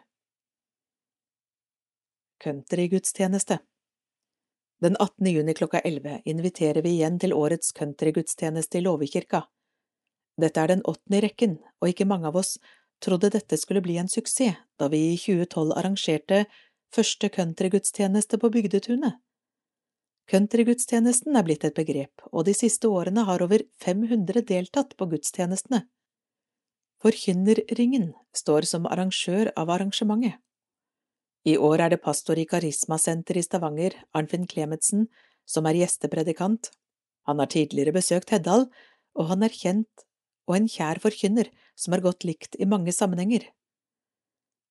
Countrygudstjeneste 2.44 3.62
Den 4.82 4.96
18. 5.00 5.28
juni 5.28 5.54
klokka 5.54 5.80
11 5.80 6.22
inviterer 6.26 6.82
vi 6.82 6.96
igjen 6.96 7.20
til 7.22 7.36
årets 7.38 7.70
countrygudstjeneste 7.78 8.80
i 8.80 8.82
Låvekirka. 8.82 9.44
Dette 10.42 10.62
er 10.64 10.72
den 10.72 10.82
åttende 10.90 11.20
i 11.20 11.22
rekken, 11.28 11.60
og 11.82 11.92
ikke 11.92 12.08
mange 12.10 12.32
av 12.32 12.40
oss 12.42 12.56
trodde 13.02 13.30
dette 13.30 13.60
skulle 13.62 13.84
bli 13.86 14.00
en 14.02 14.10
suksess 14.10 14.58
da 14.82 14.88
vi 14.90 15.04
i 15.12 15.20
2012 15.22 15.76
arrangerte 15.78 16.46
første 16.96 17.30
countrygudstjeneste 17.30 18.42
på 18.42 18.50
Bygdetunet. 18.50 19.22
Countrygudstjenesten 20.32 21.38
er 21.38 21.46
blitt 21.46 21.66
et 21.68 21.78
begrep, 21.78 22.26
og 22.32 22.48
de 22.50 22.58
siste 22.58 22.90
årene 22.90 23.28
har 23.30 23.44
over 23.46 23.62
500 23.86 24.42
deltatt 24.50 24.98
på 24.98 25.12
gudstjenestene. 25.14 25.84
Forkynnerringen 27.06 28.14
står 28.34 28.66
som 28.70 28.90
arrangør 28.90 29.54
av 29.58 29.70
arrangementet. 29.74 30.42
I 31.48 31.58
år 31.58 31.82
er 31.82 31.94
det 31.94 32.04
pastor 32.04 32.38
i 32.38 32.46
Karismasenteret 32.46 33.42
i 33.42 33.46
Stavanger, 33.46 33.96
Arnfinn 34.14 34.46
Klemetsen, 34.50 35.08
som 35.50 35.66
er 35.66 35.80
gjestepredikant. 35.80 36.70
Han 37.26 37.42
har 37.42 37.50
tidligere 37.50 37.96
besøkt 37.96 38.30
Heddal, 38.30 38.68
og 39.18 39.30
han 39.32 39.44
er 39.44 39.54
kjent 39.54 40.06
og 40.50 40.58
en 40.58 40.70
kjær 40.70 41.02
forkynner 41.02 41.50
som 41.80 41.96
er 41.96 42.04
godt 42.06 42.26
likt 42.28 42.58
i 42.60 42.68
mange 42.70 42.94
sammenhenger. 42.94 43.48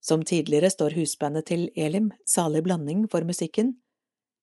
Som 0.01 0.23
tidligere 0.25 0.71
står 0.73 0.95
husbandet 0.97 1.49
til 1.51 1.69
Elim, 1.77 2.11
Salig 2.25 2.63
blanding, 2.65 3.07
for 3.11 3.27
musikken. 3.27 3.75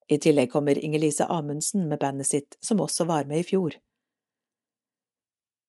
I 0.07 0.19
tillegg 0.21 0.51
kommer 0.51 0.78
Inger-Lise 0.78 1.25
Amundsen 1.32 1.88
med 1.89 1.99
bandet 1.99 2.30
sitt, 2.30 2.57
som 2.61 2.84
også 2.84 3.07
var 3.09 3.25
med 3.28 3.41
i 3.41 3.47
fjor. 3.47 3.80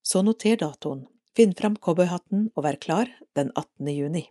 Så 0.03 0.23
noter 0.23 0.59
datoen, 0.61 1.07
finn 1.37 1.55
fram 1.57 1.77
cowboyhatten 1.77 2.51
og 2.55 2.67
vær 2.67 2.79
klar 2.83 3.11
den 3.37 3.51
18. 3.55 3.89
juni. 3.95 4.27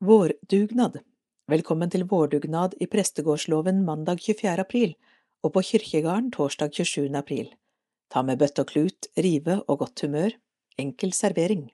Vårdugnad 0.00 0.94
Velkommen 1.52 1.90
til 1.92 2.06
vårdugnad 2.08 2.72
i 2.80 2.86
Prestegårdsloven 2.88 3.82
mandag 3.84 4.22
24. 4.24 4.54
april 4.62 4.94
og 5.44 5.52
på 5.52 5.62
kirkegården 5.68 6.30
torsdag 6.32 6.72
27. 6.72 7.10
april. 7.20 7.50
Ta 8.08 8.22
med 8.24 8.40
bøtte 8.40 8.64
og 8.64 8.70
klut, 8.72 9.10
rive 9.20 9.58
og 9.68 9.82
godt 9.82 10.00
humør. 10.00 10.38
Enkel 10.80 11.12
servering. 11.12 11.66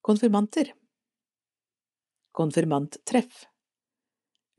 Konfirmanter 0.00 0.72
Konfirmanttreff 2.32 3.44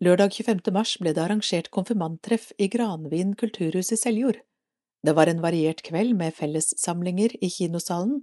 Lørdag 0.06 0.38
25. 0.38 0.62
mars 0.78 0.98
ble 1.02 1.18
det 1.18 1.26
arrangert 1.26 1.72
konfirmanttreff 1.74 2.52
i 2.60 2.70
Granvin 2.70 3.34
kulturhus 3.34 3.90
i 3.98 3.98
Seljord. 3.98 4.38
Det 5.02 5.18
var 5.18 5.26
en 5.26 5.42
variert 5.42 5.82
kveld 5.82 6.14
med 6.22 6.38
fellessamlinger 6.38 7.34
i 7.42 7.50
kinosalen, 7.50 8.22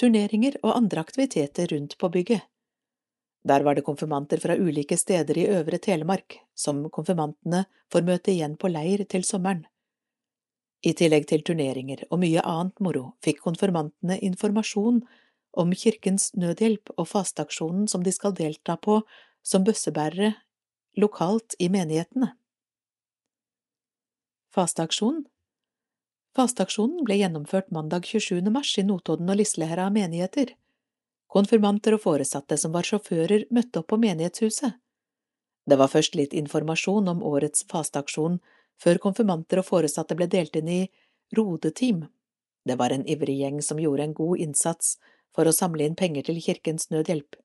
turneringer 0.00 0.58
og 0.62 0.76
andre 0.76 1.04
aktiviteter 1.04 1.70
rundt 1.72 1.96
på 1.98 2.10
bygget. 2.10 2.42
Der 3.44 3.60
var 3.60 3.76
det 3.76 3.84
konfirmanter 3.84 4.40
fra 4.40 4.56
ulike 4.56 4.96
steder 4.96 5.36
i 5.38 5.46
Øvre 5.52 5.78
Telemark, 5.78 6.38
som 6.56 6.86
konfirmantene 6.90 7.66
får 7.92 8.06
møte 8.06 8.32
igjen 8.32 8.56
på 8.56 8.70
leir 8.72 9.04
til 9.04 9.24
sommeren. 9.24 9.66
I 10.84 10.92
tillegg 10.92 11.28
til 11.28 11.44
turneringer 11.44 12.06
og 12.10 12.20
mye 12.20 12.40
annet 12.44 12.80
moro 12.84 13.04
fikk 13.24 13.42
konfirmantene 13.44 14.18
informasjon 14.24 15.02
om 15.60 15.72
Kirkens 15.76 16.32
Nødhjelp 16.36 16.92
og 16.96 17.08
fasteaksjonen 17.08 17.86
som 17.88 18.04
de 18.04 18.12
skal 18.12 18.34
delta 18.36 18.76
på 18.76 19.02
som 19.44 19.64
bøssebærere 19.64 20.34
lokalt 21.00 21.56
i 21.58 21.68
menighetene. 21.72 22.32
Fasteaksjon 24.54 25.24
Fasteaksjonen 26.34 27.04
ble 27.06 27.14
gjennomført 27.20 27.70
mandag 27.70 28.06
27. 28.10 28.50
mars 28.50 28.72
i 28.78 28.82
Notodden 28.82 29.28
og 29.30 29.36
Lislehera 29.38 29.86
menigheter. 29.94 30.48
Konfirmanter 31.30 31.94
og 31.94 32.02
foresatte 32.02 32.58
som 32.58 32.74
var 32.74 32.86
sjåfører, 32.88 33.44
møtte 33.54 33.78
opp 33.80 33.92
på 33.92 33.98
menighetshuset. 34.02 34.74
Det 35.64 35.78
var 35.78 35.92
først 35.92 36.18
litt 36.18 36.34
informasjon 36.34 37.12
om 37.12 37.22
årets 37.22 37.62
fasteaksjon, 37.70 38.40
før 38.82 39.00
konfirmanter 39.06 39.62
og 39.62 39.68
foresatte 39.68 40.18
ble 40.18 40.26
delt 40.26 40.58
inn 40.58 40.72
i 40.74 40.80
rodeteam. 41.38 42.02
Det 42.66 42.78
var 42.82 42.90
en 42.90 43.06
ivrig 43.06 43.38
gjeng 43.38 43.62
som 43.62 43.78
gjorde 43.78 44.08
en 44.08 44.18
god 44.18 44.42
innsats 44.42 44.96
for 45.34 45.46
å 45.46 45.54
samle 45.54 45.86
inn 45.86 45.94
penger 45.94 46.26
til 46.26 46.42
Kirkens 46.42 46.90
Nødhjelp. 46.90 47.38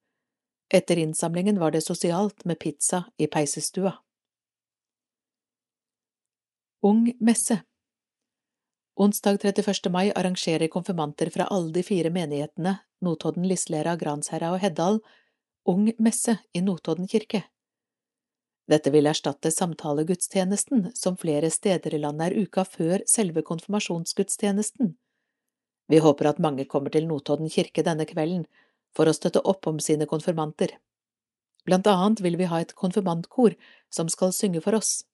Etter 0.74 0.98
innsamlingen 0.98 1.62
var 1.62 1.78
det 1.78 1.86
sosialt 1.86 2.42
med 2.46 2.58
pizza 2.58 3.06
i 3.22 3.30
peisestua. 3.30 4.00
Ung 6.82 7.12
messe 7.20 7.62
Onsdag 9.00 9.38
31. 9.46 9.90
mai 9.90 10.12
arrangerer 10.12 10.68
konfirmanter 10.68 11.30
fra 11.30 11.44
alle 11.44 11.72
de 11.72 11.84
fire 11.84 12.10
menighetene, 12.10 12.74
Notodden, 13.02 13.46
Lislera, 13.48 13.94
Gransherra 13.96 14.50
og 14.52 14.60
Heddal, 14.60 15.00
Ung 15.64 15.86
messe 16.04 16.36
i 16.52 16.60
Notodden 16.60 17.08
kirke. 17.08 17.46
Dette 18.68 18.92
vil 18.92 19.08
erstatte 19.08 19.54
samtalegudstjenesten, 19.56 20.90
som 21.00 21.16
flere 21.16 21.48
steder 21.48 21.96
i 21.96 22.02
landet 22.04 22.28
er 22.28 22.44
uka 22.44 22.68
før 22.68 23.08
selve 23.08 23.46
konfirmasjonsgudstjenesten. 23.48 24.92
Vi 25.88 26.04
håper 26.04 26.34
at 26.34 26.44
mange 26.44 26.68
kommer 26.68 26.92
til 26.92 27.08
Notodden 27.08 27.48
kirke 27.48 27.88
denne 27.88 28.04
kvelden 28.04 28.44
for 28.92 29.08
å 29.08 29.16
støtte 29.16 29.46
opp 29.48 29.72
om 29.72 29.80
sine 29.80 30.12
konfirmanter. 30.12 30.76
Blant 31.64 31.88
annet 31.88 32.20
vil 32.20 32.36
vi 32.36 32.52
ha 32.52 32.60
et 32.60 32.76
konfirmantkor 32.76 33.56
som 33.96 34.12
skal 34.12 34.36
synge 34.36 34.60
for 34.68 34.76
oss. 34.76 35.06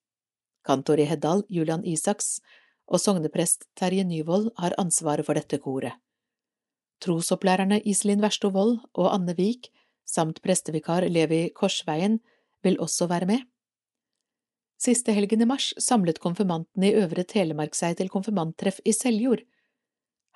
Kantor 0.66 0.98
i 0.98 1.06
Heddal, 1.06 1.46
Julian 1.46 1.86
Isaks, 1.86 2.40
og 2.86 3.02
sogneprest 3.02 3.66
Terje 3.78 4.04
Nyvold 4.06 4.52
har 4.60 4.76
ansvaret 4.78 5.26
for 5.26 5.38
dette 5.38 5.58
koret. 5.62 5.96
Trosopplærerne 7.02 7.80
Iselin 7.84 8.22
Versto 8.24 8.48
Wold 8.54 8.78
og 8.94 9.10
Anne 9.12 9.34
Vik, 9.36 9.68
samt 10.06 10.40
prestevikar 10.42 11.04
Levi 11.10 11.50
Korsveien, 11.54 12.20
vil 12.64 12.78
også 12.80 13.08
være 13.10 13.28
med. 13.28 13.42
Siste 14.80 15.12
helgen 15.16 15.42
i 15.42 15.48
mars 15.48 15.72
samlet 15.80 16.20
konfirmantene 16.20 16.90
i 16.90 16.96
Øvre 17.00 17.24
Telemark 17.24 17.76
seg 17.76 17.96
til 17.98 18.10
konfirmanttreff 18.12 18.80
i 18.84 18.92
Seljord. 18.92 19.42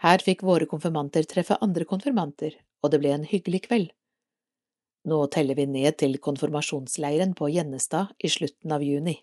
Her 0.00 0.22
fikk 0.24 0.44
våre 0.48 0.68
konfirmanter 0.68 1.26
treffe 1.28 1.58
andre 1.60 1.84
konfirmanter, 1.84 2.54
og 2.80 2.92
det 2.92 3.02
ble 3.02 3.12
en 3.12 3.26
hyggelig 3.28 3.66
kveld. 3.68 3.90
Nå 5.08 5.18
teller 5.32 5.56
vi 5.56 5.66
ned 5.68 5.96
til 6.00 6.16
konfirmasjonsleiren 6.20 7.34
på 7.36 7.48
Gjennestad 7.52 8.14
i 8.20 8.32
slutten 8.32 8.72
av 8.72 8.84
juni. 8.84 9.18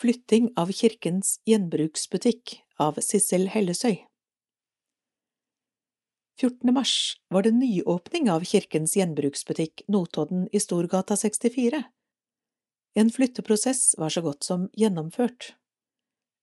Flytting 0.00 0.52
av 0.56 0.70
Kirkens 0.72 1.42
gjenbruksbutikk 1.44 2.54
av 2.80 2.96
Sissel 3.04 3.50
Hellesøy 3.52 3.98
14. 6.40 6.72
mars 6.72 6.94
var 7.28 7.44
det 7.44 7.50
nyåpning 7.52 8.30
av 8.32 8.46
Kirkens 8.48 8.96
gjenbruksbutikk 8.96 9.84
Notodden 9.92 10.46
i 10.56 10.62
Storgata 10.64 11.18
64. 11.20 11.82
En 12.96 13.12
flytteprosess 13.12 13.94
var 13.98 14.08
så 14.08 14.24
godt 14.24 14.48
som 14.48 14.70
gjennomført. 14.72 15.52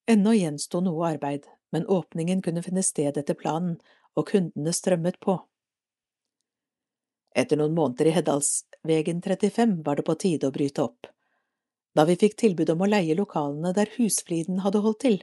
Ennå 0.05 0.37
gjensto 0.37 0.83
noe 0.85 1.09
arbeid, 1.15 1.49
men 1.73 1.89
åpningen 1.89 2.45
kunne 2.45 2.61
finne 2.61 2.85
sted 2.85 3.17
etter 3.17 3.41
planen, 3.41 3.79
og 4.13 4.29
kundene 4.35 4.69
strømmet 4.69 5.17
på. 5.17 5.39
Etter 7.33 7.57
noen 7.57 7.73
måneder 7.73 8.13
i 8.13 8.17
Heddalsvegen 8.21 9.25
35 9.25 9.79
var 9.81 9.97
det 9.97 10.05
på 10.05 10.21
tide 10.27 10.53
å 10.53 10.53
bryte 10.53 10.91
opp. 10.91 11.09
Da 11.97 12.05
vi 12.05 12.13
fikk 12.21 12.35
tilbud 12.37 12.69
om 12.69 12.83
å 12.85 12.91
leie 12.91 13.15
lokalene 13.17 13.71
der 13.73 13.89
Husfliden 13.95 14.61
hadde 14.61 14.83
holdt 14.83 15.01
til, 15.01 15.15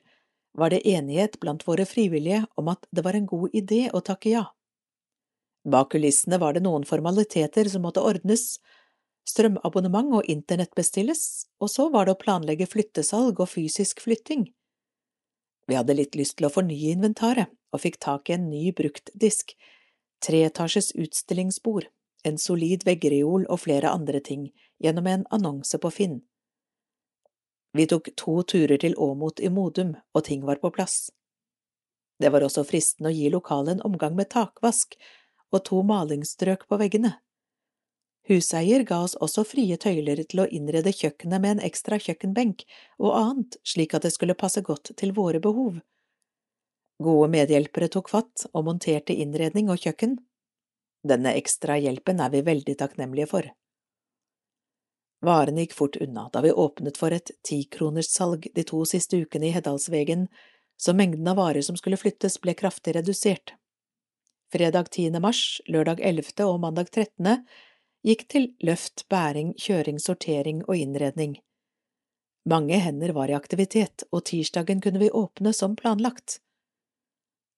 var 0.59 0.73
det 0.75 0.83
enighet 0.91 1.39
blant 1.43 1.63
våre 1.67 1.87
frivillige 1.87 2.41
om 2.59 2.71
at 2.73 2.89
det 2.91 3.05
var 3.07 3.15
en 3.15 3.29
god 3.31 3.55
idé 3.55 3.85
å 3.95 4.03
takke 4.03 4.33
ja. 4.33 4.45
Bak 5.65 5.93
kulissene 5.95 6.41
var 6.43 6.55
det 6.55 6.65
noen 6.67 6.83
formaliteter 6.89 7.71
som 7.71 7.87
måtte 7.87 8.03
ordnes, 8.03 8.59
strømabonnement 9.25 10.19
og 10.19 10.29
internett 10.31 10.75
bestilles, 10.77 11.47
og 11.63 11.71
så 11.71 11.89
var 11.95 12.07
det 12.07 12.17
å 12.17 12.21
planlegge 12.21 12.69
flyttesalg 12.69 13.41
og 13.41 13.51
fysisk 13.55 14.03
flytting. 14.05 14.51
Vi 15.71 15.79
hadde 15.79 15.97
litt 15.97 16.19
lyst 16.19 16.37
til 16.39 16.51
å 16.51 16.53
fornye 16.53 16.93
inventaret, 16.93 17.49
og 17.73 17.81
fikk 17.87 17.97
tak 18.03 18.29
i 18.29 18.37
en 18.37 18.51
ny 18.51 18.69
bruktdisk, 18.77 19.55
treetasjes 20.27 20.93
utstillingsbord, 20.99 21.89
en 22.29 22.37
solid 22.39 22.85
veggreol 22.85 23.49
og 23.49 23.63
flere 23.65 23.95
andre 23.95 24.21
ting, 24.21 24.51
gjennom 24.83 25.09
en 25.09 25.27
annonse 25.33 25.81
på 25.81 25.91
Finn. 25.95 26.21
Vi 27.75 27.87
tok 27.91 28.13
to 28.17 28.37
turer 28.47 28.79
til 28.79 28.95
Åmot 29.03 29.41
i 29.43 29.51
Modum, 29.51 29.97
og 30.15 30.25
ting 30.29 30.45
var 30.47 30.61
på 30.63 30.71
plass. 30.71 31.11
Det 32.23 32.31
var 32.31 32.45
også 32.47 32.63
fristende 32.69 33.11
å 33.11 33.15
gi 33.15 33.31
lokalet 33.35 33.75
en 33.75 33.87
omgang 33.89 34.15
med 34.15 34.31
takvask 34.31 34.95
og 35.51 35.65
to 35.67 35.81
malingsstrøk 35.87 36.69
på 36.71 36.79
veggene. 36.79 37.17
Huseier 38.29 38.87
ga 38.89 39.01
oss 39.05 39.17
også 39.21 39.43
frie 39.45 39.77
tøyler 39.77 40.23
til 40.23 40.45
å 40.45 40.47
innrede 40.47 40.95
kjøkkenet 40.95 41.43
med 41.43 41.57
en 41.57 41.65
ekstra 41.67 41.99
kjøkkenbenk 42.01 42.63
og 43.03 43.11
annet 43.19 43.59
slik 43.67 43.93
at 43.99 44.07
det 44.07 44.15
skulle 44.15 44.39
passe 44.39 44.63
godt 44.65 44.95
til 44.97 45.13
våre 45.17 45.43
behov. 45.45 45.83
Gode 47.03 47.29
medhjelpere 47.35 47.91
tok 47.91 48.09
fatt 48.09 48.47
og 48.53 48.65
monterte 48.71 49.19
innredning 49.19 49.69
og 49.69 49.83
kjøkken. 49.83 50.17
Denne 51.05 51.35
ekstra 51.37 51.77
hjelpen 51.83 52.23
er 52.23 52.31
vi 52.33 52.47
veldig 52.47 52.79
takknemlige 52.81 53.29
for. 53.29 53.51
Varene 55.25 55.65
gikk 55.65 55.73
fort 55.73 55.97
unna 55.97 56.29
da 56.33 56.43
vi 56.45 56.53
åpnet 56.53 56.99
for 57.01 57.15
et 57.15 57.31
tikronerssalg 57.49 58.51
de 58.55 58.65
to 58.69 58.83
siste 58.89 59.17
ukene 59.17 59.49
i 59.49 59.55
Heddalsvegen, 59.55 60.27
så 60.77 60.93
mengden 60.93 61.29
av 61.31 61.39
varer 61.41 61.63
som 61.63 61.79
skulle 61.81 61.97
flyttes 62.01 62.37
ble 62.43 62.55
kraftig 62.59 62.97
redusert. 62.97 63.55
Fredag 64.53 64.91
10. 64.91 65.21
mars, 65.25 65.61
lørdag 65.67 66.03
11. 66.03 66.45
og 66.45 66.61
mandag 66.61 66.91
13 66.93 67.47
gikk 68.05 68.27
til 68.29 68.51
løft, 68.61 69.07
bæring, 69.09 69.55
kjøring, 69.59 69.99
sortering 70.03 70.61
og 70.69 70.77
innredning. 70.77 71.39
Mange 72.45 72.77
hender 72.85 73.15
var 73.17 73.31
i 73.33 73.37
aktivitet, 73.39 74.05
og 74.13 74.27
tirsdagen 74.29 74.83
kunne 74.85 75.01
vi 75.01 75.09
åpne 75.09 75.55
som 75.57 75.77
planlagt. 75.77 76.41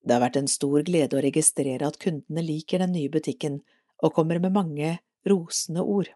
Det 0.07 0.15
har 0.15 0.23
vært 0.23 0.39
en 0.39 0.47
stor 0.47 0.85
glede 0.87 1.17
å 1.17 1.23
registrere 1.25 1.89
at 1.89 1.99
kundene 1.99 2.45
liker 2.45 2.79
den 2.79 2.95
nye 2.95 3.11
butikken 3.11 3.59
og 3.99 4.13
kommer 4.15 4.39
med 4.39 4.55
mange 4.55 4.93
rosende 5.27 5.83
ord. 5.83 6.13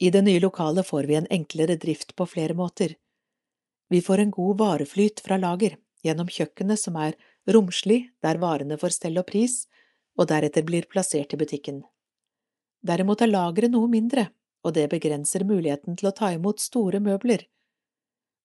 I 0.00 0.10
det 0.10 0.22
nye 0.24 0.40
lokalet 0.40 0.86
får 0.86 1.04
vi 1.04 1.14
en 1.14 1.26
enklere 1.30 1.76
drift 1.76 2.14
på 2.16 2.26
flere 2.26 2.54
måter. 2.56 2.94
Vi 3.88 4.00
får 4.00 4.18
en 4.18 4.30
god 4.30 4.58
vareflyt 4.58 5.20
fra 5.20 5.36
lager, 5.36 5.76
gjennom 6.02 6.28
kjøkkenet 6.32 6.80
som 6.80 6.96
er 6.96 7.18
romslig 7.44 8.06
der 8.24 8.40
varene 8.40 8.78
får 8.80 8.96
stell 8.96 9.20
og 9.20 9.26
pris, 9.28 9.66
og 10.16 10.30
deretter 10.32 10.64
blir 10.64 10.88
plassert 10.88 11.34
i 11.36 11.40
butikken. 11.40 11.82
Derimot 12.80 13.20
er 13.20 13.28
lageret 13.28 13.74
noe 13.74 13.90
mindre, 13.92 14.30
og 14.64 14.72
det 14.78 14.88
begrenser 14.92 15.44
muligheten 15.44 16.00
til 16.00 16.08
å 16.08 16.16
ta 16.16 16.32
imot 16.32 16.64
store 16.64 17.00
møbler. 17.04 17.44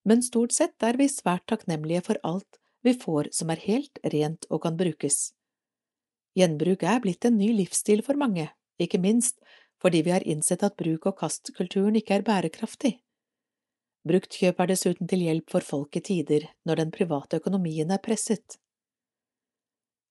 Men 0.03 0.23
stort 0.27 0.51
sett 0.51 0.83
er 0.83 0.99
vi 0.99 1.07
svært 1.07 1.47
takknemlige 1.47 2.03
for 2.09 2.19
alt 2.27 2.59
vi 2.85 2.93
får 2.99 3.31
som 3.33 3.49
er 3.49 3.63
helt 3.63 3.99
rent 4.13 4.45
og 4.51 4.65
kan 4.67 4.75
brukes. 4.77 5.31
Gjenbruk 6.35 6.83
er 6.83 6.99
blitt 6.99 7.25
en 7.25 7.39
ny 7.39 7.53
livsstil 7.55 8.03
for 8.03 8.19
mange, 8.19 8.49
ikke 8.75 8.99
minst 8.99 9.39
fordi 9.81 10.01
vi 10.05 10.13
har 10.15 10.27
innsett 10.27 10.63
at 10.63 10.77
bruk 10.79 11.07
og 11.09 11.17
kast-kulturen 11.19 11.97
ikke 11.99 12.19
er 12.19 12.25
bærekraftig. 12.27 12.95
Bruktkjøp 14.05 14.59
er 14.61 14.69
dessuten 14.69 15.09
til 15.09 15.23
hjelp 15.25 15.49
for 15.49 15.65
folk 15.65 15.97
i 15.97 16.03
tider 16.05 16.45
når 16.65 16.81
den 16.81 16.93
private 16.93 17.39
økonomien 17.41 17.91
er 17.91 18.01
presset. 18.05 18.59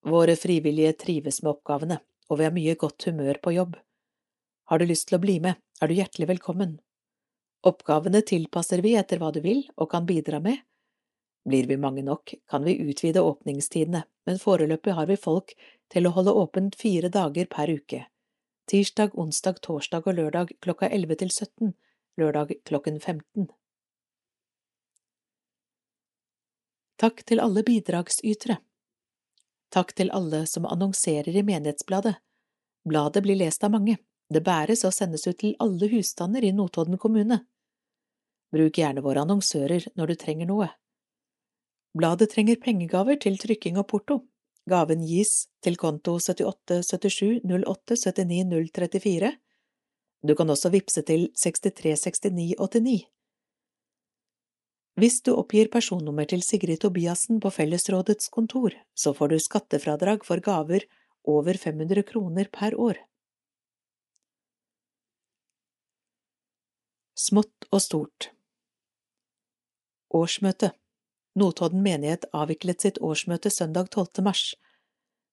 Våre 0.05 0.35
frivillige 0.37 0.97
trives 1.01 1.41
med 1.43 1.55
oppgavene, 1.55 2.01
og 2.29 2.41
vi 2.41 2.47
har 2.49 2.57
mye 2.57 2.75
godt 2.81 3.07
humør 3.09 3.39
på 3.43 3.55
jobb. 3.55 3.77
Har 4.69 4.81
du 4.81 4.89
lyst 4.89 5.09
til 5.09 5.19
å 5.19 5.23
bli 5.23 5.39
med, 5.45 5.61
er 5.81 5.89
du 5.89 5.95
hjertelig 5.95 6.29
velkommen. 6.35 6.79
Oppgavene 7.65 8.21
tilpasser 8.27 8.83
vi 8.85 8.97
etter 9.01 9.23
hva 9.23 9.31
du 9.33 9.41
vil 9.45 9.63
og 9.79 9.91
kan 9.95 10.05
bidra 10.09 10.41
med. 10.45 10.59
Blir 11.49 11.69
vi 11.69 11.77
mange 11.77 12.03
nok, 12.03 12.35
kan 12.51 12.65
vi 12.65 12.77
utvide 12.81 13.23
åpningstidene, 13.25 14.03
men 14.27 14.41
foreløpig 14.41 14.97
har 14.97 15.09
vi 15.09 15.17
folk 15.21 15.55
til 15.93 16.09
å 16.09 16.13
holde 16.17 16.33
åpent 16.33 16.77
fire 16.81 17.11
dager 17.13 17.49
per 17.53 17.73
uke. 17.73 18.05
Tirsdag, 18.71 19.11
onsdag, 19.15 19.61
torsdag 19.61 20.07
og 20.09 20.17
lørdag 20.17 20.55
klokka 20.65 20.89
11 20.89 21.19
til 21.21 21.31
17, 21.31 21.75
lørdag 22.17 22.55
klokken 22.65 22.97
15. 23.01 23.51
Takk 26.97 27.21
til 27.29 27.43
alle 27.45 27.65
bidragsytere. 27.67 28.57
Takk 29.75 29.93
til 29.99 30.13
alle 30.17 30.47
som 30.49 30.65
annonserer 30.65 31.37
i 31.37 31.43
Menighetsbladet. 31.45 32.15
Bladet 32.89 33.23
blir 33.27 33.37
lest 33.37 33.65
av 33.65 33.75
mange. 33.75 33.99
Det 34.33 34.41
bæres 34.41 34.87
og 34.89 34.95
sendes 34.97 35.27
ut 35.29 35.37
til 35.43 35.57
alle 35.61 35.91
husstander 35.93 36.45
i 36.45 36.53
Notodden 36.57 36.97
kommune. 36.99 37.43
Bruk 38.55 38.79
gjerne 38.81 39.05
våre 39.05 39.27
annonsører 39.27 39.91
når 39.99 40.13
du 40.13 40.15
trenger 40.25 40.49
noe. 40.49 40.71
Bladet 41.95 42.31
trenger 42.33 42.57
pengegaver 42.63 43.21
til 43.21 43.37
trykking 43.39 43.77
og 43.77 43.91
porto. 43.91 44.23
Gaven 44.71 45.03
gis 45.05 45.47
til 45.65 45.77
konto 45.77 46.17
78 46.17 46.81
77 46.89 47.43
08 47.45 47.99
79 48.01 48.71
034. 48.73 49.33
Du 50.25 50.33
kan 50.35 50.51
også 50.51 50.71
vippse 50.73 51.03
til 51.05 51.29
636989. 51.37 53.05
Hvis 54.95 55.19
du 55.27 55.33
oppgir 55.35 55.69
personnummer 55.69 56.25
til 56.31 56.43
Sigrid 56.47 56.81
Tobiassen 56.85 57.41
på 57.43 57.51
Fellesrådets 57.51 58.31
kontor, 58.33 58.77
så 58.95 59.13
får 59.13 59.33
du 59.33 59.39
skattefradrag 59.43 60.25
for 60.25 60.41
gaver 60.41 60.87
over 61.25 61.59
500 61.59 62.07
kroner 62.07 62.49
per 62.53 62.79
år. 62.79 63.01
Smått 67.19 67.69
og 67.73 67.83
stort 67.83 68.31
Årsmøte 70.15 70.71
Notodden 71.35 71.83
menighet 71.83 72.29
avviklet 72.31 72.85
sitt 72.85 72.99
årsmøte 73.03 73.51
søndag 73.51 73.89
12. 73.91 74.23
mars. 74.23 74.53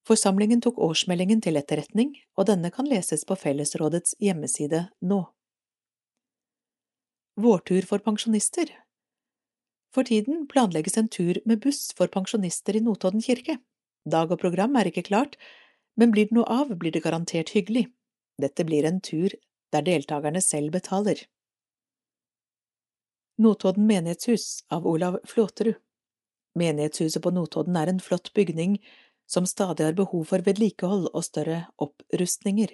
Forsamlingen 0.08 0.62
tok 0.66 0.80
årsmeldingen 0.82 1.44
til 1.46 1.60
etterretning, 1.60 2.16
og 2.34 2.48
denne 2.50 2.72
kan 2.74 2.88
leses 2.90 3.22
på 3.30 3.38
Fellesrådets 3.38 4.16
hjemmeside 4.18 4.88
nå. 5.06 5.20
Vårtur 7.38 7.86
for 7.86 8.02
pensjonister 8.02 8.72
For 9.94 10.08
tiden 10.10 10.48
planlegges 10.50 10.98
en 10.98 11.08
tur 11.08 11.38
med 11.46 11.62
buss 11.62 11.92
for 11.94 12.10
pensjonister 12.10 12.76
i 12.76 12.82
Notodden 12.82 13.22
kirke. 13.22 13.60
Dag 14.10 14.34
og 14.34 14.42
program 14.42 14.76
er 14.82 14.90
ikke 14.90 15.06
klart, 15.06 15.38
men 15.96 16.10
blir 16.10 16.32
det 16.32 16.36
noe 16.40 16.50
av, 16.50 16.74
blir 16.82 16.92
det 16.92 17.04
garantert 17.06 17.54
hyggelig. 17.54 17.92
Dette 18.42 18.66
blir 18.66 18.90
en 18.90 19.00
tur 19.06 19.38
der 19.72 19.86
deltakerne 19.86 20.42
selv 20.42 20.74
betaler. 20.74 21.22
Notodden 23.38 23.86
menighetshus 23.86 24.66
av 24.74 24.90
Olav 24.90 25.22
Flåterud 25.30 25.78
Menighetshuset 26.60 27.24
på 27.24 27.32
Notodden 27.32 27.78
er 27.80 27.88
en 27.88 28.02
flott 28.04 28.34
bygning 28.36 28.78
som 29.30 29.46
stadig 29.48 29.86
har 29.86 29.96
behov 29.96 30.26
for 30.28 30.44
vedlikehold 30.44 31.08
og 31.14 31.24
større 31.24 31.64
opprustninger. 31.80 32.74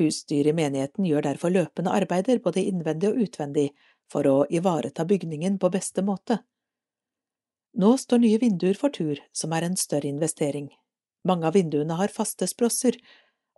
Husstyret 0.00 0.50
i 0.50 0.56
menigheten 0.56 1.06
gjør 1.06 1.28
derfor 1.28 1.54
løpende 1.54 1.94
arbeider 1.94 2.42
både 2.42 2.64
innvendig 2.66 3.10
og 3.10 3.22
utvendig 3.26 3.68
for 4.10 4.26
å 4.26 4.36
ivareta 4.50 5.04
bygningen 5.06 5.58
på 5.62 5.70
beste 5.70 6.02
måte. 6.02 6.40
Nå 7.78 7.94
står 8.02 8.24
nye 8.24 8.38
vinduer 8.42 8.78
for 8.78 8.90
tur, 8.90 9.20
som 9.32 9.52
er 9.54 9.68
en 9.68 9.76
større 9.78 10.10
investering. 10.10 10.70
Mange 11.22 11.46
av 11.46 11.54
vinduene 11.54 11.98
har 12.00 12.10
faste 12.10 12.48
sprosser, 12.50 12.96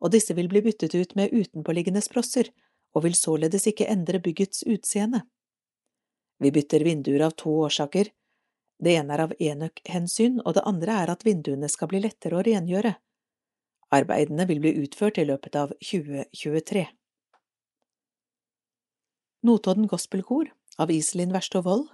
og 0.03 0.13
disse 0.13 0.35
vil 0.37 0.51
bli 0.51 0.61
byttet 0.67 0.95
ut 0.95 1.15
med 1.17 1.33
utenpåliggende 1.33 2.03
sprosser, 2.05 2.51
og 2.93 3.07
vil 3.07 3.17
således 3.17 3.65
ikke 3.71 3.89
endre 3.89 4.21
byggets 4.21 4.67
utseende. 4.69 5.23
Vi 6.43 6.51
bytter 6.53 6.85
vinduer 6.85 7.25
av 7.25 7.37
to 7.39 7.55
årsaker. 7.65 8.11
Det 8.83 8.97
ene 8.99 9.15
er 9.15 9.23
av 9.29 9.33
enøk-hensyn, 9.39 10.41
og 10.43 10.57
det 10.57 10.65
andre 10.67 10.97
er 11.05 11.13
at 11.13 11.23
vinduene 11.27 11.69
skal 11.71 11.91
bli 11.93 12.01
lettere 12.03 12.41
å 12.41 12.43
rengjøre. 12.47 12.97
Arbeidene 13.95 14.47
vil 14.49 14.63
bli 14.65 14.73
utført 14.83 15.21
i 15.23 15.27
løpet 15.29 15.59
av 15.61 15.75
2023. 15.79 16.87
Notodden 19.47 19.87
Gospelkor 19.91 20.51
av 20.83 20.91
Iselin 20.91 21.35
Verstå 21.35 21.63
Wold 21.67 21.91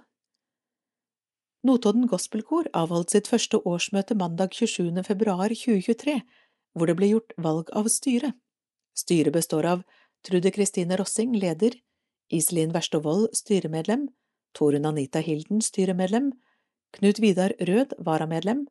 Notodden 1.67 2.07
Gospelkor 2.07 2.69
avholdt 2.73 3.11
sitt 3.11 3.27
første 3.27 3.59
årsmøte 3.67 4.15
mandag 4.15 4.53
27. 4.55 5.03
februar 5.03 5.51
2023, 5.51 6.21
hvor 6.73 6.87
det 6.87 6.95
ble 6.95 7.09
gjort 7.11 7.33
valg 7.37 7.69
av 7.75 7.89
styre. 7.91 8.31
Styret 8.95 9.35
består 9.35 9.67
av 9.67 9.81
Trude 10.25 10.53
Kristine 10.55 10.95
Rossing, 10.97 11.35
leder, 11.35 11.75
Iselin 12.31 12.71
Verstå 12.71 13.01
Wold, 13.03 13.33
styremedlem, 13.35 14.07
Torunn 14.55 14.87
Anita 14.87 15.19
Hilden, 15.19 15.59
styremedlem, 15.61 16.31
Knut 16.91 17.19
Vidar 17.19 17.53
Rød, 17.59 17.93
varamedlem, 17.99 18.67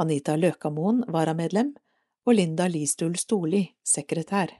Anita 0.00 0.36
Løkamoen, 0.36 1.04
varamedlem, 1.08 1.74
og 2.26 2.34
Linda 2.34 2.66
Listul 2.66 3.16
Storli, 3.16 3.74
sekretær. 3.84 4.52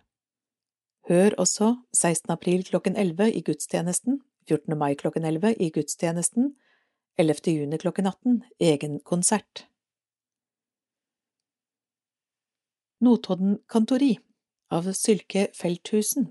Hør 1.09 1.37
også 1.39 1.75
16. 1.93 2.31
april 2.33 2.65
klokken 2.65 2.97
11 2.97 3.33
i 3.33 3.43
gudstjenesten, 3.43 4.21
14. 4.49 4.79
mai 4.79 4.95
klokken 4.95 5.25
11 5.25 5.57
i 5.61 5.71
gudstjenesten, 5.71 6.55
11. 7.19 7.53
juni 7.53 7.79
klokken 7.79 8.07
18 8.07 8.43
egen 8.61 9.01
konsert. 9.01 9.67
Notodden 13.01 13.59
Kantori 13.69 14.17
av 14.71 14.89
Sylke 14.97 15.49
Felthusen 15.55 16.31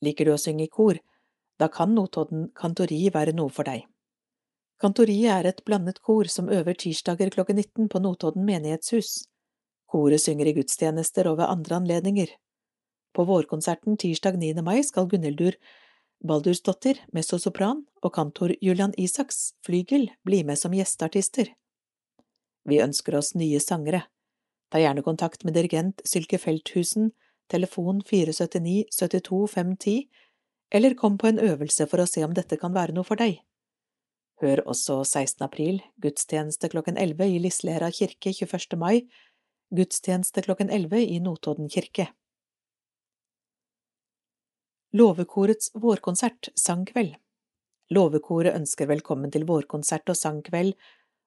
Liker 0.00 0.24
du 0.24 0.32
å 0.32 0.40
synge 0.40 0.64
i 0.64 0.72
kor? 0.72 0.96
Da 1.60 1.68
kan 1.68 1.92
Notodden 1.92 2.48
Kantori 2.56 3.02
være 3.12 3.34
noe 3.36 3.52
for 3.52 3.68
deg. 3.68 3.84
Kantoriet 4.80 5.28
er 5.28 5.48
et 5.50 5.60
blandet 5.66 6.00
kor 6.00 6.28
som 6.32 6.48
øver 6.48 6.78
tirsdager 6.80 7.30
klokken 7.34 7.58
19 7.60 7.88
på 7.92 8.00
Notodden 8.00 8.46
menighetshus. 8.48 9.26
Koret 9.90 10.22
synger 10.22 10.48
i 10.48 10.54
gudstjenester 10.56 11.28
og 11.28 11.36
ved 11.40 11.52
andre 11.52 11.76
anledninger. 11.76 12.32
På 13.12 13.26
vårkonserten 13.28 13.98
tirsdag 14.00 14.38
9. 14.38 14.62
mai 14.64 14.80
skal 14.86 15.08
Gunhildur 15.10 15.58
Baldursdottir, 16.26 17.00
mezzosopran, 17.12 17.86
og 18.02 18.12
kantor 18.12 18.52
Julian 18.60 18.92
Isaks, 18.98 19.54
flygel, 19.64 20.10
bli 20.24 20.42
med 20.44 20.58
som 20.60 20.72
gjesteartister. 20.76 21.48
Vi 22.68 22.80
ønsker 22.80 23.16
oss 23.16 23.34
nye 23.34 23.60
sangere. 23.60 24.02
Ta 24.70 24.80
gjerne 24.80 25.02
kontakt 25.02 25.44
med 25.44 25.56
dirigent 25.56 26.04
Sylke 26.04 26.38
Felthusen 26.38 27.12
telefon 27.50 28.02
479 28.06 28.84
72 28.92 29.46
510, 29.48 30.08
eller 30.70 30.94
kom 30.94 31.18
på 31.18 31.26
en 31.26 31.40
øvelse 31.42 31.86
for 31.90 32.02
å 32.02 32.08
se 32.08 32.24
om 32.24 32.34
dette 32.36 32.60
kan 32.60 32.74
være 32.76 32.94
noe 32.94 33.06
for 33.06 33.18
deg. 33.20 33.40
Hør 34.40 34.62
også 34.72 35.02
16. 35.04 35.44
april, 35.44 35.82
gudstjeneste 36.00 36.70
klokken 36.72 36.96
11 36.96 37.26
i 37.28 37.40
Lislehera 37.44 37.90
kirke 37.92 38.32
21. 38.32 38.78
mai, 38.80 39.02
gudstjeneste 39.76 40.40
klokken 40.46 40.70
11 40.72 41.02
i 41.04 41.18
Notodden 41.20 41.68
kirke. 41.68 42.06
Låvekorets 44.96 45.70
vårkonsert 45.74 46.48
sangkveld 46.56 47.18
Låvekoret 47.90 48.54
ønsker 48.54 48.86
velkommen 48.86 49.30
til 49.34 49.44
vårkonsert 49.46 50.08
og 50.12 50.16
sangkveld 50.16 50.72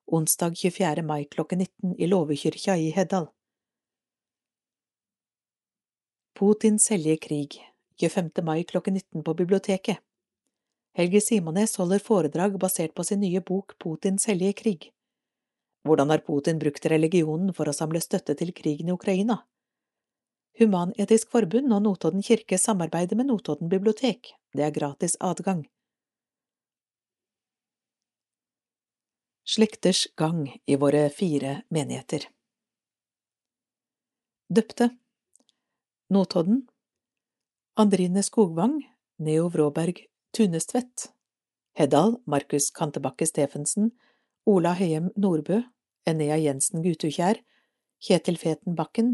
onsdag 0.07 0.55
24. 0.55 1.03
mai 1.03 1.25
klokken 1.27 1.59
19 1.59 1.93
i 1.99 2.07
Låvekyrkja 2.07 2.75
i 2.79 2.89
Heddal. 2.95 3.27
Putins 6.39 6.89
hellige 6.89 7.21
krig 7.27 7.59
25. 7.99 8.43
mai 8.43 8.63
klokken 8.63 8.97
19 8.97 9.23
på 9.23 9.35
biblioteket. 9.37 10.01
Helge 10.93 11.21
Simones 11.21 11.77
holder 11.77 11.99
foredrag 11.99 12.59
basert 12.61 12.93
på 12.93 13.03
sin 13.03 13.19
nye 13.19 13.41
bok 13.41 13.73
Putins 13.81 14.27
hellige 14.29 14.53
krig. 14.53 14.91
Hvordan 15.83 16.09
har 16.13 16.21
Putin 16.21 16.59
brukt 16.61 16.85
religionen 16.85 17.53
for 17.53 17.67
å 17.67 17.73
samle 17.73 18.01
støtte 18.01 18.35
til 18.37 18.53
krigen 18.53 18.91
i 18.91 18.93
Ukraina? 18.93 19.39
Human-Etisk 20.61 21.33
Forbund 21.33 21.73
og 21.73 21.81
Notodden 21.81 22.21
kirke 22.21 22.59
samarbeider 22.61 23.17
med 23.17 23.31
Notodden 23.31 23.71
bibliotek. 23.73 24.35
Det 24.53 24.67
er 24.67 24.75
gratis 24.75 25.17
adgang. 25.19 25.65
Slekters 29.43 30.05
gang 30.15 30.45
i 30.65 30.77
våre 30.79 31.09
fire 31.11 31.63
menigheter 31.73 32.29
Døpte 34.47 34.87
Notodden 36.13 36.61
Andrine 37.75 38.23
Skogvang 38.23 38.77
Neo 39.19 39.49
Vråberg 39.51 39.99
Tunestvedt 40.33 41.11
Heddal 41.77 42.15
Markus 42.25 42.71
Kantebakke 42.73 43.27
Stefensen 43.29 43.91
Ola 44.49 44.71
Høyem 44.73 45.11
Nordbø 45.13 45.59
Enea 46.09 46.39
Jensen 46.41 46.81
Gutukjær 46.81 47.37
Kjetil 48.01 48.39
Feten 48.41 48.73
Bakken 48.73 49.11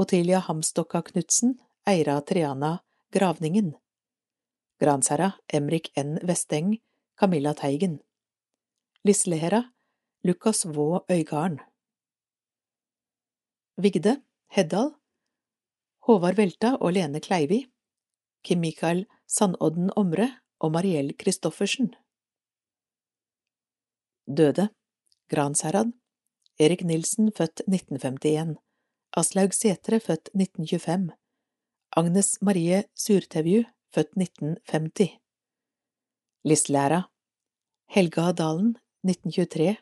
Otilia 0.00 0.40
Hamstokka 0.46 1.02
Knutsen, 1.10 1.58
Eira 1.84 2.14
Triana 2.24 2.70
Gravningen 3.12 3.74
Gransherra 4.80 5.34
Emrik 5.52 5.90
N. 5.92 6.16
Vesteng, 6.24 6.78
Camilla 7.20 7.52
Teigen 7.52 7.98
Lislehera 9.04 9.60
Lukas 10.24 10.64
Vå 10.64 11.04
Øygarden 11.12 11.60
Vigde 13.76 14.22
Heddal 14.56 14.94
Håvard 16.08 16.40
Velta 16.40 16.78
og 16.80 16.96
Lene 16.96 17.20
Kleivi 17.20 17.66
Kim 18.42 18.64
Mikael 18.64 19.04
Sandodden 19.28 19.92
Omre 19.96 20.30
og 20.60 20.72
Mariell 20.72 21.12
Christoffersen. 21.20 21.94
Døde. 24.26 24.68
Gransherad 25.28 25.90
Erik 26.58 26.84
Nilsen, 26.84 27.32
født 27.32 27.60
1951 27.66 28.56
Aslaug 29.16 29.54
Setre, 29.54 29.98
født 30.00 30.30
1925 30.34 31.10
Agnes 31.96 32.42
Marie 32.42 32.84
Surtevju, 32.94 33.64
født 33.94 34.14
1950 34.16 35.18
Lislæra 36.44 37.02
Helga 37.90 38.32
Dalen, 38.32 38.76
1923 39.02 39.76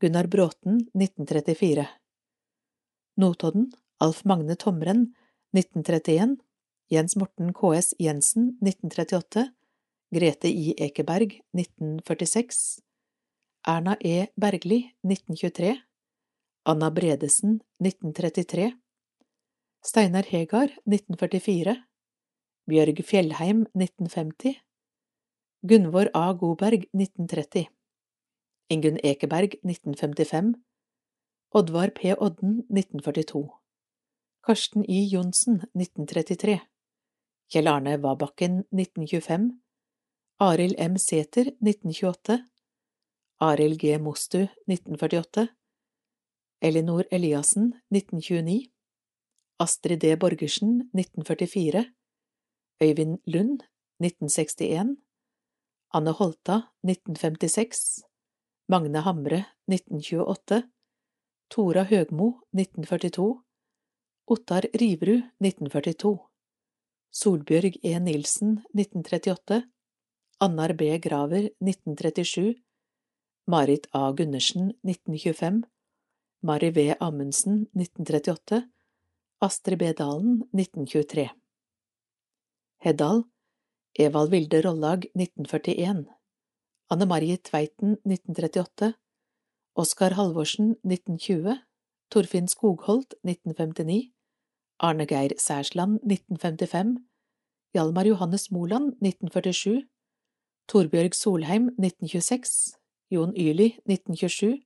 Gunnar 0.00 0.26
Bråten, 0.26 0.76
1934 0.94 1.88
Notodden. 3.16 3.72
Alf 4.00 4.24
Magne 4.24 4.56
Tomren, 4.56 5.14
1931 5.54 6.36
Jens 6.90 7.16
Morten 7.16 7.52
KS 7.54 7.94
Jensen, 7.98 8.58
1938 8.60 9.54
Grete 10.10 10.48
I. 10.48 10.74
Ekeberg, 10.78 11.40
1946 11.52 12.82
Erna 13.66 13.96
E. 14.00 14.26
Bergli, 14.36 14.94
1923 15.02 15.76
Anna 16.64 16.90
Bredesen, 16.90 17.60
1933 17.78 18.72
Steinar 19.84 20.24
Hegar 20.24 20.70
1944 20.84 21.76
Bjørg 22.68 23.04
Fjellheim, 23.04 23.66
1950 23.74 24.54
Gunvor 25.62 26.10
A. 26.14 26.32
Goberg, 26.32 26.86
1930 26.92 27.68
Ingunn 28.68 28.98
Ekeberg, 29.02 29.58
1955 29.62 30.54
Oddvar 31.50 31.90
P. 31.90 32.14
Odden, 32.14 32.62
1942 32.68 33.48
Karsten 34.44 34.84
I. 34.84 35.08
Johnsen, 35.08 35.62
1933 35.72 36.60
Kjell 37.48 37.68
Arne 37.68 37.96
Vabakken, 38.02 38.64
1925 38.70 39.63
Arild 40.40 40.74
M. 40.78 40.98
Sæther, 40.98 41.46
1928 41.60 42.48
Arild 43.40 43.78
G. 43.78 43.98
Mostu, 43.98 44.38
1948 44.66 45.48
Elinor 46.60 47.04
Eliassen, 47.10 47.72
1929 47.90 48.72
Astrid 49.58 50.00
D. 50.00 50.16
Borgersen, 50.16 50.90
1944 50.92 51.84
Øyvind 52.82 53.18
Lund, 53.26 53.60
1961 54.00 54.96
Anne 55.94 56.10
Holta, 56.10 56.60
1956 56.82 58.02
Magne 58.68 59.00
Hamre, 59.00 59.44
1928 59.68 60.62
Tora 61.50 61.84
Høgmo, 61.84 62.40
1942 62.52 63.42
Ottar 64.26 64.62
Riverud, 64.80 65.22
1942 65.38 66.18
Solbjørg 67.12 67.76
E. 67.84 67.98
Nilsen, 67.98 68.58
1938 68.74 69.73
Annar 70.44 70.74
B. 70.74 70.98
Graver, 70.98 71.48
1937 71.60 72.62
Marit 73.46 73.86
A. 73.92 74.12
Gundersen, 74.12 74.74
1925 74.82 75.62
Mari 76.42 76.70
V. 76.70 76.96
Amundsen 77.00 77.70
1938 77.72 78.68
Astrid 79.40 79.78
B. 79.78 79.92
Dalen 79.94 80.42
1923 80.52 81.30
Heddal 82.76 83.24
Evald 83.94 84.30
Vilde 84.32 84.60
Rollag 84.60 85.06
1941 85.14 86.04
Anne 86.90 87.06
Marie 87.06 87.38
Tveiten 87.38 87.96
1938 88.04 88.92
Oskar 89.74 90.10
Halvorsen 90.10 90.76
1920 90.82 91.56
Torfinn 92.10 92.48
Skogholt 92.48 93.16
1959 93.22 94.12
Arne 94.76 95.06
Geir 95.06 95.32
Særsland 95.38 96.04
1955 96.04 97.00
Hjalmar 97.72 98.04
Johannes 98.04 98.50
Moland 98.50 98.92
1947 99.00 99.88
Torbjørg 100.70 101.12
Solheim 101.14 101.68
1926 101.76 102.76
Jon 103.12 103.34
Yli 103.36 103.74
1927 103.84 104.62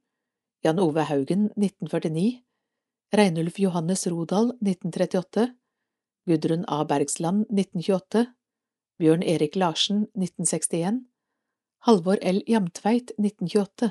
Jan 0.64 0.78
Ove 0.78 1.03
Haugen 1.09 1.49
1949 1.57 2.44
Reinulf 3.18 3.59
Johannes 3.59 4.07
Rodal 4.07 4.53
1938 4.62 5.49
Gudrun 6.30 6.64
A. 6.68 6.84
Bergsland 6.84 7.46
1928 7.51 8.26
Bjørn 8.99 9.22
Erik 9.22 9.57
Larsen 9.57 10.07
1961 10.14 11.03
Halvor 11.86 12.22
L. 12.22 12.42
Jamtveit 12.46 13.11
1928 13.18 13.90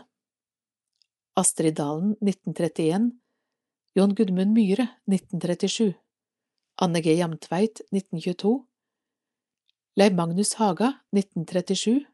Astrid 1.36 1.76
Dalen 1.76 2.16
1931 2.24 3.12
Jon 3.96 4.16
Gudmund 4.16 4.56
Myhre 4.56 4.88
1937 5.12 5.94
Anne 6.78 7.02
G. 7.02 7.20
Jamtveit 7.20 7.84
1922 7.92 8.64
Leiv 9.98 10.14
Magnus 10.14 10.54
Haga 10.54 10.94
1937 11.16 12.06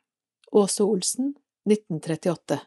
Åse 0.52 0.84
Olsen 0.84 1.34
1938 1.70 2.60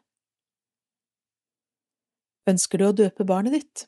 Ønsker 2.51 2.79
du 2.79 2.85
å 2.85 2.97
døpe 2.99 3.25
barnet 3.25 3.55
ditt? 3.57 3.85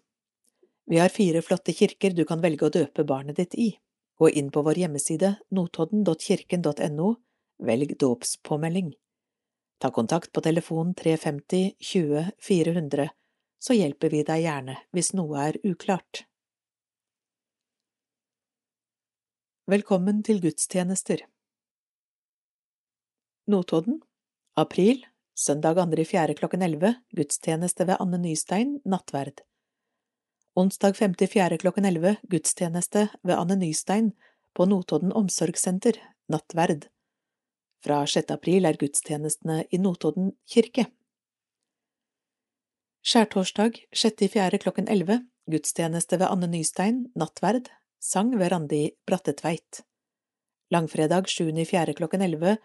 Vi 0.89 0.97
har 0.97 1.13
fire 1.13 1.43
flotte 1.45 1.75
kirker 1.77 2.17
du 2.17 2.23
kan 2.25 2.41
velge 2.41 2.65
å 2.65 2.73
døpe 2.73 3.05
barnet 3.05 3.37
ditt 3.43 3.59
i. 3.61 3.69
Gå 4.17 4.31
inn 4.41 4.49
på 4.49 4.63
vår 4.65 4.81
hjemmeside 4.81 5.35
notodden.kirken.no, 5.53 7.11
velg 7.61 7.93
dåpspåmelding. 8.01 8.95
Ta 9.85 9.93
kontakt 9.93 10.33
på 10.33 10.47
telefon 10.49 10.97
350 10.97 11.75
20 11.93 12.33
400, 12.41 13.11
så 13.61 13.77
hjelper 13.77 14.17
vi 14.17 14.25
deg 14.33 14.47
gjerne 14.47 14.81
hvis 14.97 15.13
noe 15.21 15.45
er 15.51 15.61
uklart. 15.61 16.25
Velkommen 19.69 20.23
til 20.25 20.39
gudstjenester 20.41 21.21
Notodden 23.53 23.99
April 24.57 25.03
Søndag 25.37 25.77
2.4. 25.77 26.33
klokken 26.39 26.63
11 26.63 26.95
gudstjeneste 27.17 27.85
ved 27.87 28.01
Anne 28.01 28.17
Nystein, 28.19 28.79
nattverd. 28.89 29.43
Onsdag 30.57 30.97
5.4. 30.97 31.59
klokken 31.61 31.85
11 31.85 32.17
gudstjeneste 32.31 33.09
ved 33.23 33.35
Anne 33.35 33.57
Nystein 33.57 34.15
på 34.55 34.65
Notodden 34.65 35.13
omsorgssenter, 35.13 36.01
nattverd. 36.29 36.89
Fra 37.85 38.07
6. 38.07 38.31
april 38.31 38.65
er 38.65 38.81
gudstjenestene 38.81 39.67
i 39.71 39.77
Notodden 39.77 40.33
kirke. 40.49 40.87
Skjærtorsdag 43.05 43.85
6.4. 43.93 44.63
klokken 44.65 44.89
11 44.89 45.29
gudstjeneste 45.51 46.19
ved 46.19 46.27
Anne 46.31 46.49
Nystein, 46.57 47.13
nattverd. 47.15 47.69
Sang 48.01 48.39
ved 48.39 48.53
Randi 48.53 48.91
Brattetveit. 49.07 49.83
Langfredag 50.71 51.27
7.4. 51.27 51.93
klokken 51.93 52.23
11, 52.23 52.57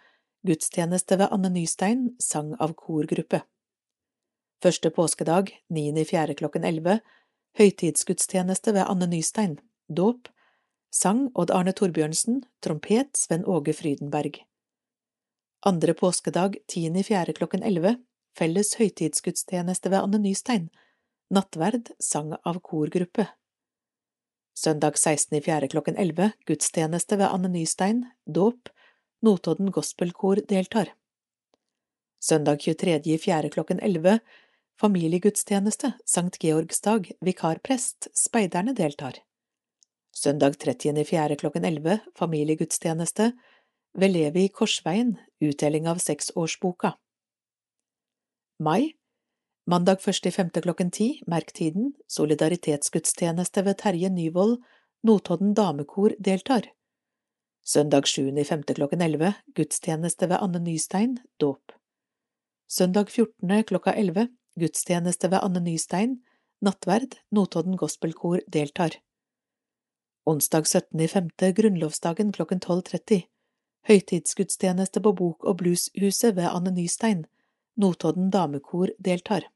gudstjeneste 0.48 1.18
ved 1.18 1.28
Anne 1.32 1.50
Nystein, 1.50 2.16
sang 2.20 2.54
av 2.60 2.74
korgruppe. 2.74 3.42
Første 4.64 4.90
påskedag 4.90 5.52
9.4. 5.70 6.34
klokken 6.34 6.64
11, 6.64 7.00
høytidsgudstjeneste 7.58 8.74
ved 8.74 8.86
Anne 8.88 9.08
Nystein, 9.08 9.60
dåp, 9.88 10.28
sang 10.94 11.30
Odd 11.36 11.52
Arne 11.52 11.74
Torbjørnsen, 11.74 12.44
trompet 12.62 13.18
Sven 13.18 13.46
Åge 13.46 13.74
Frydenberg. 13.74 14.44
Andre 15.66 15.94
påskedag 15.94 16.58
10.4. 16.72 17.34
klokken 17.34 17.64
11, 17.64 17.98
felles 18.38 18.76
høytidsgudstjeneste 18.80 19.90
ved 19.90 20.04
Anne 20.04 20.20
Nystein, 20.20 20.70
nattverd, 21.34 21.94
sang 22.00 22.34
av 22.44 22.60
korgruppe. 22.60 23.28
Søndag 24.56 24.94
16.4. 24.96 25.68
klokken 25.68 25.96
11, 25.98 26.32
gudstjeneste 26.46 27.18
ved 27.18 27.26
Anne 27.26 27.50
Nystein, 27.50 28.04
dåp, 28.26 28.70
Notodden 29.22 29.72
Gospelkor 29.72 30.36
deltar. 30.50 30.94
Søndag 32.22 32.62
23.4. 32.62 33.50
klokken 33.50 33.80
11, 33.80 34.20
familiegudstjeneste, 34.80 35.92
Sankt 36.06 36.38
Georgsdag, 36.38 37.12
vikarprest, 37.22 38.08
speiderne 38.14 38.76
deltar. 38.78 39.18
Søndag 40.14 40.54
30.4. 40.62 41.36
klokken 41.36 41.66
11, 41.66 42.00
familiegudstjeneste, 42.16 43.32
ved 43.94 44.10
Levi 44.14 44.48
Korsveien, 44.50 45.18
utdeling 45.42 45.90
av 45.90 45.98
seksårsboka. 45.98 46.94
Mai 48.60 48.94
Mandag 49.66 50.00
1.5. 50.00 50.62
klokken 50.62 50.92
ti, 50.92 51.22
merk 51.28 51.54
tiden, 51.54 51.94
solidaritetsgudstjeneste 52.08 53.62
ved 53.64 53.78
Terje 53.78 54.10
Nyvold, 54.10 54.58
Notodden 55.04 55.54
damekor 55.54 56.12
deltar. 56.20 56.68
Søndag 57.66 58.04
7.5. 58.04 58.74
klokken 58.74 59.02
11, 59.02 59.34
gudstjeneste 59.56 60.28
ved 60.28 60.38
Anne 60.42 60.60
Nystein, 60.60 61.18
dåp. 61.40 61.72
Søndag 62.68 63.10
14. 63.10 63.64
klokka 63.64 63.94
11, 63.94 64.28
gudstjeneste 64.60 65.32
ved 65.32 65.40
Anne 65.40 65.60
Nystein, 65.60 66.18
nattverd, 66.62 67.16
Notodden 67.32 67.78
gospelkor 67.78 68.42
deltar. 68.48 69.00
Onsdag 70.26 70.64
17.5., 70.64 71.52
grunnlovsdagen 71.52 72.32
klokken 72.32 72.60
12.30, 72.60 73.22
høytidsgudstjeneste 73.88 75.00
på 75.00 75.12
Bok- 75.12 75.48
og 75.48 75.58
Blueshuset 75.58 76.36
ved 76.36 76.52
Anne 76.52 76.76
Nystein, 76.76 77.26
Notodden 77.76 78.30
damekor 78.30 78.92
deltar. 79.00 79.53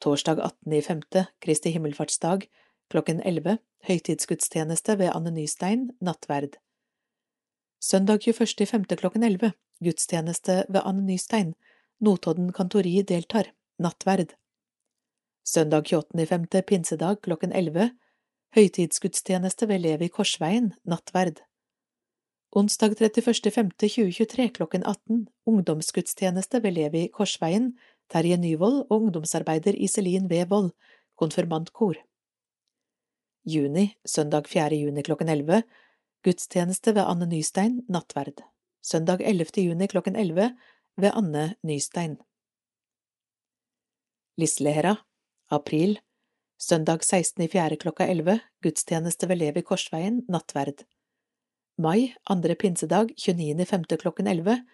Torsdag 0.00 0.38
18.5., 0.38 1.24
Kristi 1.40 1.70
himmelfartsdag, 1.70 2.48
klokken 2.90 3.22
11, 3.22 3.58
høytidsgudstjeneste 3.88 4.98
ved 4.98 5.12
Anne 5.14 5.30
Nystein, 5.30 5.90
nattverd. 6.00 6.58
Søndag 7.80 8.18
21.5. 8.26 8.94
klokken 8.96 9.22
11, 9.22 9.52
gudstjeneste 9.84 10.64
ved 10.68 10.80
Anne 10.84 11.02
Nystein, 11.02 11.54
Notodden 12.00 12.52
kantori 12.52 13.02
deltar, 13.02 13.52
nattverd. 13.78 14.34
Søndag 15.44 15.86
28.5. 15.86 16.62
pinsedag 16.62 17.20
klokken 17.22 17.52
11, 17.52 17.90
høytidsgudstjeneste 18.54 19.68
ved 19.68 19.78
Levi 19.78 20.08
Korsveien, 20.08 20.72
nattverd. 20.84 21.40
Onsdag 22.52 22.94
31.5.2023 23.00 24.48
klokken 24.48 24.84
18, 24.86 25.28
ungdomsgudstjeneste 25.46 26.62
ved 26.62 26.72
Levi 26.72 27.08
Korsveien, 27.12 27.78
Terje 28.12 28.36
Nyvold 28.36 28.84
og 28.88 29.06
ungdomsarbeider 29.06 29.76
Iselin 29.76 30.28
V. 30.30 30.44
Vold, 30.50 30.72
konfirmantkor. 31.16 31.98
Juni, 33.44 33.90
søndag 34.04 34.48
4. 34.48 34.76
juni 34.80 35.02
klokken 35.02 35.28
11, 35.28 35.62
gudstjeneste 36.24 36.94
ved 36.94 37.04
Anne 37.04 37.26
Nystein, 37.28 37.82
nattverd. 37.88 38.40
Søndag 38.84 39.20
11. 39.20 39.64
juni 39.64 39.86
klokken 39.86 40.16
11, 40.16 40.54
ved 40.96 41.10
Anne 41.14 41.54
Nystein. 41.62 42.16
Lislehera, 44.36 44.96
april, 45.50 45.98
søndag 46.58 47.04
16.4. 47.04 47.76
klokka 47.76 48.06
11, 48.06 48.40
gudstjeneste 48.62 49.28
ved 49.28 49.36
Levi 49.36 49.62
Korsveien, 49.62 50.22
nattverd. 50.28 50.84
Mai, 51.78 52.14
andre 52.30 52.54
pinsedag, 52.54 53.12
29.5. 53.18 53.96
klokken 53.96 54.26
11, 54.26 54.64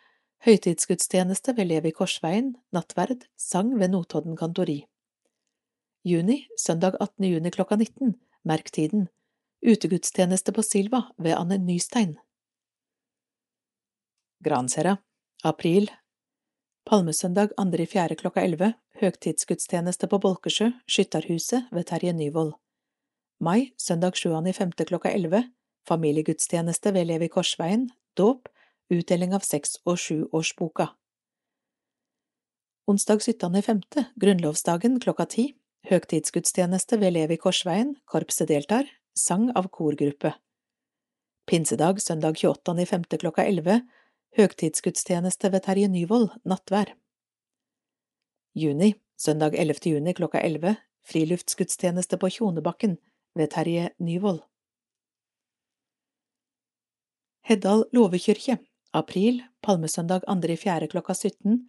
høytidsgudstjeneste 0.46 1.52
ved 1.56 1.68
Levi 1.68 1.92
Korsveien, 1.92 2.54
nattverd, 2.72 3.26
sang 3.36 3.74
ved 3.78 3.92
Notodden 3.92 4.38
kantori. 4.40 4.84
Juni, 6.04 6.46
søndag 6.56 6.96
18. 7.00 7.26
juni 7.28 7.50
klokka 7.52 7.76
19, 7.76 8.14
merk 8.48 8.70
tiden, 8.72 9.08
utegudstjeneste 9.60 10.52
på 10.56 10.64
Silva 10.64 11.02
ved 11.18 11.36
Anne 11.36 11.58
Nystein. 11.60 12.16
Gransherra, 14.40 14.96
april, 15.44 15.90
Palmesøndag 16.88 17.52
2.4. 17.60 18.16
klokka 18.16 18.40
11, 18.40 18.72
høgtidsgudstjeneste 19.02 20.08
på 20.08 20.18
Bolkesjø, 20.18 20.70
Skytterhuset 20.88 21.68
ved 21.70 21.84
Terje 21.92 22.14
Nyvold. 22.16 22.54
Mai, 23.40 23.74
søndag 23.76 24.16
7.5. 24.16 24.72
klokka 24.88 25.12
11, 25.12 25.44
familiegudstjeneste 25.88 26.94
ved 26.96 27.06
Levi 27.12 27.28
Korsveien, 27.28 27.90
dåp, 28.16 28.48
utdeling 28.90 29.34
av 29.34 29.44
seks- 29.46 29.78
og 29.86 29.98
sjuårsboka. 29.98 30.90
Onsdag 32.90 33.22
17.5., 33.22 34.04
grunnlovsdagen 34.18 34.98
klokka 35.00 35.26
ti, 35.30 35.44
høgtidsgudstjeneste 35.86 36.98
ved 36.98 37.14
Levi 37.14 37.36
Korsveien, 37.38 37.94
korpset 38.04 38.50
deltar, 38.50 38.88
sang 39.14 39.50
av 39.54 39.68
korgruppe. 39.70 40.34
Pinsedag 41.46 42.02
søndag 42.02 42.38
28.5. 42.42 43.16
klokka 43.22 43.44
11, 43.46 43.80
høgtidsgudstjeneste 44.38 45.50
ved 45.52 45.64
Terje 45.66 45.88
Nyvold, 45.88 46.30
nattvær. 46.44 46.94
Juni, 48.54 48.94
søndag 49.18 49.54
11. 49.54 49.86
juni 49.94 50.14
klokka 50.14 50.42
11, 50.42 50.76
friluftsgudstjeneste 51.06 52.18
på 52.18 52.30
Tjonebakken 52.30 52.98
ved 53.34 53.50
Terje 53.54 53.90
Nyvold. 53.98 54.42
Heddal 57.46 57.86
låvekyrkje, 57.92 58.58
april, 58.92 59.42
palmesøndag 59.62 60.24
2.4. 60.26 60.86
klokka 60.90 61.14
17, 61.14 61.68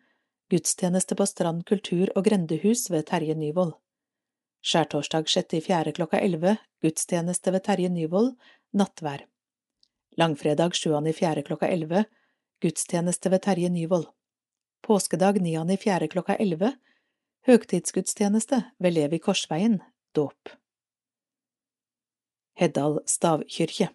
gudstjeneste 0.50 1.16
på 1.16 1.26
Strand 1.26 1.66
kultur- 1.66 2.12
og 2.16 2.26
grendehus 2.26 2.90
ved 2.90 3.06
Terje 3.06 3.36
Nyvold. 3.36 3.74
Skjærtorsdag 4.62 5.26
6.4. 5.30 5.92
klokka 5.92 6.20
11, 6.20 6.58
gudstjeneste 6.82 7.52
ved 7.52 7.64
Terje 7.64 7.90
Nyvold, 7.90 8.34
nattvær. 8.74 9.26
Langfredag 10.18 10.74
7.4. 10.74 11.44
klokka 11.44 11.68
11, 11.68 12.06
gudstjeneste 12.62 13.32
ved 13.32 13.40
Terje 13.42 13.70
Nyvold. 13.70 14.06
Påskedag 14.82 15.38
9.4. 15.38 16.08
klokka 16.08 16.36
11, 16.40 16.74
høgtidsgudstjeneste 17.46 18.64
ved 18.80 18.92
Levi 18.94 19.18
Korsveien, 19.18 19.82
dåp. 20.16 20.50
Heddal 22.58 23.00
stavkirke 23.06 23.90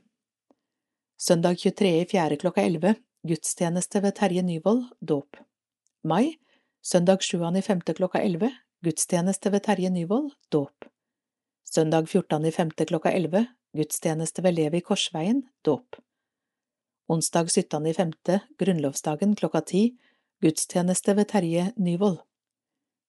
Søndag 1.19 1.55
23.4. 1.55 2.37
klokka 2.37 2.63
11, 2.63 2.95
gudstjeneste 3.27 4.03
ved 4.03 4.15
Terje 4.15 4.43
Nyvold, 4.43 4.85
dåp. 5.01 5.37
Mai, 6.05 6.39
søndag 6.83 7.19
7.5. 7.23 7.93
klokka 7.93 8.21
11, 8.23 8.51
gudstjeneste 8.85 9.51
ved 9.53 9.61
Terje 9.61 9.91
Nyvold, 9.91 10.31
dåp. 10.53 10.85
Søndag 11.65 12.07
14.5. 12.07 12.85
klokka 12.85 13.11
11, 13.11 13.47
gudstjeneste 13.77 14.43
ved 14.43 14.53
Levi 14.53 14.81
Korsveien, 14.81 15.43
dåp. 15.65 15.97
Onsdag 17.09 17.47
17.5., 17.47 18.39
grunnlovsdagen 18.59 19.35
klokka 19.37 19.61
10, 19.61 19.99
gudstjeneste 20.43 21.17
ved 21.17 21.25
Terje 21.25 21.73
Nyvold. 21.77 22.19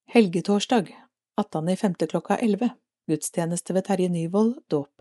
Helgetorsdag, 0.08 0.96
18.5. 1.42 2.06
klokka 2.08 2.38
11, 2.38 2.70
gudstjeneste 3.08 3.74
ved 3.74 3.82
Terje 3.82 4.10
Nyvold, 4.10 4.56
dåp. 4.72 4.92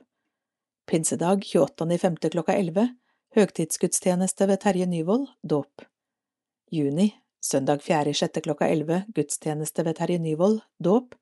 Pinsedag 0.86 1.42
28.5. 1.44 2.28
klokka 2.28 2.52
11, 2.52 2.88
høgtidsgudstjeneste 3.36 4.46
ved 4.48 4.62
Terje 4.62 4.86
Nyvold, 4.88 5.26
dåp. 5.42 5.82
Juni, 6.72 7.10
søndag 7.44 7.82
4.6. 7.84 8.40
klokka 8.40 8.68
11, 8.68 9.02
gudstjeneste 9.12 9.84
ved 9.84 9.98
Terje 9.98 10.18
Nyvold, 10.18 10.62
dåp. 10.80 11.14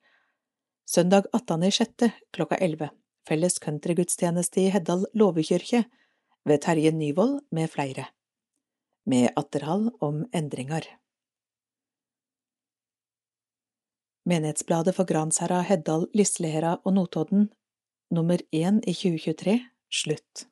Søndag 0.86 1.26
18.6. 1.32 2.10
klokka 2.30 2.56
11, 2.56 2.90
felles 3.28 3.58
countrygudstjeneste 3.58 4.62
i 4.62 4.68
Heddal 4.70 5.06
låvekyrkje, 5.14 5.82
ved 6.44 6.62
Terje 6.62 6.92
Nyvold 6.92 7.40
med 7.50 7.70
flere. 7.70 8.06
Med 9.06 9.32
atterhall 9.36 9.90
om 10.00 10.22
endringer. 10.32 10.86
Menighetsbladet 14.24 14.94
for 14.94 15.04
Gransherra, 15.04 15.64
Heddal, 15.66 16.06
Lislehera 16.14 16.78
og 16.84 16.94
Notodden, 16.94 17.50
nummer 18.10 18.38
én 18.54 18.78
i 18.86 18.94
2023, 18.94 19.60
slutt. 19.90 20.46